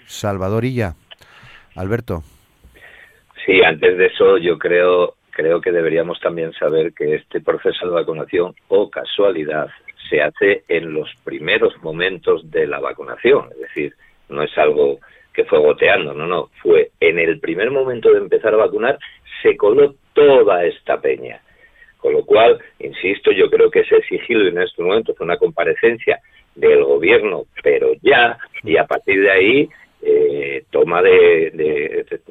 Salvadorilla. 0.07 0.95
Alberto. 1.77 2.23
Sí, 3.45 3.61
antes 3.63 3.97
de 3.97 4.07
eso 4.07 4.37
yo 4.37 4.57
creo 4.57 5.15
creo 5.31 5.61
que 5.61 5.71
deberíamos 5.71 6.19
también 6.19 6.51
saber 6.53 6.93
que 6.93 7.13
este 7.13 7.41
proceso 7.41 7.85
de 7.85 7.91
vacunación 7.91 8.55
o 8.69 8.89
casualidad 8.89 9.67
se 10.09 10.19
hace 10.21 10.63
en 10.67 10.93
los 10.93 11.09
primeros 11.23 11.73
momentos 11.83 12.49
de 12.49 12.65
la 12.65 12.79
vacunación, 12.79 13.49
es 13.51 13.59
decir, 13.59 13.93
no 14.29 14.41
es 14.41 14.57
algo 14.57 14.99
que 15.33 15.45
fue 15.45 15.59
goteando, 15.59 16.15
no, 16.15 16.25
no, 16.25 16.49
fue 16.63 16.89
en 16.99 17.19
el 17.19 17.39
primer 17.39 17.69
momento 17.69 18.11
de 18.11 18.17
empezar 18.17 18.55
a 18.55 18.57
vacunar 18.57 18.97
se 19.43 19.55
coló 19.55 19.93
toda 20.13 20.65
esta 20.65 20.99
peña. 20.99 21.39
Con 21.97 22.13
lo 22.13 22.25
cual, 22.25 22.59
insisto, 22.79 23.31
yo 23.31 23.49
creo 23.49 23.69
que 23.69 23.81
es 23.81 23.91
exigible 23.91 24.49
en 24.49 24.59
estos 24.59 24.83
momentos 24.83 25.19
una 25.19 25.37
comparecencia 25.37 26.19
del 26.55 26.83
gobierno, 26.83 27.43
pero 27.61 27.91
ya, 28.01 28.37
y 28.63 28.77
a 28.77 28.85
partir 28.85 29.21
de 29.21 29.31
ahí 29.31 29.69
eh, 30.09 30.63
toma 30.71 31.01
de, 31.01 31.51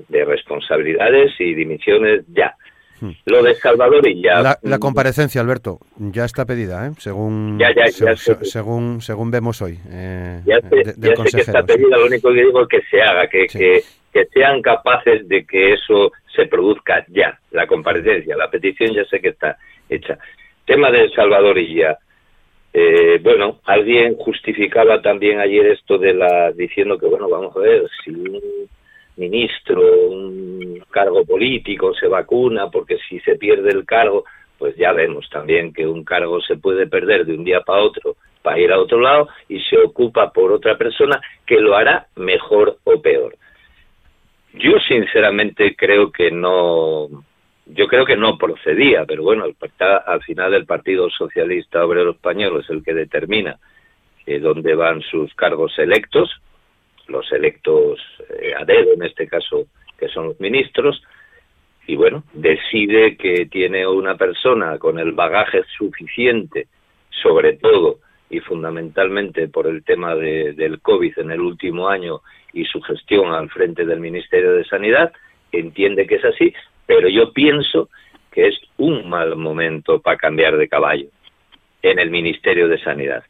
de, 0.09 0.25
responsabilidades 0.25 1.33
y 1.39 1.55
dimisiones 1.55 2.25
ya. 2.29 2.55
Hmm. 3.01 3.11
Lo 3.27 3.43
de 3.43 3.55
Salvador 3.55 4.09
y 4.09 4.23
ya. 4.23 4.59
La, 4.63 4.79
comparecencia, 4.79 5.43
Alberto, 5.43 5.81
ya 5.99 6.25
está 6.25 6.47
pedida, 6.47 6.87
¿eh? 6.87 6.93
según, 6.97 7.59
según, 8.43 9.03
según 9.03 9.31
vemos 9.31 9.61
hoy. 9.61 9.79
Eh, 9.91 10.41
ya 10.47 10.61
sé, 10.61 10.95
que 11.37 11.41
está 11.43 11.63
pedida, 11.63 11.99
lo 11.99 12.07
único 12.07 12.33
que 12.33 12.45
digo 12.45 12.63
es 12.63 12.69
que 12.69 12.81
se 12.91 13.03
haga, 13.03 13.29
que, 13.29 13.47
que, 13.47 13.83
que 14.13 14.25
sean 14.33 14.63
capaces 14.63 15.29
de 15.29 15.45
que 15.45 15.75
eso 15.75 16.13
se 16.35 16.47
produzca 16.47 17.05
ya, 17.09 17.39
la 17.51 17.67
comparecencia. 17.67 18.35
La 18.37 18.51
petición 18.51 18.95
ya 18.95 19.05
sé 19.05 19.21
que 19.21 19.29
está 19.29 19.59
hecha. 19.91 20.17
Tema 20.65 20.91
de 20.91 21.11
Salvador 21.11 21.59
y 21.59 21.77
ya. 21.77 21.99
Eh, 22.79 23.21
bueno, 23.23 23.61
alguien 23.65 24.17
justificaba 24.17 25.01
también 25.01 25.41
ayer 25.41 25.69
esto 25.69 25.97
de 25.97 26.13
la 26.13 26.53
diciendo 26.53 26.99
que 26.99 27.07
bueno, 27.07 27.27
vamos 27.27 27.57
a 27.57 27.61
ver 27.61 27.89
si 28.05 28.11
un 28.11 28.39
ministro, 29.17 29.81
un 30.11 30.85
cargo 30.91 31.25
político 31.25 31.95
se 31.95 32.07
vacuna 32.07 32.71
porque 32.71 32.99
si 33.09 33.19
se 33.21 33.37
pierde 33.37 33.71
el 33.71 33.87
cargo, 33.87 34.27
pues 34.59 34.77
ya 34.77 34.93
vemos 34.93 35.27
también 35.31 35.73
que 35.73 35.87
un 35.87 36.05
cargo 36.05 36.43
se 36.43 36.59
puede 36.59 36.87
perder 36.87 37.25
de 37.25 37.33
un 37.33 37.45
día 37.45 37.63
para 37.63 37.83
otro 37.83 38.17
para 38.43 38.59
ir 38.59 38.71
a 38.71 38.79
otro 38.79 39.01
lado 39.01 39.31
y 39.49 39.59
se 39.63 39.79
ocupa 39.79 40.31
por 40.31 40.53
otra 40.53 40.77
persona 40.77 41.19
que 41.47 41.59
lo 41.59 41.75
hará 41.75 42.09
mejor 42.17 42.77
o 42.85 43.01
peor. 43.01 43.37
Yo 44.53 44.79
sinceramente 44.81 45.75
creo 45.75 46.13
que 46.13 46.31
no 46.31 47.09
yo 47.67 47.89
creo 47.89 48.05
que 48.05 48.17
no 48.17 48.39
procedía, 48.39 49.05
pero 49.05 49.25
bueno, 49.25 49.45
al 50.07 50.23
final 50.23 50.55
el 50.55 50.67
Partido 50.67 51.11
Socialista 51.11 51.85
Obrero 51.85 52.13
Español 52.13 52.61
es 52.61 52.71
el 52.71 52.85
que 52.85 52.95
determina 52.95 53.59
eh, 54.25 54.39
dónde 54.39 54.75
van 54.75 55.03
sus 55.03 55.35
cargos 55.35 55.77
electos, 55.79 56.31
los 57.09 57.31
electos 57.33 58.01
eh, 58.41 58.55
a 58.59 58.65
dedo 58.65 58.93
en 58.95 59.03
este 59.03 59.27
caso, 59.27 59.67
que 59.99 60.09
son 60.09 60.27
los 60.29 60.41
ministros, 60.41 61.03
y 61.89 61.97
bueno, 61.97 62.25
decide 62.33 63.17
que 63.17 63.47
tiene 63.47 63.87
una 63.87 64.17
persona 64.17 64.79
con 64.79 64.99
el 64.99 65.13
bagaje 65.13 65.63
suficiente, 65.77 66.69
sobre 67.11 67.55
todo 67.55 67.99
y 68.29 68.41
fundamentalmente 68.41 69.49
por 69.49 69.67
el 69.67 69.85
tema 69.85 70.15
de, 70.17 70.53
del 70.53 70.81
COVID 70.81 71.19
en 71.19 71.31
el 71.31 71.41
último 71.41 71.89
año 71.89 72.23
y 72.53 72.65
su 72.65 72.81
gestión 72.83 73.33
al 73.33 73.49
frente 73.51 73.85
del 73.85 74.01
Ministerio 74.01 74.53
de 74.53 74.65
Sanidad, 74.65 75.13
entiende 75.53 76.07
que 76.07 76.17
es 76.17 76.25
así, 76.25 76.53
pero 76.87 77.09
yo 77.09 77.33
pienso 77.33 77.89
que 78.31 78.49
es 78.49 78.61
un 78.77 79.09
mal 79.09 79.37
momento 79.37 80.01
para 80.01 80.17
cambiar 80.17 80.57
de 80.57 80.69
caballo 80.69 81.09
en 81.83 81.99
el 81.99 82.11
Ministerio 82.11 82.69
de 82.69 82.79
Sanidad. 82.79 83.25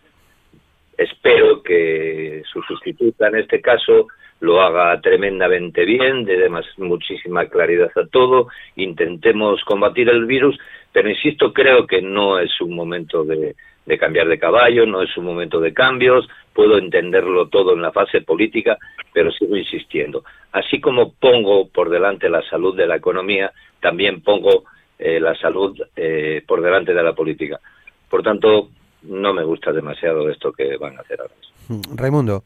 Espero 0.97 1.63
que 1.63 2.43
su 2.51 2.63
sustituta 2.63 3.29
en 3.29 3.37
este 3.37 3.61
caso 3.61 4.09
lo 4.41 4.61
haga 4.61 5.01
tremendamente 5.01 5.85
bien, 5.85 6.25
dé 6.25 6.49
muchísima 6.79 7.47
claridad 7.47 7.91
a 7.97 8.07
todo, 8.07 8.49
intentemos 8.77 9.63
combatir 9.65 10.09
el 10.11 10.27
virus, 10.27 10.59
pero 10.93 11.09
insisto, 11.09 11.53
creo 11.53 11.87
que 11.87 12.03
no 12.03 12.39
es 12.39 12.61
un 12.61 12.75
momento 12.75 13.25
de, 13.25 13.55
de 13.87 13.99
cambiar 13.99 14.29
de 14.29 14.39
caballo, 14.39 14.85
no 14.85 15.03
es 15.03 15.17
un 15.17 15.25
momento 15.25 15.61
de 15.61 15.73
cambios, 15.73 16.29
puedo 16.57 16.79
entenderlo 16.79 17.49
todo 17.49 17.75
en 17.75 17.83
la 17.83 17.93
fase 17.93 18.23
política, 18.23 18.79
pero 19.13 19.31
sigo 19.31 19.57
insistiendo. 19.57 20.25
Así 20.53 20.81
como 20.81 21.13
pongo 21.13 21.69
por 21.69 21.91
delante 21.91 22.31
la 22.31 22.43
salud 22.49 22.75
de 22.75 22.87
la 22.87 22.97
economía, 22.97 23.53
también 23.79 24.23
pongo 24.23 24.65
eh, 24.99 25.21
la 25.21 25.37
salud 25.37 25.79
eh, 25.95 26.43
por 26.49 26.63
delante 26.63 26.95
de 26.95 27.03
la 27.03 27.13
política. 27.13 27.61
Por 28.09 28.23
tanto, 28.23 28.71
no 29.03 29.35
me 29.35 29.45
gusta 29.45 29.71
demasiado 29.71 30.31
esto 30.31 30.51
que 30.51 30.79
van 30.79 30.97
a 30.97 31.03
hacer 31.03 31.21
ahora. 31.21 31.35
Mm, 31.69 31.97
Raimundo. 31.97 32.43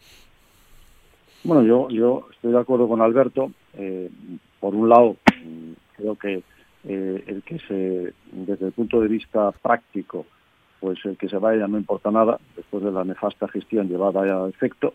Bueno, 1.45 1.63
yo, 1.63 1.89
yo 1.91 2.27
estoy 2.33 2.51
de 2.51 2.59
acuerdo 2.59 2.89
con 2.89 3.01
Alberto. 3.01 3.53
Eh, 3.75 4.11
por 4.59 4.75
un 4.75 4.89
lado, 4.89 5.17
mm, 5.45 5.73
creo 5.97 6.17
que 6.17 6.43
eh, 6.85 7.25
el 7.29 7.43
que 7.45 7.59
se, 7.61 8.13
desde 8.33 8.67
el 8.67 8.73
punto 8.73 9.01
de 9.01 9.09
vista 9.09 9.53
práctico, 9.53 10.27
pues 10.81 10.99
el 11.05 11.17
que 11.17 11.29
se 11.29 11.37
vaya 11.37 11.69
no 11.69 11.79
importa 11.79 12.11
nada, 12.11 12.39
después 12.57 12.83
de 12.83 12.91
la 12.91 13.05
nefasta 13.05 13.47
gestión 13.49 13.89
llevada 13.89 14.23
a 14.23 14.49
efecto. 14.49 14.95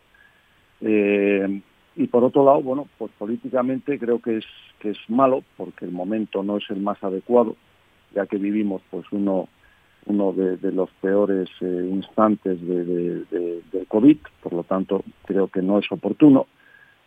Eh, 0.81 1.61
y 1.95 2.07
por 2.07 2.23
otro 2.23 2.43
lado, 2.43 2.61
bueno, 2.61 2.87
pues 2.97 3.11
políticamente 3.17 3.97
creo 3.97 4.19
que 4.19 4.37
es, 4.37 4.45
que 4.79 4.89
es 4.89 4.97
malo, 5.07 5.43
porque 5.55 5.85
el 5.85 5.91
momento 5.91 6.43
no 6.43 6.57
es 6.57 6.69
el 6.69 6.81
más 6.81 7.01
adecuado, 7.03 7.55
ya 8.13 8.25
que 8.25 8.37
vivimos 8.37 8.81
pues 8.89 9.05
uno, 9.11 9.47
uno 10.05 10.33
de, 10.33 10.71
los 10.71 10.89
peores 11.01 11.49
eh, 11.61 11.89
instantes 11.89 12.59
de, 12.61 13.85
COVID, 13.87 14.17
por 14.41 14.53
lo 14.53 14.63
tanto 14.63 15.03
creo 15.25 15.47
que 15.47 15.61
no 15.61 15.79
es 15.79 15.89
oportuno. 15.89 16.47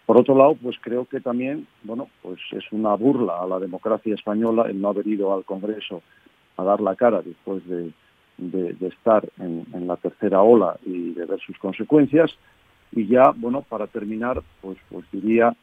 Por 0.06 0.16
otro 0.16 0.34
lado, 0.34 0.54
pues 0.54 0.76
creo 0.80 1.04
que 1.04 1.20
también, 1.20 1.66
bueno, 1.82 2.08
pues 2.22 2.40
es 2.52 2.64
una 2.72 2.94
burla 2.94 3.42
a 3.42 3.46
la 3.46 3.58
democracia 3.58 4.14
española 4.14 4.64
el 4.68 4.80
no 4.80 4.88
haber 4.88 5.06
ido 5.06 5.34
al 5.34 5.44
Congreso 5.44 6.02
a 6.56 6.64
dar 6.64 6.80
la 6.80 6.96
cara 6.96 7.20
después 7.20 7.66
de, 7.68 7.90
estar 8.80 9.28
en, 9.38 9.86
la 9.86 9.96
tercera 9.96 10.42
ola 10.42 10.76
y 10.84 11.12
de 11.12 11.24
ver 11.26 11.40
sus 11.40 11.58
consecuencias. 11.58 12.30
Y 12.92 13.06
ya, 13.06 13.32
bueno, 13.36 13.62
para 13.62 13.86
terminar, 13.86 14.42
pues, 14.60 14.78
pues 14.88 15.04
diría 15.12 15.54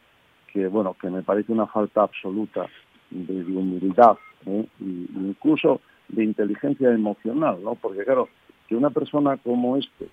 que, 0.51 0.67
bueno, 0.67 0.95
que 0.99 1.09
me 1.09 1.23
parece 1.23 1.51
una 1.51 1.67
falta 1.67 2.03
absoluta 2.03 2.67
de, 3.09 3.43
humildad 3.43 4.17
¿eh? 4.45 4.65
incluso 4.80 5.82
de 6.07 6.23
inteligencia 6.23 6.91
emocional, 6.91 7.57
¿no? 7.63 7.76
Porque 7.76 8.03
claro, 8.03 8.30
que 8.67 8.76
una 8.76 8.89
persona 8.89 9.38
como 9.38 9.78
este, 9.78 10.07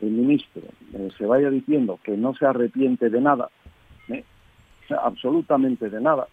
el 0.00 0.10
ministro, 0.10 0.62
eh, 0.94 1.08
se 1.16 1.26
vaya 1.26 1.50
diciendo 1.50 1.98
que 2.02 2.16
no 2.16 2.34
se 2.34 2.46
arrepiente 2.46 3.10
de 3.10 3.20
nada, 3.20 3.50
¿eh? 4.08 4.24
absolutamente 5.02 5.90
de 5.90 6.00
nada. 6.00 6.26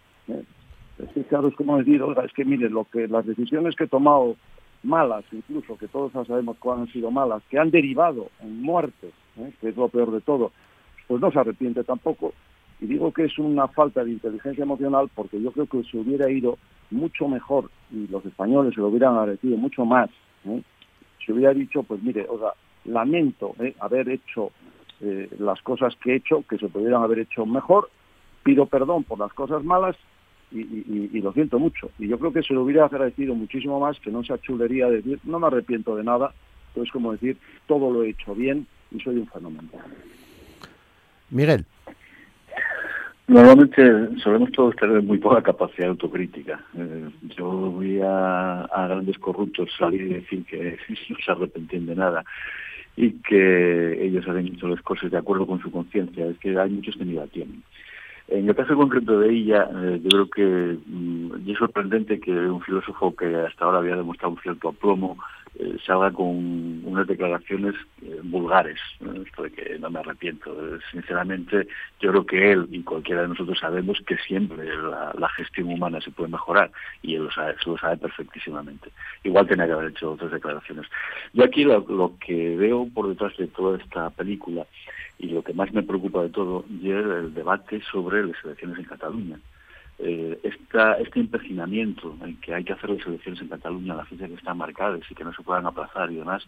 Es 0.98 1.10
que 1.14 1.24
claro, 1.24 1.48
es 1.48 1.54
como 1.54 1.78
decir, 1.78 2.02
es 2.24 2.32
que 2.32 2.44
mire, 2.44 2.70
lo 2.70 2.84
que 2.84 3.06
las 3.06 3.26
decisiones 3.26 3.76
que 3.76 3.84
he 3.84 3.88
tomado 3.88 4.36
malas, 4.86 5.24
incluso 5.32 5.76
que 5.76 5.88
todos 5.88 6.12
sabemos 6.12 6.56
cuáles 6.58 6.82
han 6.88 6.92
sido 6.92 7.10
malas, 7.10 7.42
que 7.50 7.58
han 7.58 7.70
derivado 7.70 8.30
en 8.40 8.62
muertes, 8.62 9.12
¿eh? 9.38 9.52
que 9.60 9.68
es 9.68 9.76
lo 9.76 9.88
peor 9.88 10.10
de 10.12 10.20
todo, 10.20 10.52
pues 11.06 11.20
no 11.20 11.30
se 11.30 11.38
arrepiente 11.38 11.84
tampoco. 11.84 12.32
Y 12.80 12.86
digo 12.86 13.12
que 13.12 13.24
es 13.24 13.38
una 13.38 13.68
falta 13.68 14.04
de 14.04 14.12
inteligencia 14.12 14.62
emocional 14.62 15.10
porque 15.14 15.40
yo 15.40 15.50
creo 15.52 15.66
que 15.66 15.82
se 15.84 15.98
hubiera 15.98 16.30
ido 16.30 16.58
mucho 16.90 17.26
mejor 17.26 17.70
y 17.90 18.06
los 18.08 18.24
españoles 18.24 18.74
se 18.74 18.80
lo 18.80 18.88
hubieran 18.88 19.16
agradecido 19.16 19.56
mucho 19.56 19.84
más. 19.84 20.10
¿eh? 20.44 20.62
Se 21.24 21.32
hubiera 21.32 21.52
dicho, 21.52 21.82
pues 21.82 22.02
mire, 22.02 22.26
o 22.28 22.38
sea, 22.38 22.50
lamento 22.84 23.54
haber 23.80 24.08
hecho 24.08 24.50
eh, 25.00 25.28
las 25.38 25.60
cosas 25.62 25.94
que 25.96 26.12
he 26.12 26.16
hecho, 26.16 26.44
que 26.48 26.58
se 26.58 26.68
pudieran 26.68 27.02
haber 27.02 27.20
hecho 27.20 27.44
mejor, 27.44 27.90
pido 28.42 28.66
perdón 28.66 29.04
por 29.04 29.18
las 29.18 29.32
cosas 29.32 29.64
malas 29.64 29.96
y, 30.52 31.20
lo 31.20 31.32
siento 31.32 31.58
mucho. 31.58 31.90
Y 31.98 32.08
yo 32.08 32.18
creo 32.18 32.32
que 32.32 32.42
se 32.42 32.54
lo 32.54 32.62
hubiera 32.62 32.86
agradecido 32.86 33.34
muchísimo 33.34 33.80
más 33.80 33.98
que 34.00 34.10
no 34.10 34.22
sea 34.24 34.38
chulería 34.38 34.88
decir, 34.88 35.18
no 35.24 35.38
me 35.38 35.46
arrepiento 35.48 35.96
de 35.96 36.04
nada, 36.04 36.32
es 36.74 36.90
como 36.90 37.12
decir, 37.12 37.36
todo 37.66 37.90
lo 37.90 38.02
he 38.02 38.10
hecho 38.10 38.34
bien 38.34 38.66
y 38.90 39.00
soy 39.00 39.16
un 39.16 39.26
fenómeno. 39.26 39.68
Miguel. 41.30 41.64
Normalmente 43.28 43.82
solemos 44.22 44.52
todos 44.52 44.76
tener 44.76 45.02
muy 45.02 45.18
poca 45.18 45.42
capacidad 45.42 45.86
de 45.86 45.90
autocrítica. 45.90 46.60
Eh, 46.78 47.10
yo 47.36 47.46
voy 47.48 48.00
a, 48.00 48.62
a, 48.62 48.86
grandes 48.86 49.18
corruptos 49.18 49.68
salir 49.76 50.02
y 50.02 50.14
decir 50.14 50.44
que 50.44 50.78
no 51.10 51.16
se 51.24 51.32
arrepentían 51.32 51.86
de 51.86 51.96
nada 51.96 52.24
y 52.96 53.10
que 53.10 54.04
ellos 54.04 54.26
han 54.28 54.46
hecho 54.46 54.68
las 54.68 54.80
cosas 54.80 55.10
de 55.10 55.18
acuerdo 55.18 55.46
con 55.46 55.60
su 55.60 55.72
conciencia. 55.72 56.26
Es 56.26 56.38
que 56.38 56.56
hay 56.56 56.70
muchos 56.70 56.96
que 56.96 57.04
ni 57.04 57.14
la 57.14 57.26
tienen. 57.26 57.62
En 58.28 58.48
el 58.48 58.56
caso 58.56 58.74
concreto 58.74 59.20
de 59.20 59.30
ella, 59.32 59.68
eh, 59.72 60.00
yo 60.02 60.08
creo 60.08 60.30
que 60.30 60.78
mm, 60.84 61.48
es 61.48 61.58
sorprendente 61.58 62.18
que 62.18 62.32
un 62.32 62.60
filósofo 62.60 63.14
que 63.14 63.34
hasta 63.36 63.64
ahora 63.64 63.78
había 63.78 63.96
demostrado 63.96 64.34
un 64.34 64.40
cierto 64.40 64.70
aplomo 64.70 65.16
eh, 65.58 65.76
salga 65.86 66.10
con 66.12 66.84
unas 66.84 67.06
declaraciones 67.06 67.74
eh, 68.02 68.20
vulgares, 68.22 68.78
esto 69.24 69.42
de 69.44 69.50
que 69.50 69.78
no 69.78 69.90
me 69.90 70.00
arrepiento. 70.00 70.54
sinceramente, 70.90 71.66
yo 72.00 72.10
creo 72.10 72.26
que 72.26 72.52
él 72.52 72.68
y 72.70 72.82
cualquiera 72.82 73.22
de 73.22 73.28
nosotros 73.28 73.58
sabemos 73.58 73.98
que 74.06 74.16
siempre 74.18 74.66
la, 74.76 75.28
gestión 75.36 75.68
humana 75.68 76.00
se 76.00 76.10
puede 76.10 76.30
mejorar 76.30 76.70
y 77.02 77.14
él 77.14 77.24
lo 77.24 77.30
sabe, 77.30 77.54
lo 77.66 77.78
sabe 77.78 77.96
perfectísimamente. 77.96 78.90
Igual 79.24 79.46
tenía 79.46 79.66
que 79.66 79.72
haber 79.72 79.90
hecho 79.90 80.12
otras 80.12 80.30
declaraciones. 80.30 80.86
Yo 81.32 81.44
aquí 81.44 81.64
lo 81.64 82.14
que 82.18 82.56
veo 82.56 82.88
por 82.92 83.08
detrás 83.08 83.36
de 83.36 83.48
toda 83.48 83.78
esta 83.78 84.10
película 84.10 84.66
y 85.18 85.28
lo 85.28 85.42
que 85.42 85.54
más 85.54 85.72
me 85.72 85.82
preocupa 85.82 86.22
de 86.22 86.30
todo 86.30 86.64
es 86.70 86.84
el 86.84 87.34
debate 87.34 87.80
sobre 87.90 88.26
las 88.26 88.44
elecciones 88.44 88.78
en 88.78 88.84
Cataluña. 88.84 89.38
Eh, 89.98 90.38
este 90.42 91.20
empecinamiento 91.20 92.14
en 92.22 92.36
que 92.36 92.54
hay 92.54 92.64
que 92.64 92.74
hacer 92.74 92.90
las 92.90 93.06
elecciones 93.06 93.40
en 93.40 93.48
Cataluña 93.48 93.94
a 93.94 93.96
la 93.96 94.04
fecha 94.04 94.28
que 94.28 94.34
están 94.34 94.58
marcadas 94.58 95.00
y 95.10 95.14
que 95.14 95.24
no 95.24 95.32
se 95.32 95.42
puedan 95.42 95.66
aplazar 95.66 96.10
y 96.12 96.16
demás, 96.16 96.46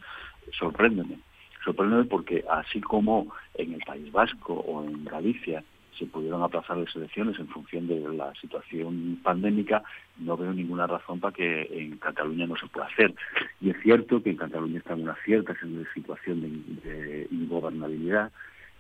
sorpréndeme. 0.59 1.19
Sorpréndeme 1.65 2.05
porque 2.05 2.45
así 2.51 2.81
como 2.81 3.33
en 3.55 3.75
el 3.75 3.81
País 3.81 4.13
Vasco 4.13 4.53
o 4.53 4.85
en 4.85 5.05
Galicia 5.05 5.65
se 5.99 6.07
pudieron 6.07 6.43
aplazar 6.43 6.77
las 6.77 6.95
elecciones 6.95 7.39
en 7.39 7.49
función 7.49 7.89
de 7.89 8.01
la 8.01 8.33
situación 8.35 9.19
pandémica, 9.23 9.83
no 10.19 10.37
veo 10.37 10.53
ninguna 10.53 10.87
razón 10.87 11.19
para 11.19 11.35
que 11.35 11.63
en 11.73 11.97
Cataluña 11.97 12.47
no 12.47 12.57
se 12.57 12.67
pueda 12.69 12.87
hacer. 12.87 13.15
Y 13.61 13.71
es 13.71 13.77
cierto 13.83 14.23
que 14.23 14.31
en 14.31 14.37
Cataluña 14.37 14.79
está 14.79 14.93
en 14.93 15.03
una 15.03 15.17
cierta 15.25 15.57
situación 15.95 16.43
de 16.85 17.27
ingobernabilidad, 17.31 18.31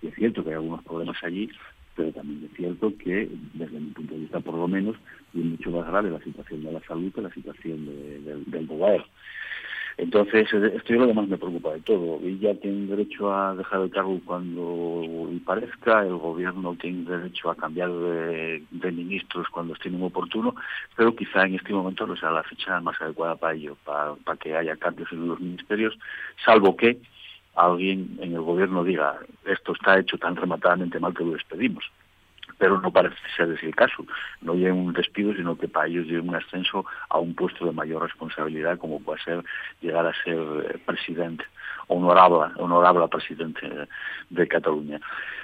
y 0.00 0.08
es 0.08 0.14
cierto 0.14 0.44
que 0.44 0.50
hay 0.50 0.56
algunos 0.56 0.84
problemas 0.84 1.16
allí, 1.24 1.50
pero 1.98 2.12
también 2.12 2.48
es 2.48 2.56
cierto 2.56 2.92
que, 2.96 3.28
desde 3.54 3.80
mi 3.80 3.90
punto 3.90 4.14
de 4.14 4.20
vista 4.20 4.38
por 4.38 4.54
lo 4.54 4.68
menos, 4.68 4.94
es 5.34 5.44
mucho 5.44 5.72
más 5.72 5.84
grave 5.88 6.12
la 6.12 6.20
situación 6.20 6.62
de 6.62 6.70
la 6.70 6.80
salud 6.86 7.12
que 7.12 7.20
la 7.20 7.34
situación 7.34 7.86
del 8.46 8.66
gobierno. 8.68 9.04
Entonces, 9.96 10.46
esto 10.52 10.92
es 10.94 11.00
lo 11.00 11.08
que 11.08 11.12
más 11.12 11.26
me 11.26 11.36
preocupa 11.36 11.72
de 11.72 11.80
todo. 11.80 12.20
Ella 12.22 12.54
tiene 12.60 12.86
derecho 12.86 13.34
a 13.34 13.56
dejar 13.56 13.80
el 13.80 13.90
cargo 13.90 14.20
cuando 14.24 15.28
parezca, 15.44 16.02
el 16.02 16.14
gobierno 16.14 16.76
tiene 16.80 17.02
derecho 17.02 17.50
a 17.50 17.56
cambiar 17.56 17.90
de, 17.90 18.92
ministros 18.92 19.48
cuando 19.48 19.74
estime 19.74 20.00
oportuno, 20.00 20.54
pero 20.96 21.16
quizá 21.16 21.46
en 21.46 21.56
este 21.56 21.72
momento 21.72 22.06
no 22.06 22.14
sea 22.14 22.30
la 22.30 22.44
fecha 22.44 22.80
más 22.80 23.00
adecuada 23.00 23.34
para 23.34 23.54
ello, 23.54 23.76
para 23.84 24.36
que 24.38 24.56
haya 24.56 24.76
cambios 24.76 25.10
en 25.10 25.26
los 25.26 25.40
ministerios, 25.40 25.98
salvo 26.44 26.76
que 26.76 27.00
alguien 27.66 28.18
en 28.20 28.34
el 28.34 28.42
gobierno 28.42 28.84
diga 28.84 29.18
esto 29.44 29.72
está 29.72 29.98
hecho 29.98 30.18
tan 30.18 30.36
rematadamente 30.36 31.00
mal 31.00 31.14
que 31.14 31.24
lo 31.24 31.32
despedimos. 31.32 31.84
Pero 32.58 32.80
no 32.80 32.90
parece 32.90 33.16
ser 33.36 33.50
ese 33.52 33.66
el 33.66 33.74
caso. 33.74 34.04
No 34.42 34.52
hay 34.52 34.66
un 34.66 34.92
despido, 34.92 35.32
sino 35.34 35.56
que 35.56 35.68
para 35.68 35.86
ellos 35.86 36.06
lleven 36.06 36.28
un 36.28 36.34
ascenso 36.34 36.84
a 37.08 37.18
un 37.18 37.34
puesto 37.34 37.64
de 37.64 37.72
mayor 37.72 38.02
responsabilidad, 38.02 38.78
como 38.78 39.00
puede 39.00 39.22
ser 39.22 39.44
llegar 39.80 40.06
a 40.06 40.22
ser 40.24 40.36
eh, 40.36 40.78
presidente, 40.84 41.44
honorable, 41.86 42.52
honorable 42.56 43.06
presidente 43.08 43.68
de 44.30 44.48
Cataluña. 44.48 45.00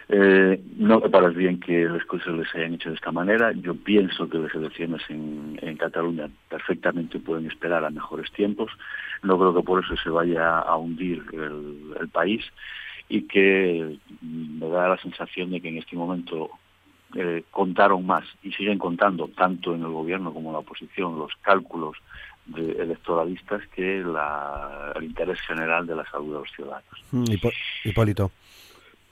Eh, 0.08 0.60
no 0.76 1.00
me 1.00 1.08
parece 1.08 1.38
bien 1.38 1.60
que 1.60 1.88
las 1.88 2.04
cosas 2.04 2.34
les 2.34 2.54
hayan 2.54 2.74
hecho 2.74 2.90
de 2.90 2.96
esta 2.96 3.12
manera. 3.12 3.52
Yo 3.52 3.74
pienso 3.74 4.28
que 4.28 4.38
las 4.38 4.54
elecciones 4.54 5.02
en 5.08 5.76
Cataluña 5.78 6.28
perfectamente 6.48 7.18
pueden 7.18 7.46
esperar 7.46 7.84
a 7.84 7.90
mejores 7.90 8.30
tiempos. 8.32 8.70
No 9.24 9.38
creo 9.38 9.54
que 9.54 9.62
por 9.62 9.82
eso 9.82 9.96
se 9.96 10.10
vaya 10.10 10.58
a 10.58 10.76
hundir 10.76 11.24
el, 11.32 12.08
país 12.10 12.44
y 13.08 13.22
que 13.22 13.98
me 14.20 14.68
da 14.68 14.88
la 14.88 14.98
sensación 14.98 15.50
de 15.50 15.60
que 15.60 15.68
en 15.68 15.78
este 15.78 15.96
momento 15.96 16.50
eh, 17.16 17.44
contaron 17.50 18.06
más 18.06 18.24
y 18.42 18.52
siguen 18.52 18.78
contando 18.78 19.28
tanto 19.28 19.74
en 19.74 19.82
el 19.82 19.90
gobierno 19.90 20.32
como 20.32 20.50
en 20.50 20.54
la 20.54 20.58
oposición 20.60 21.18
los 21.18 21.32
cálculos 21.42 21.96
de 22.46 22.72
electoralistas 22.72 23.62
que 23.74 23.98
el 23.98 25.04
interés 25.04 25.40
general 25.42 25.86
de 25.86 25.96
la 25.96 26.04
salud 26.10 26.34
de 26.34 26.40
los 26.40 26.50
ciudadanos. 26.50 27.04
Mm, 27.12 27.24
Hipólito. 27.84 28.30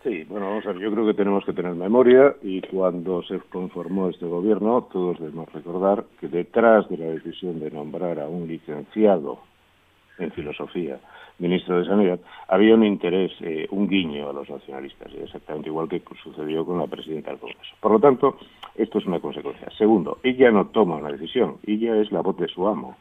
Sí, 0.02 0.24
bueno, 0.24 0.48
vamos 0.48 0.66
a 0.66 0.72
ver, 0.72 0.82
yo 0.82 0.90
creo 0.92 1.06
que 1.06 1.14
tenemos 1.14 1.44
que 1.44 1.52
tener 1.52 1.74
memoria 1.74 2.34
y 2.42 2.60
cuando 2.62 3.22
se 3.22 3.38
conformó 3.38 4.08
este 4.08 4.26
gobierno, 4.26 4.88
todos 4.92 5.20
debemos 5.20 5.50
recordar 5.52 6.04
que 6.20 6.26
detrás 6.26 6.88
de 6.88 6.96
la 6.98 7.06
decisión 7.06 7.60
de 7.60 7.70
nombrar 7.70 8.18
a 8.18 8.26
un 8.26 8.48
licenciado 8.48 9.38
en 10.18 10.32
filosofía, 10.32 10.98
ministro 11.42 11.78
de 11.78 11.84
Sanidad, 11.84 12.20
había 12.48 12.74
un 12.74 12.84
interés, 12.84 13.32
eh, 13.40 13.66
un 13.70 13.88
guiño 13.88 14.30
a 14.30 14.32
los 14.32 14.48
nacionalistas, 14.48 15.12
exactamente 15.12 15.68
igual 15.68 15.88
que 15.88 16.00
sucedió 16.22 16.64
con 16.64 16.78
la 16.78 16.86
presidenta 16.86 17.30
del 17.30 17.40
Congreso. 17.40 17.74
Por 17.80 17.92
lo 17.92 17.98
tanto, 17.98 18.38
esto 18.76 18.98
es 18.98 19.06
una 19.06 19.20
consecuencia. 19.20 19.68
Segundo, 19.76 20.18
ella 20.22 20.50
no 20.52 20.68
toma 20.68 20.96
una 20.96 21.10
decisión, 21.10 21.56
ella 21.66 21.96
es 21.96 22.12
la 22.12 22.20
voz 22.20 22.38
de 22.38 22.48
su 22.48 22.66
amo. 22.66 22.96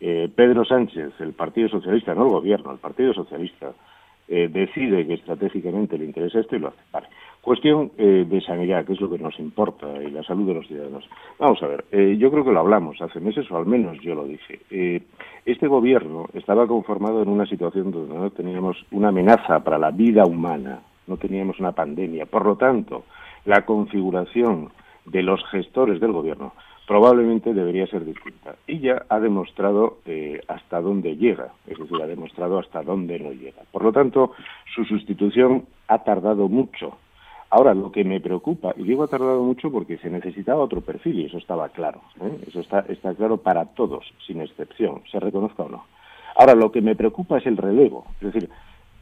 Eh, 0.00 0.28
Pedro 0.34 0.64
Sánchez, 0.64 1.12
el 1.20 1.32
Partido 1.32 1.68
Socialista, 1.68 2.14
no 2.14 2.24
el 2.24 2.30
Gobierno, 2.30 2.72
el 2.72 2.78
Partido 2.78 3.14
Socialista, 3.14 3.72
eh, 4.26 4.48
decide 4.48 5.06
que 5.06 5.14
estratégicamente 5.14 5.96
le 5.96 6.06
interesa 6.06 6.40
esto 6.40 6.56
y 6.56 6.58
lo 6.58 6.68
hace. 6.68 6.78
Vale. 6.92 7.06
Cuestión 7.42 7.92
eh, 7.96 8.26
de 8.28 8.40
sanidad, 8.42 8.84
que 8.84 8.92
es 8.92 9.00
lo 9.00 9.10
que 9.10 9.18
nos 9.18 9.38
importa, 9.38 9.86
y 10.02 10.10
la 10.10 10.22
salud 10.22 10.46
de 10.46 10.54
los 10.54 10.66
ciudadanos. 10.66 11.08
Vamos 11.38 11.62
a 11.62 11.66
ver, 11.66 11.84
eh, 11.90 12.16
yo 12.18 12.30
creo 12.30 12.44
que 12.44 12.52
lo 12.52 12.60
hablamos 12.60 13.00
hace 13.00 13.18
meses, 13.18 13.50
o 13.50 13.56
al 13.56 13.66
menos 13.66 13.98
yo 14.00 14.14
lo 14.14 14.24
dije. 14.24 14.60
este 15.46 15.66
gobierno 15.66 16.28
estaba 16.34 16.66
conformado 16.66 17.22
en 17.22 17.28
una 17.28 17.46
situación 17.46 17.90
donde 17.90 18.14
no 18.14 18.30
teníamos 18.30 18.76
una 18.90 19.08
amenaza 19.08 19.64
para 19.64 19.78
la 19.78 19.90
vida 19.90 20.26
humana, 20.26 20.80
no 21.06 21.16
teníamos 21.16 21.58
una 21.60 21.72
pandemia. 21.72 22.26
Por 22.26 22.44
lo 22.44 22.56
tanto, 22.56 23.04
la 23.44 23.64
configuración 23.64 24.70
de 25.06 25.22
los 25.22 25.42
gestores 25.50 26.00
del 26.00 26.12
gobierno, 26.12 26.52
probablemente 26.86 27.54
debería 27.54 27.86
ser 27.86 28.04
distinta. 28.04 28.56
Ella 28.66 29.04
ha 29.08 29.20
demostrado 29.20 29.98
eh, 30.06 30.40
hasta 30.48 30.80
dónde 30.80 31.16
llega, 31.16 31.52
es 31.66 31.78
decir, 31.78 32.02
ha 32.02 32.06
demostrado 32.06 32.58
hasta 32.58 32.82
dónde 32.82 33.18
no 33.18 33.32
llega. 33.32 33.62
Por 33.70 33.84
lo 33.84 33.92
tanto, 33.92 34.32
su 34.74 34.84
sustitución 34.84 35.66
ha 35.86 36.02
tardado 36.02 36.48
mucho. 36.48 36.96
Ahora, 37.50 37.74
lo 37.74 37.90
que 37.90 38.04
me 38.04 38.20
preocupa, 38.20 38.72
y 38.76 38.84
digo 38.84 39.02
ha 39.02 39.08
tardado 39.08 39.42
mucho 39.42 39.72
porque 39.72 39.98
se 39.98 40.08
necesitaba 40.08 40.62
otro 40.62 40.82
perfil, 40.82 41.18
y 41.18 41.24
eso 41.26 41.38
estaba 41.38 41.68
claro, 41.70 42.00
¿eh? 42.20 42.38
eso 42.46 42.60
está, 42.60 42.80
está 42.88 43.12
claro 43.14 43.38
para 43.38 43.64
todos, 43.64 44.04
sin 44.24 44.40
excepción, 44.40 45.02
se 45.10 45.18
reconozca 45.18 45.64
o 45.64 45.68
no. 45.68 45.84
Ahora, 46.36 46.54
lo 46.54 46.70
que 46.70 46.80
me 46.80 46.94
preocupa 46.94 47.38
es 47.38 47.46
el 47.46 47.56
relevo, 47.56 48.06
es 48.20 48.32
decir, 48.32 48.48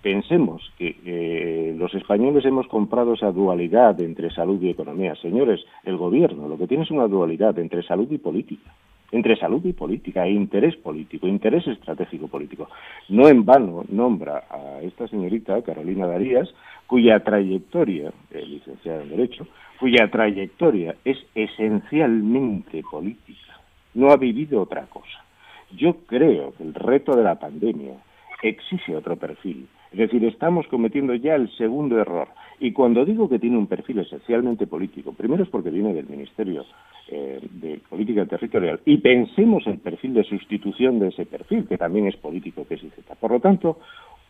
pensemos 0.01 0.63
que 0.79 1.75
los 1.77 1.93
españoles 1.95 2.45
hemos 2.47 2.67
comprado 2.69 3.15
esa 3.15 3.33
dualidad 3.33 4.01
entre 4.01 4.31
salud 4.31 4.63
y 4.63 4.71
economía. 4.71 5.15
Señores, 5.17 5.61
el 5.85 5.97
gobierno 5.97 6.49
lo 6.49 6.57
que 6.57 6.67
tiene 6.67 6.85
es 6.85 6.91
una 6.91 7.09
dualidad 7.09 7.59
entre 7.59 7.83
salud 7.83 8.11
y 8.11 8.19
política 8.19 8.73
entre 9.11 9.37
salud 9.37 9.65
y 9.65 9.73
política 9.73 10.27
e 10.27 10.33
interés 10.33 10.77
político, 10.77 11.27
interés 11.27 11.67
estratégico 11.67 12.29
político. 12.29 12.69
No 13.09 13.29
en 13.29 13.45
vano 13.45 13.85
nombra 13.89 14.45
a 14.51 14.83
esta 14.83 15.09
señorita, 15.09 15.63
Carolina 15.63 16.07
Darías, 16.07 16.53
cuya 16.89 17.21
trayectoria, 17.21 18.13
licenciada 18.33 19.03
en 19.03 19.11
Derecho, 19.11 19.47
cuya 19.79 20.11
trayectoria 20.11 20.97
es 21.05 21.19
esencialmente 21.37 22.83
política. 22.83 23.61
No 23.95 24.11
ha 24.11 24.17
vivido 24.17 24.63
otra 24.63 24.87
cosa. 24.87 25.25
Yo 25.71 25.99
creo 26.07 26.53
que 26.57 26.65
el 26.65 26.75
reto 26.75 27.15
de 27.15 27.23
la 27.23 27.39
pandemia 27.39 27.95
exige 28.43 28.97
otro 28.97 29.15
perfil 29.15 29.69
es 29.93 29.99
decir, 29.99 30.23
estamos 30.25 30.67
cometiendo 30.69 31.15
ya 31.15 31.35
el 31.35 31.51
segundo 31.57 31.99
error. 31.99 32.29
Y 32.61 32.73
cuando 32.73 33.05
digo 33.05 33.29
que 33.29 33.39
tiene 33.39 33.57
un 33.57 33.67
perfil 33.67 34.01
esencialmente 34.01 34.67
político, 34.67 35.13
primero 35.13 35.43
es 35.43 35.49
porque 35.49 35.71
viene 35.71 35.95
del 35.95 36.09
Ministerio 36.09 36.65
eh, 37.09 37.41
de 37.53 37.81
Política 37.89 38.27
Territorial 38.27 38.81
y 38.85 38.99
pensemos 38.99 39.67
el 39.67 39.79
perfil 39.79 40.15
de 40.15 40.25
sustitución 40.25 40.99
de 40.99 41.09
ese 41.09 41.25
perfil, 41.25 41.67
que 41.67 41.79
también 41.79 42.07
es 42.07 42.17
político, 42.17 42.67
que 42.67 42.75
es 42.75 42.83
IZ. 42.83 42.95
Por 43.19 43.31
lo 43.31 43.41
tanto, 43.41 43.79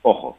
ojo, 0.03 0.37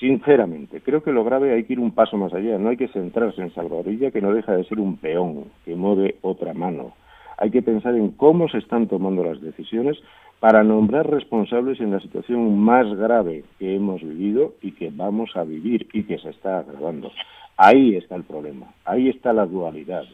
sinceramente, 0.00 0.80
creo 0.80 1.02
que 1.02 1.12
lo 1.12 1.22
grave 1.22 1.52
hay 1.52 1.64
que 1.64 1.74
ir 1.74 1.78
un 1.78 1.92
paso 1.92 2.16
más 2.16 2.32
allá. 2.32 2.58
No 2.58 2.70
hay 2.70 2.76
que 2.76 2.88
centrarse 2.88 3.42
en 3.42 3.54
Salvadorilla, 3.54 4.10
que 4.10 4.22
no 4.22 4.32
deja 4.32 4.56
de 4.56 4.64
ser 4.64 4.80
un 4.80 4.96
peón 4.96 5.44
que 5.64 5.76
mueve 5.76 6.16
otra 6.22 6.54
mano. 6.54 6.94
Hay 7.36 7.50
que 7.50 7.62
pensar 7.62 7.94
en 7.94 8.10
cómo 8.12 8.48
se 8.48 8.58
están 8.58 8.88
tomando 8.88 9.22
las 9.22 9.40
decisiones 9.40 9.98
para 10.40 10.64
nombrar 10.64 11.08
responsables 11.08 11.80
en 11.80 11.90
la 11.90 12.00
situación 12.00 12.58
más 12.58 12.92
grave 12.94 13.44
que 13.58 13.76
hemos 13.76 14.00
vivido 14.00 14.54
y 14.62 14.72
que 14.72 14.90
vamos 14.90 15.36
a 15.36 15.44
vivir 15.44 15.86
y 15.92 16.02
que 16.04 16.18
se 16.18 16.30
está 16.30 16.60
agravando. 16.60 17.12
Ahí 17.56 17.94
está 17.96 18.16
el 18.16 18.24
problema, 18.24 18.72
ahí 18.86 19.10
está 19.10 19.34
la 19.34 19.44
dualidad. 19.44 20.04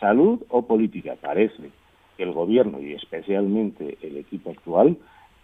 Salud 0.00 0.42
o 0.48 0.66
política. 0.66 1.14
Parece 1.20 1.70
que 2.16 2.24
el 2.24 2.32
gobierno 2.32 2.80
y 2.80 2.92
especialmente 2.92 3.98
el 4.02 4.16
equipo 4.16 4.50
actual 4.50 4.96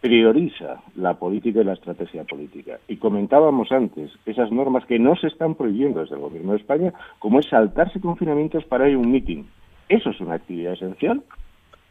prioriza 0.04 0.82
la 0.96 1.14
política 1.14 1.62
y 1.62 1.64
la 1.64 1.72
estrategia 1.72 2.24
política. 2.24 2.78
Y 2.88 2.98
comentábamos 2.98 3.72
antes 3.72 4.10
esas 4.26 4.52
normas 4.52 4.84
que 4.84 4.98
no 4.98 5.16
se 5.16 5.28
están 5.28 5.54
prohibiendo 5.54 6.00
desde 6.00 6.16
el 6.16 6.20
gobierno 6.20 6.52
de 6.52 6.58
España, 6.58 6.92
como 7.18 7.40
es 7.40 7.46
saltarse 7.46 8.02
confinamientos 8.02 8.66
para 8.66 8.86
ir 8.86 8.96
a 8.96 8.98
un 8.98 9.10
mitin. 9.10 9.46
¿Eso 9.88 10.10
es 10.10 10.20
una 10.20 10.34
actividad 10.34 10.74
esencial? 10.74 11.22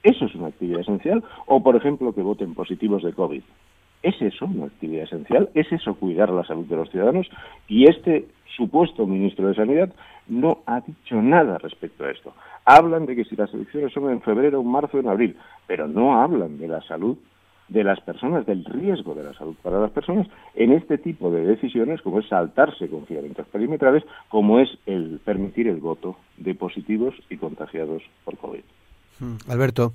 Eso 0.03 0.26
es 0.26 0.36
una 0.36 0.49
actividad 0.49 0.82
esencial. 0.82 1.24
O, 1.47 1.64
por 1.64 1.76
ejemplo, 1.76 2.14
que 2.14 2.22
voten 2.22 2.53
positivos 2.53 3.01
de 3.01 3.14
COVID. 3.14 3.41
¿Es 4.03 4.22
eso 4.22 4.45
una 4.45 4.68
actividad 4.68 5.05
esencial? 5.05 5.49
¿Es 5.55 5.72
eso 5.72 5.95
cuidar 5.95 6.30
la 6.30 6.43
salud 6.43 6.68
de 6.68 6.76
los 6.76 6.91
ciudadanos? 6.91 7.28
Y 7.68 7.89
este 7.89 8.28
supuesto 8.55 9.07
ministro 9.07 9.47
de 9.47 9.55
Sanidad 9.55 9.91
no 10.28 10.59
ha 10.68 10.82
dicho 10.82 11.20
nada 11.20 11.57
respecto 11.57 12.05
a 12.05 12.11
esto. 12.11 12.36
Hablan 12.64 13.07
de 13.07 13.16
que 13.16 13.24
si 13.24 13.36
las 13.36 13.51
elecciones 13.55 13.91
son 13.91 14.11
en 14.11 14.22
febrero, 14.22 14.61
en 14.61 14.68
marzo, 14.68 14.99
en 14.99 15.07
abril, 15.07 15.36
pero 15.66 15.88
no 15.88 16.22
hablan 16.22 16.59
de 16.59 16.68
la 16.68 16.82
salud 16.84 17.18
de 17.74 17.84
las 17.84 17.99
personas, 18.01 18.45
del 18.45 18.63
riesgo 18.65 19.15
de 19.15 19.24
la 19.24 19.34
salud 19.34 19.55
para 19.63 19.80
las 19.80 19.91
personas 19.91 20.28
en 20.53 20.74
este 20.74 20.99
tipo 20.99 21.32
de 21.32 21.43
decisiones, 21.43 22.01
como 22.01 22.19
es 22.19 22.28
saltarse 22.28 22.88
confinamientos 22.88 23.47
perimetrales, 23.47 24.03
como 24.30 24.59
es 24.59 24.69
el 24.86 25.19
permitir 25.26 25.67
el 25.67 25.78
voto 25.78 26.15
de 26.38 26.53
positivos 26.53 27.15
y 27.32 27.38
contagiados 27.38 28.03
por 28.24 28.38
COVID. 28.38 28.61
Mm, 29.19 29.38
Alberto. 29.49 29.93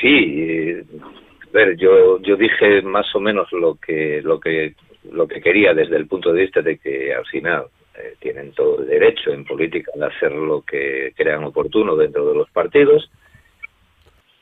Sí, 0.00 0.80
a 1.00 1.52
ver, 1.52 1.76
yo 1.76 2.20
yo 2.20 2.36
dije 2.36 2.82
más 2.82 3.14
o 3.14 3.20
menos 3.20 3.50
lo 3.52 3.76
que 3.76 4.20
lo 4.22 4.40
que 4.40 4.74
lo 5.12 5.28
que 5.28 5.40
quería 5.40 5.72
desde 5.72 5.96
el 5.96 6.08
punto 6.08 6.32
de 6.32 6.42
vista 6.42 6.62
de 6.62 6.78
que 6.78 7.14
al 7.14 7.26
final 7.26 7.66
eh, 7.94 8.16
tienen 8.18 8.52
todo 8.52 8.80
el 8.80 8.88
derecho 8.88 9.30
en 9.30 9.44
política 9.44 9.92
de 9.94 10.06
hacer 10.06 10.32
lo 10.32 10.62
que 10.62 11.12
crean 11.16 11.44
oportuno 11.44 11.94
dentro 11.94 12.26
de 12.28 12.34
los 12.34 12.50
partidos. 12.50 13.08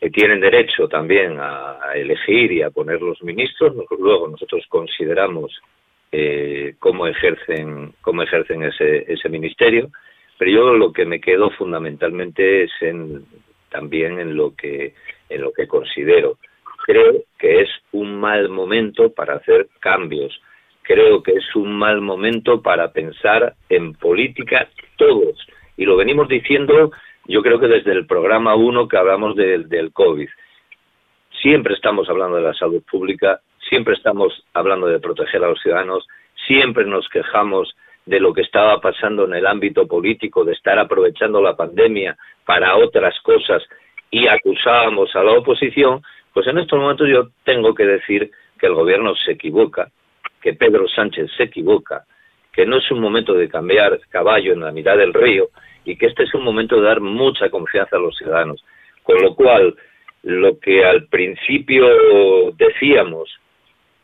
Que 0.01 0.11
tienen 0.11 0.41
derecho 0.41 0.89
también 0.89 1.37
a, 1.39 1.79
elegir 1.95 2.53
y 2.53 2.63
a 2.63 2.71
poner 2.71 3.03
los 3.03 3.23
ministros. 3.23 3.75
Luego 3.99 4.29
nosotros 4.29 4.65
consideramos 4.69 5.53
eh, 6.13 6.75
cómo 6.79 7.07
ejercen 7.07 7.93
cómo 8.01 8.23
ejercen 8.23 8.63
ese, 8.65 9.13
ese 9.13 9.29
ministerio 9.29 9.91
pero 10.41 10.53
yo 10.53 10.73
lo 10.73 10.91
que 10.91 11.05
me 11.05 11.21
quedo 11.21 11.51
fundamentalmente 11.51 12.63
es 12.63 12.71
en, 12.81 13.27
también 13.69 14.19
en 14.19 14.35
lo 14.35 14.57
que 14.57 14.95
en 15.29 15.43
lo 15.43 15.53
que 15.53 15.69
considero. 15.69 16.39
Creo 16.87 17.25
que 17.39 17.61
es 17.61 17.69
un 17.93 18.19
mal 18.19 18.49
momento 18.49 19.13
para 19.13 19.35
hacer 19.35 19.69
cambios. 19.81 20.41
Creo 20.81 21.23
que 21.23 21.33
es 21.33 21.55
un 21.55 21.75
mal 21.75 22.01
momento 22.01 22.63
para 22.63 22.91
pensar 22.91 23.55
en 23.69 23.93
política 23.93 24.67
todos. 24.97 25.47
Y 25.77 25.85
lo 25.85 25.99
venimos 25.99 26.27
diciendo, 26.27 26.91
yo 27.31 27.43
creo 27.43 27.61
que 27.61 27.69
desde 27.69 27.93
el 27.93 28.07
programa 28.07 28.57
1 28.57 28.89
que 28.89 28.97
hablamos 28.97 29.37
del 29.37 29.93
COVID. 29.93 30.29
Siempre 31.41 31.75
estamos 31.75 32.09
hablando 32.09 32.37
de 32.37 32.43
la 32.43 32.55
salud 32.55 32.83
pública, 32.91 33.41
siempre 33.69 33.95
estamos 33.95 34.45
hablando 34.53 34.89
de 34.89 34.99
proteger 34.99 35.43
a 35.45 35.49
los 35.49 35.61
ciudadanos, 35.63 36.07
siempre 36.47 36.85
nos 36.85 37.09
quejamos 37.09 37.75
de 38.05 38.19
lo 38.19 38.33
que 38.33 38.41
estaba 38.41 38.81
pasando 38.81 39.27
en 39.27 39.35
el 39.35 39.47
ámbito 39.47 39.87
político, 39.87 40.45
de 40.45 40.55
estar 40.55 40.77
aprovechando 40.79 41.41
la 41.41 41.57
pandemia 41.57 42.17
para 42.45 42.77
otras 42.77 43.19
cosas 43.21 43.63
y 44.11 44.27
acusábamos 44.27 45.15
a 45.15 45.23
la 45.23 45.33
oposición, 45.33 46.03
pues 46.35 46.49
en 46.49 46.59
estos 46.59 46.81
momentos 46.81 47.09
yo 47.09 47.29
tengo 47.45 47.75
que 47.75 47.87
decir 47.87 48.29
que 48.59 48.67
el 48.67 48.75
gobierno 48.75 49.15
se 49.15 49.33
equivoca, 49.33 49.89
que 50.43 50.55
Pedro 50.55 50.89
Sánchez 50.89 51.31
se 51.37 51.45
equivoca, 51.45 52.05
que 52.61 52.67
no 52.67 52.77
es 52.77 52.91
un 52.91 53.01
momento 53.01 53.33
de 53.33 53.49
cambiar 53.49 53.99
caballo 54.11 54.53
en 54.53 54.61
la 54.61 54.71
mitad 54.71 54.95
del 54.95 55.15
río 55.15 55.49
y 55.83 55.97
que 55.97 56.05
este 56.05 56.25
es 56.25 56.35
un 56.35 56.45
momento 56.45 56.77
de 56.77 56.83
dar 56.83 57.01
mucha 57.01 57.49
confianza 57.49 57.97
a 57.97 58.01
los 58.01 58.15
ciudadanos. 58.19 58.63
Con 59.03 59.23
lo 59.23 59.35
cual, 59.35 59.75
lo 60.25 60.59
que 60.59 60.85
al 60.85 61.07
principio 61.07 62.53
decíamos 62.59 63.31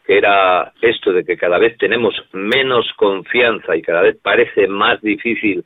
que 0.06 0.16
era 0.16 0.72
esto 0.80 1.12
de 1.12 1.26
que 1.26 1.36
cada 1.36 1.58
vez 1.58 1.76
tenemos 1.76 2.14
menos 2.32 2.90
confianza 2.96 3.76
y 3.76 3.82
cada 3.82 4.00
vez 4.00 4.16
parece 4.22 4.66
más 4.68 5.02
difícil 5.02 5.62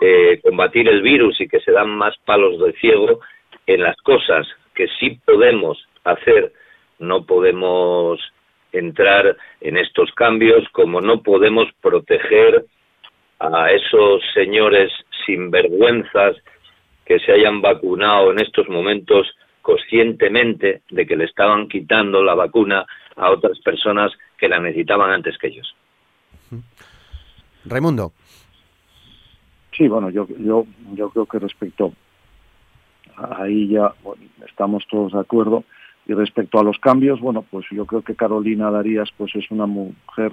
eh, 0.00 0.38
combatir 0.40 0.88
el 0.88 1.02
virus 1.02 1.40
y 1.40 1.48
que 1.48 1.58
se 1.58 1.72
dan 1.72 1.90
más 1.90 2.16
palos 2.24 2.60
de 2.60 2.74
ciego 2.74 3.18
en 3.66 3.82
las 3.82 3.96
cosas 4.02 4.46
que 4.72 4.86
sí 5.00 5.18
podemos 5.26 5.84
hacer, 6.04 6.52
no 7.00 7.26
podemos 7.26 8.20
entrar 8.72 9.36
en 9.60 9.76
estos 9.76 10.12
cambios, 10.12 10.68
como 10.72 11.00
no 11.00 11.22
podemos 11.22 11.66
proteger 11.80 12.64
a 13.38 13.70
esos 13.72 14.22
señores 14.34 14.92
sinvergüenzas 15.24 16.36
que 17.04 17.18
se 17.18 17.32
hayan 17.32 17.60
vacunado 17.60 18.30
en 18.30 18.40
estos 18.40 18.68
momentos 18.68 19.26
conscientemente 19.62 20.82
de 20.90 21.06
que 21.06 21.16
le 21.16 21.24
estaban 21.24 21.68
quitando 21.68 22.22
la 22.22 22.34
vacuna 22.34 22.86
a 23.16 23.30
otras 23.30 23.58
personas 23.60 24.12
que 24.38 24.48
la 24.48 24.58
necesitaban 24.58 25.10
antes 25.10 25.36
que 25.38 25.48
ellos. 25.48 25.74
Raimundo. 27.64 28.12
Sí, 29.76 29.88
bueno, 29.88 30.10
yo, 30.10 30.26
yo, 30.38 30.66
yo 30.94 31.10
creo 31.10 31.26
que 31.26 31.38
respecto 31.38 31.92
ahí 33.16 33.68
ya 33.68 33.92
estamos 34.46 34.86
todos 34.90 35.12
de 35.12 35.20
acuerdo. 35.20 35.64
Y 36.10 36.12
respecto 36.12 36.58
a 36.58 36.64
los 36.64 36.76
cambios, 36.80 37.20
bueno, 37.20 37.44
pues 37.48 37.66
yo 37.70 37.86
creo 37.86 38.02
que 38.02 38.16
Carolina 38.16 38.68
Darías 38.68 39.10
pues 39.16 39.32
es 39.36 39.48
una 39.52 39.66
mujer 39.66 40.32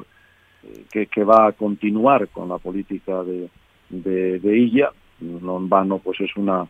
eh, 0.63 1.07
que, 1.07 1.23
va 1.23 1.45
a 1.45 1.51
continuar 1.51 2.29
con 2.29 2.49
la 2.49 2.57
política 2.57 3.21
de, 3.21 3.47
de, 3.91 4.57
ella. 4.57 4.89
No 5.19 5.57
en 5.57 5.69
vano, 5.69 5.99
pues 5.99 6.19
es 6.21 6.35
una 6.35 6.65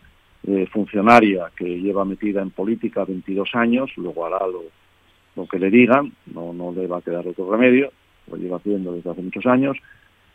eh, 0.46 0.68
funcionaria 0.70 1.50
que 1.56 1.80
lleva 1.80 2.04
metida 2.04 2.42
en 2.42 2.50
política 2.50 3.06
22 3.06 3.48
años, 3.54 3.90
luego 3.96 4.26
hará 4.26 4.46
lo, 4.46 5.48
que 5.48 5.58
le 5.58 5.70
digan, 5.70 6.12
no, 6.34 6.74
le 6.76 6.86
va 6.86 6.98
a 6.98 7.02
quedar 7.02 7.26
otro 7.26 7.50
remedio, 7.50 7.94
lo 8.30 8.36
lleva 8.36 8.58
haciendo 8.58 8.92
desde 8.92 9.10
hace 9.10 9.22
muchos 9.22 9.46
años. 9.46 9.78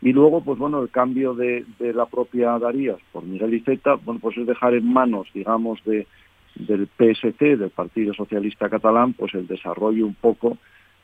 Y 0.01 0.15
luego, 0.15 0.43
pues 0.43 0.59
bueno, 0.59 0.81
el 0.81 0.89
cambio 0.89 1.35
de, 1.35 1.67
de 1.79 1.93
la 1.93 2.07
propia 2.07 2.59
Darías 2.59 2.97
por 3.13 3.23
Miguel 3.23 3.53
Iceta, 3.53 3.97
bueno, 3.97 4.19
pues 4.19 4.39
es 4.39 4.47
dejar 4.47 4.73
en 4.73 4.91
manos, 4.91 5.29
digamos, 5.35 5.85
de, 5.85 6.07
del 6.55 6.87
PSC, 6.87 7.57
del 7.57 7.71
Partido 7.71 8.15
Socialista 8.15 8.69
Catalán, 8.69 9.15
pues 9.15 9.35
el 9.35 9.47
desarrollo 9.47 10.07
un 10.07 10.15
poco 10.15 10.59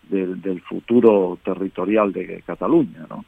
del, 0.09 0.61
futuro 0.63 1.39
territorial 1.45 2.13
de 2.13 2.43
Cataluña, 2.47 3.07
¿no? 3.09 3.25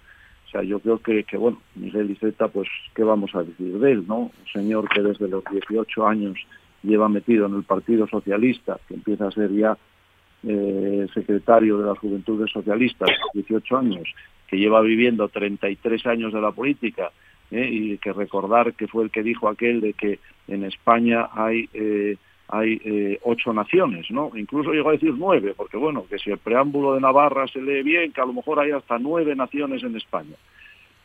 O 0.46 0.50
sea, 0.50 0.62
yo 0.62 0.80
creo 0.80 0.98
que, 0.98 1.22
que 1.22 1.36
bueno, 1.36 1.60
Miguel 1.76 2.10
Iceta, 2.10 2.48
pues, 2.48 2.68
¿qué 2.94 3.04
vamos 3.04 3.32
a 3.36 3.44
decir 3.44 3.78
de 3.78 3.92
él, 3.92 4.04
no? 4.08 4.18
Un 4.18 4.32
señor 4.52 4.88
que 4.88 5.00
desde 5.00 5.28
los 5.28 5.44
18 5.44 6.06
años 6.08 6.38
lleva 6.82 7.08
metido 7.08 7.46
en 7.46 7.54
el 7.54 7.62
Partido 7.62 8.08
Socialista, 8.08 8.80
que 8.88 8.94
empieza 8.94 9.28
a 9.28 9.30
ser 9.30 9.52
ya 9.52 9.78
eh, 10.42 11.06
secretario 11.14 11.78
de 11.78 11.86
las 11.86 11.98
Juventudes 11.98 12.50
Socialistas, 12.50 13.10
18 13.32 13.76
años, 13.76 14.08
que 14.48 14.58
lleva 14.58 14.80
viviendo 14.80 15.28
33 15.28 16.06
años 16.06 16.32
de 16.32 16.40
la 16.40 16.50
política, 16.50 17.12
¿eh? 17.50 17.68
y 17.70 17.98
que 17.98 18.12
recordar 18.12 18.74
que 18.74 18.88
fue 18.88 19.04
el 19.04 19.10
que 19.10 19.22
dijo 19.22 19.48
aquel 19.48 19.80
de 19.80 19.92
que 19.92 20.18
en 20.50 20.64
España 20.64 21.28
hay 21.32 21.68
eh, 21.72 22.16
hay 22.52 22.80
eh, 22.84 23.18
ocho 23.22 23.52
naciones, 23.52 24.10
¿no? 24.10 24.32
Incluso 24.34 24.72
llegó 24.72 24.88
a 24.88 24.92
decir 24.92 25.14
nueve, 25.16 25.54
porque 25.56 25.76
bueno, 25.76 26.04
que 26.10 26.18
si 26.18 26.30
el 26.30 26.38
preámbulo 26.38 26.94
de 26.94 27.00
Navarra 27.00 27.46
se 27.46 27.62
lee 27.62 27.82
bien, 27.84 28.12
que 28.12 28.20
a 28.20 28.26
lo 28.26 28.32
mejor 28.32 28.58
hay 28.58 28.72
hasta 28.72 28.98
nueve 28.98 29.36
naciones 29.36 29.84
en 29.84 29.96
España. 29.96 30.34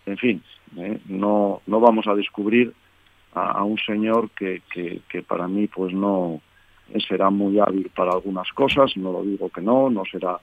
En 0.08 0.18
fin, 0.18 0.42
no 1.08 1.62
no 1.68 1.80
vamos 1.80 2.08
a 2.08 2.16
descubrir 2.16 2.74
a, 3.34 3.64
un 3.64 3.78
señor 3.78 4.32
que, 4.32 4.62
que, 4.74 5.02
que 5.08 5.22
para 5.22 5.48
mí 5.48 5.68
pues 5.68 5.94
no 5.94 6.42
será 7.08 7.30
muy 7.30 7.60
hábil 7.60 7.92
para 7.96 8.14
algunas 8.14 8.52
cosas, 8.54 8.96
no 8.98 9.12
lo 9.12 9.24
digo 9.24 9.50
que 9.50 9.62
no, 9.62 9.90
no 9.90 10.04
será 10.06 10.40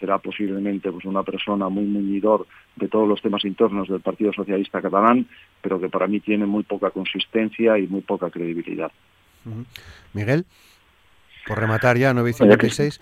será 0.00 0.18
posiblemente 0.18 0.90
pues 0.90 1.04
una 1.04 1.22
persona 1.22 1.68
muy 1.68 1.84
muñidor 1.84 2.46
de 2.76 2.88
todos 2.88 3.06
los 3.06 3.20
temas 3.20 3.44
internos 3.44 3.88
del 3.88 4.00
Partido 4.00 4.32
Socialista 4.32 4.80
Catalán, 4.80 5.26
pero 5.60 5.78
que 5.78 5.88
para 5.88 6.06
mí 6.06 6.20
tiene 6.20 6.46
muy 6.46 6.64
poca 6.64 6.90
consistencia 6.90 7.78
y 7.78 7.86
muy 7.86 8.00
poca 8.00 8.30
credibilidad. 8.30 8.90
Miguel, 10.14 10.44
por 11.46 11.58
rematar 11.58 11.96
ya, 11.96 12.12
956. 12.14 13.00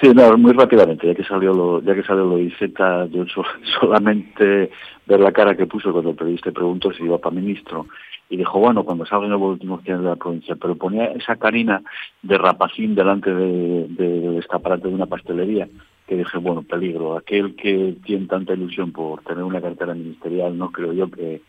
Sí, 0.00 0.08
no, 0.14 0.36
muy 0.36 0.52
rápidamente, 0.52 1.06
ya 1.06 1.14
que 1.14 1.24
salió 1.24 1.52
lo, 1.52 1.82
ya 1.82 1.94
que 1.94 2.02
salió 2.02 2.24
lo 2.24 2.38
Z, 2.58 3.08
yo 3.10 3.24
solamente 3.80 4.70
ver 5.06 5.20
la 5.20 5.32
cara 5.32 5.56
que 5.56 5.66
puso 5.66 5.92
cuando 5.92 6.10
el 6.10 6.16
periodista 6.16 6.52
preguntó 6.52 6.92
si 6.92 7.04
iba 7.04 7.18
para 7.18 7.34
ministro 7.34 7.86
y 8.28 8.36
dijo, 8.36 8.58
bueno, 8.58 8.84
cuando 8.84 9.04
salga 9.04 9.24
el 9.24 9.30
nuevo 9.30 9.48
último 9.48 9.80
de 9.84 9.96
la 9.96 10.16
provincia, 10.16 10.56
pero 10.56 10.76
ponía 10.76 11.06
esa 11.06 11.36
carina 11.36 11.82
de 12.22 12.38
rapacín 12.38 12.94
delante 12.94 13.32
del 13.34 13.94
de, 13.96 14.38
escaparate 14.38 14.88
de 14.88 14.94
una 14.94 15.06
pastelería, 15.06 15.68
que 16.06 16.16
dije, 16.16 16.38
bueno, 16.38 16.62
peligro, 16.62 17.16
aquel 17.16 17.54
que 17.56 17.96
tiene 18.04 18.26
tanta 18.26 18.54
ilusión 18.54 18.92
por 18.92 19.22
tener 19.22 19.42
una 19.42 19.60
cartera 19.60 19.94
ministerial, 19.94 20.56
no 20.56 20.70
creo 20.70 20.92
yo 20.92 21.10
que, 21.10 21.40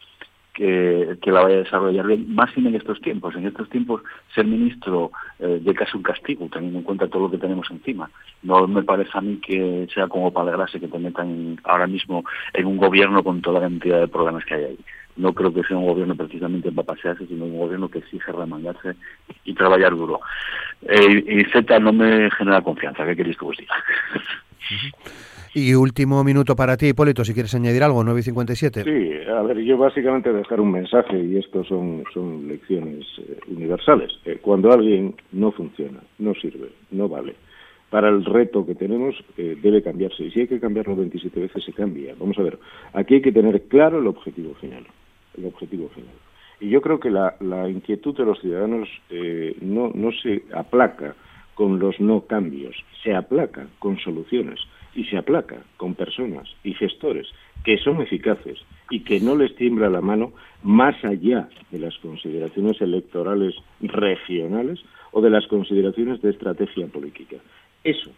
que, 0.54 1.18
la 1.26 1.42
vaya 1.42 1.56
a 1.56 1.64
desarrollar 1.64 2.08
bien, 2.08 2.34
más 2.34 2.56
en 2.56 2.74
estos 2.74 3.02
tiempos. 3.02 3.36
En 3.36 3.46
estos 3.46 3.70
tiempos, 3.70 4.02
ser 4.34 4.46
ministro 4.46 5.12
eh, 5.40 5.60
de 5.62 5.74
casi 5.74 5.98
un 5.98 6.04
castigo, 6.04 6.48
teniendo 6.52 6.80
en 6.80 6.86
cuenta 6.86 7.08
todo 7.08 7.24
lo 7.24 7.32
que 7.32 7.38
tenemos 7.38 7.70
encima. 7.70 8.10
No 8.44 8.66
me 8.68 8.84
parece 8.84 9.12
a 9.14 9.22
mí 9.22 9.38
que 9.38 9.88
sea 9.94 10.08
como 10.08 10.32
para 10.32 10.50
alegrarse 10.50 10.80
que 10.80 10.88
te 10.88 11.00
metan 11.00 11.60
ahora 11.66 11.88
mismo 11.88 12.24
en 12.54 12.66
un 12.66 12.78
gobierno 12.78 13.24
con 13.24 13.42
toda 13.42 13.60
la 13.60 13.68
cantidad 13.68 14.00
de 14.00 14.08
problemas 14.08 14.46
que 14.46 14.56
hay 14.56 14.64
ahí 14.64 14.78
no 15.18 15.34
creo 15.34 15.54
que 15.54 15.64
sea 15.64 15.78
un 15.78 15.88
gobierno 15.88 16.16
precisamente 16.16 16.72
para 16.72 16.88
pasearse, 16.88 17.26
sino 17.28 17.46
un 17.46 17.58
gobierno 17.58 17.90
que 17.90 18.00
exige 18.00 18.32
remangarse 18.32 18.96
y 19.46 19.54
trabajar 19.54 19.92
duro. 19.92 20.20
Eh, 20.82 21.24
y 21.28 21.44
Z 21.46 21.80
no 21.80 21.94
me 21.94 22.30
genera 22.32 22.62
confianza, 22.62 23.06
¿qué 23.06 23.16
queréis 23.16 23.38
que 23.38 23.46
os 23.46 23.58
diga? 23.58 23.76
Y 25.54 25.74
último 25.74 26.24
minuto 26.24 26.56
para 26.56 26.76
ti, 26.76 26.88
Hipólito, 26.88 27.24
si 27.24 27.34
quieres 27.34 27.56
añadir 27.56 27.84
algo, 27.84 28.04
9.57. 28.04 28.84
Sí, 28.84 29.30
a 29.30 29.42
ver, 29.42 29.60
yo 29.60 29.78
básicamente 29.78 30.34
dejar 30.34 30.60
un 30.60 30.72
mensaje, 30.72 31.18
y 31.18 31.38
esto 31.38 31.64
son, 31.64 32.04
son 32.14 32.48
lecciones 32.48 33.06
eh, 33.20 33.40
universales. 33.48 34.12
Eh, 34.26 34.40
cuando 34.42 34.72
alguien 34.72 35.16
no 35.32 35.52
funciona, 35.52 36.00
no 36.20 36.34
sirve, 36.34 36.70
no 36.92 37.08
vale, 37.08 37.36
para 37.90 38.10
el 38.10 38.26
reto 38.26 38.66
que 38.66 38.76
tenemos 38.76 39.16
eh, 39.38 39.58
debe 39.62 39.82
cambiarse. 39.82 40.24
Y 40.24 40.32
si 40.32 40.42
hay 40.42 40.48
que 40.48 40.60
cambiarlo 40.60 40.96
27 40.96 41.40
veces, 41.40 41.64
se 41.64 41.72
cambia. 41.72 42.14
Vamos 42.20 42.38
a 42.38 42.44
ver, 42.44 42.60
aquí 42.94 43.16
hay 43.16 43.22
que 43.22 43.32
tener 43.32 43.62
claro 43.70 44.00
el 44.00 44.08
objetivo 44.08 44.54
final 44.56 44.86
el 45.38 45.46
objetivo 45.46 45.90
final. 45.90 46.14
Y 46.60 46.70
yo 46.70 46.82
creo 46.82 47.00
que 47.00 47.10
la, 47.10 47.36
inquietud 47.70 48.16
de 48.16 48.26
los 48.26 48.40
ciudadanos 48.40 48.88
eh, 49.10 49.56
no, 49.62 49.92
no 49.94 50.12
se 50.12 50.44
aplaca 50.54 51.16
con 51.56 51.80
los 51.80 52.00
no 52.00 52.22
cambios, 52.22 52.76
se 53.04 53.16
aplaca 53.16 53.68
con 53.80 53.98
soluciones 53.98 54.60
y 54.94 55.06
se 55.06 55.18
aplaca 55.18 55.64
con 55.78 55.96
personas 55.96 56.48
y 56.64 56.74
gestores 56.74 57.28
que 57.64 57.78
son 57.78 58.02
eficaces 58.02 58.60
y 58.90 59.00
que 59.02 59.20
no 59.20 59.36
les 59.36 59.56
tiembla 59.56 59.90
la 59.90 60.02
mano 60.02 60.34
más 60.64 61.04
allá 61.04 61.50
de 61.72 61.80
las 61.80 61.98
consideraciones 61.98 62.80
electorales 62.80 63.56
regionales 63.82 64.80
o 65.12 65.22
de 65.22 65.30
las 65.30 65.48
consideraciones 65.48 66.22
de 66.22 66.30
estrategia 66.30 66.88
política. 66.88 67.38
Eso 67.84 68.12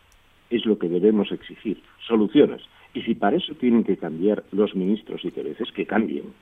es 0.49 0.65
lo 0.65 0.77
que 0.77 0.89
debemos 0.89 1.31
exigir, 1.31 1.81
soluciones. 2.05 2.61
Y 2.93 3.01
si 3.03 3.15
para 3.15 3.37
eso 3.37 3.53
tienen 3.55 3.83
que 3.83 3.97
cambiar 3.97 4.43
los 4.51 4.75
ministros 4.75 5.23
y 5.23 5.29
veces 5.29 5.71
que 5.71 5.85
cambien. 5.85 6.33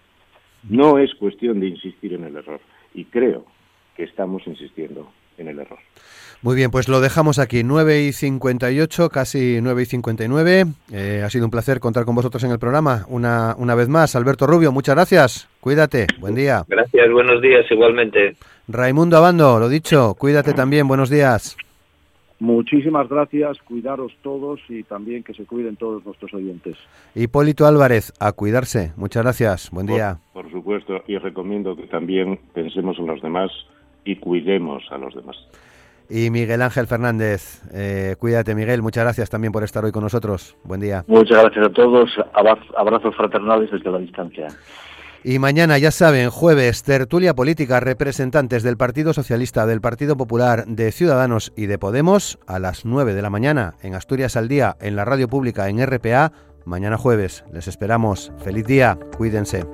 No 0.69 0.97
es 0.97 1.13
cuestión 1.15 1.59
de 1.59 1.67
insistir 1.67 2.13
en 2.13 2.23
el 2.23 2.37
error 2.37 2.59
y 2.93 3.05
creo 3.05 3.45
que 3.95 4.03
estamos 4.03 4.47
insistiendo 4.47 5.11
en 5.37 5.47
el 5.47 5.59
error. 5.59 5.79
Muy 6.41 6.55
bien, 6.55 6.69
pues 6.69 6.87
lo 6.87 7.01
dejamos 7.01 7.39
aquí, 7.39 7.63
9 7.63 8.03
y 8.03 8.11
58, 8.11 9.09
casi 9.09 9.59
9 9.61 9.81
y 9.81 9.85
59. 9.85 10.65
Eh, 10.91 11.23
ha 11.25 11.29
sido 11.29 11.45
un 11.45 11.51
placer 11.51 11.79
contar 11.79 12.05
con 12.05 12.13
vosotros 12.13 12.43
en 12.43 12.51
el 12.51 12.59
programa 12.59 13.05
una, 13.07 13.55
una 13.57 13.73
vez 13.73 13.89
más. 13.89 14.15
Alberto 14.15 14.45
Rubio, 14.45 14.71
muchas 14.71 14.95
gracias. 14.95 15.49
Cuídate, 15.59 16.05
buen 16.19 16.35
día. 16.35 16.63
Gracias, 16.67 17.11
buenos 17.11 17.41
días 17.41 17.65
igualmente. 17.71 18.35
Raimundo 18.67 19.17
Abando, 19.17 19.59
lo 19.59 19.69
dicho, 19.69 20.15
cuídate 20.19 20.53
también, 20.53 20.87
buenos 20.87 21.09
días. 21.09 21.57
Muchísimas 22.39 23.07
gracias, 23.07 23.57
cuidaros 23.61 24.11
todos 24.21 24.59
y 24.67 24.83
también 24.83 25.23
que 25.23 25.33
se 25.33 25.45
cuiden 25.45 25.77
todos 25.77 26.05
nuestros 26.05 26.33
oyentes. 26.33 26.75
Hipólito 27.15 27.65
Álvarez, 27.65 28.11
a 28.19 28.33
cuidarse. 28.33 28.91
Muchas 28.97 29.23
gracias, 29.23 29.71
buen 29.71 29.87
día. 29.87 30.17
Por, 30.33 30.51
supuesto, 30.51 31.01
y 31.07 31.17
recomiendo 31.17 31.75
que 31.75 31.87
también 31.87 32.39
pensemos 32.53 32.99
en 32.99 33.07
los 33.07 33.21
demás 33.21 33.51
y 34.05 34.15
cuidemos 34.17 34.83
a 34.91 34.97
los 34.97 35.13
demás. 35.13 35.35
Y 36.09 36.29
Miguel 36.29 36.61
Ángel 36.61 36.85
Fernández, 36.87 37.61
eh, 37.73 38.15
cuídate 38.19 38.53
Miguel, 38.53 38.81
muchas 38.81 39.03
gracias 39.03 39.29
también 39.29 39.51
por 39.51 39.63
estar 39.63 39.83
hoy 39.83 39.91
con 39.91 40.03
nosotros. 40.03 40.55
Buen 40.63 40.79
día. 40.79 41.03
Muchas 41.07 41.41
gracias 41.41 41.65
a 41.65 41.69
todos, 41.69 42.11
abrazos 42.77 43.15
fraternales 43.15 43.71
desde 43.71 43.91
la 43.91 43.97
distancia. 43.97 44.47
Y 45.23 45.39
mañana, 45.39 45.79
ya 45.79 45.89
saben, 45.89 46.29
jueves, 46.29 46.83
tertulia 46.83 47.33
política, 47.33 47.79
representantes 47.79 48.61
del 48.61 48.77
Partido 48.77 49.11
Socialista, 49.11 49.65
del 49.65 49.81
Partido 49.81 50.15
Popular, 50.15 50.65
de 50.67 50.91
Ciudadanos 50.91 51.51
y 51.57 51.65
de 51.65 51.79
Podemos, 51.79 52.37
a 52.45 52.59
las 52.59 52.85
9 52.85 53.15
de 53.15 53.23
la 53.23 53.31
mañana, 53.31 53.73
en 53.81 53.95
Asturias 53.95 54.37
al 54.37 54.47
Día, 54.47 54.75
en 54.79 54.95
la 54.95 55.03
radio 55.03 55.27
pública, 55.27 55.67
en 55.67 55.83
RPA, 55.83 56.31
mañana 56.63 56.97
jueves. 56.97 57.43
Les 57.51 57.67
esperamos. 57.67 58.31
Feliz 58.43 58.67
día, 58.67 58.99
cuídense. 59.17 59.65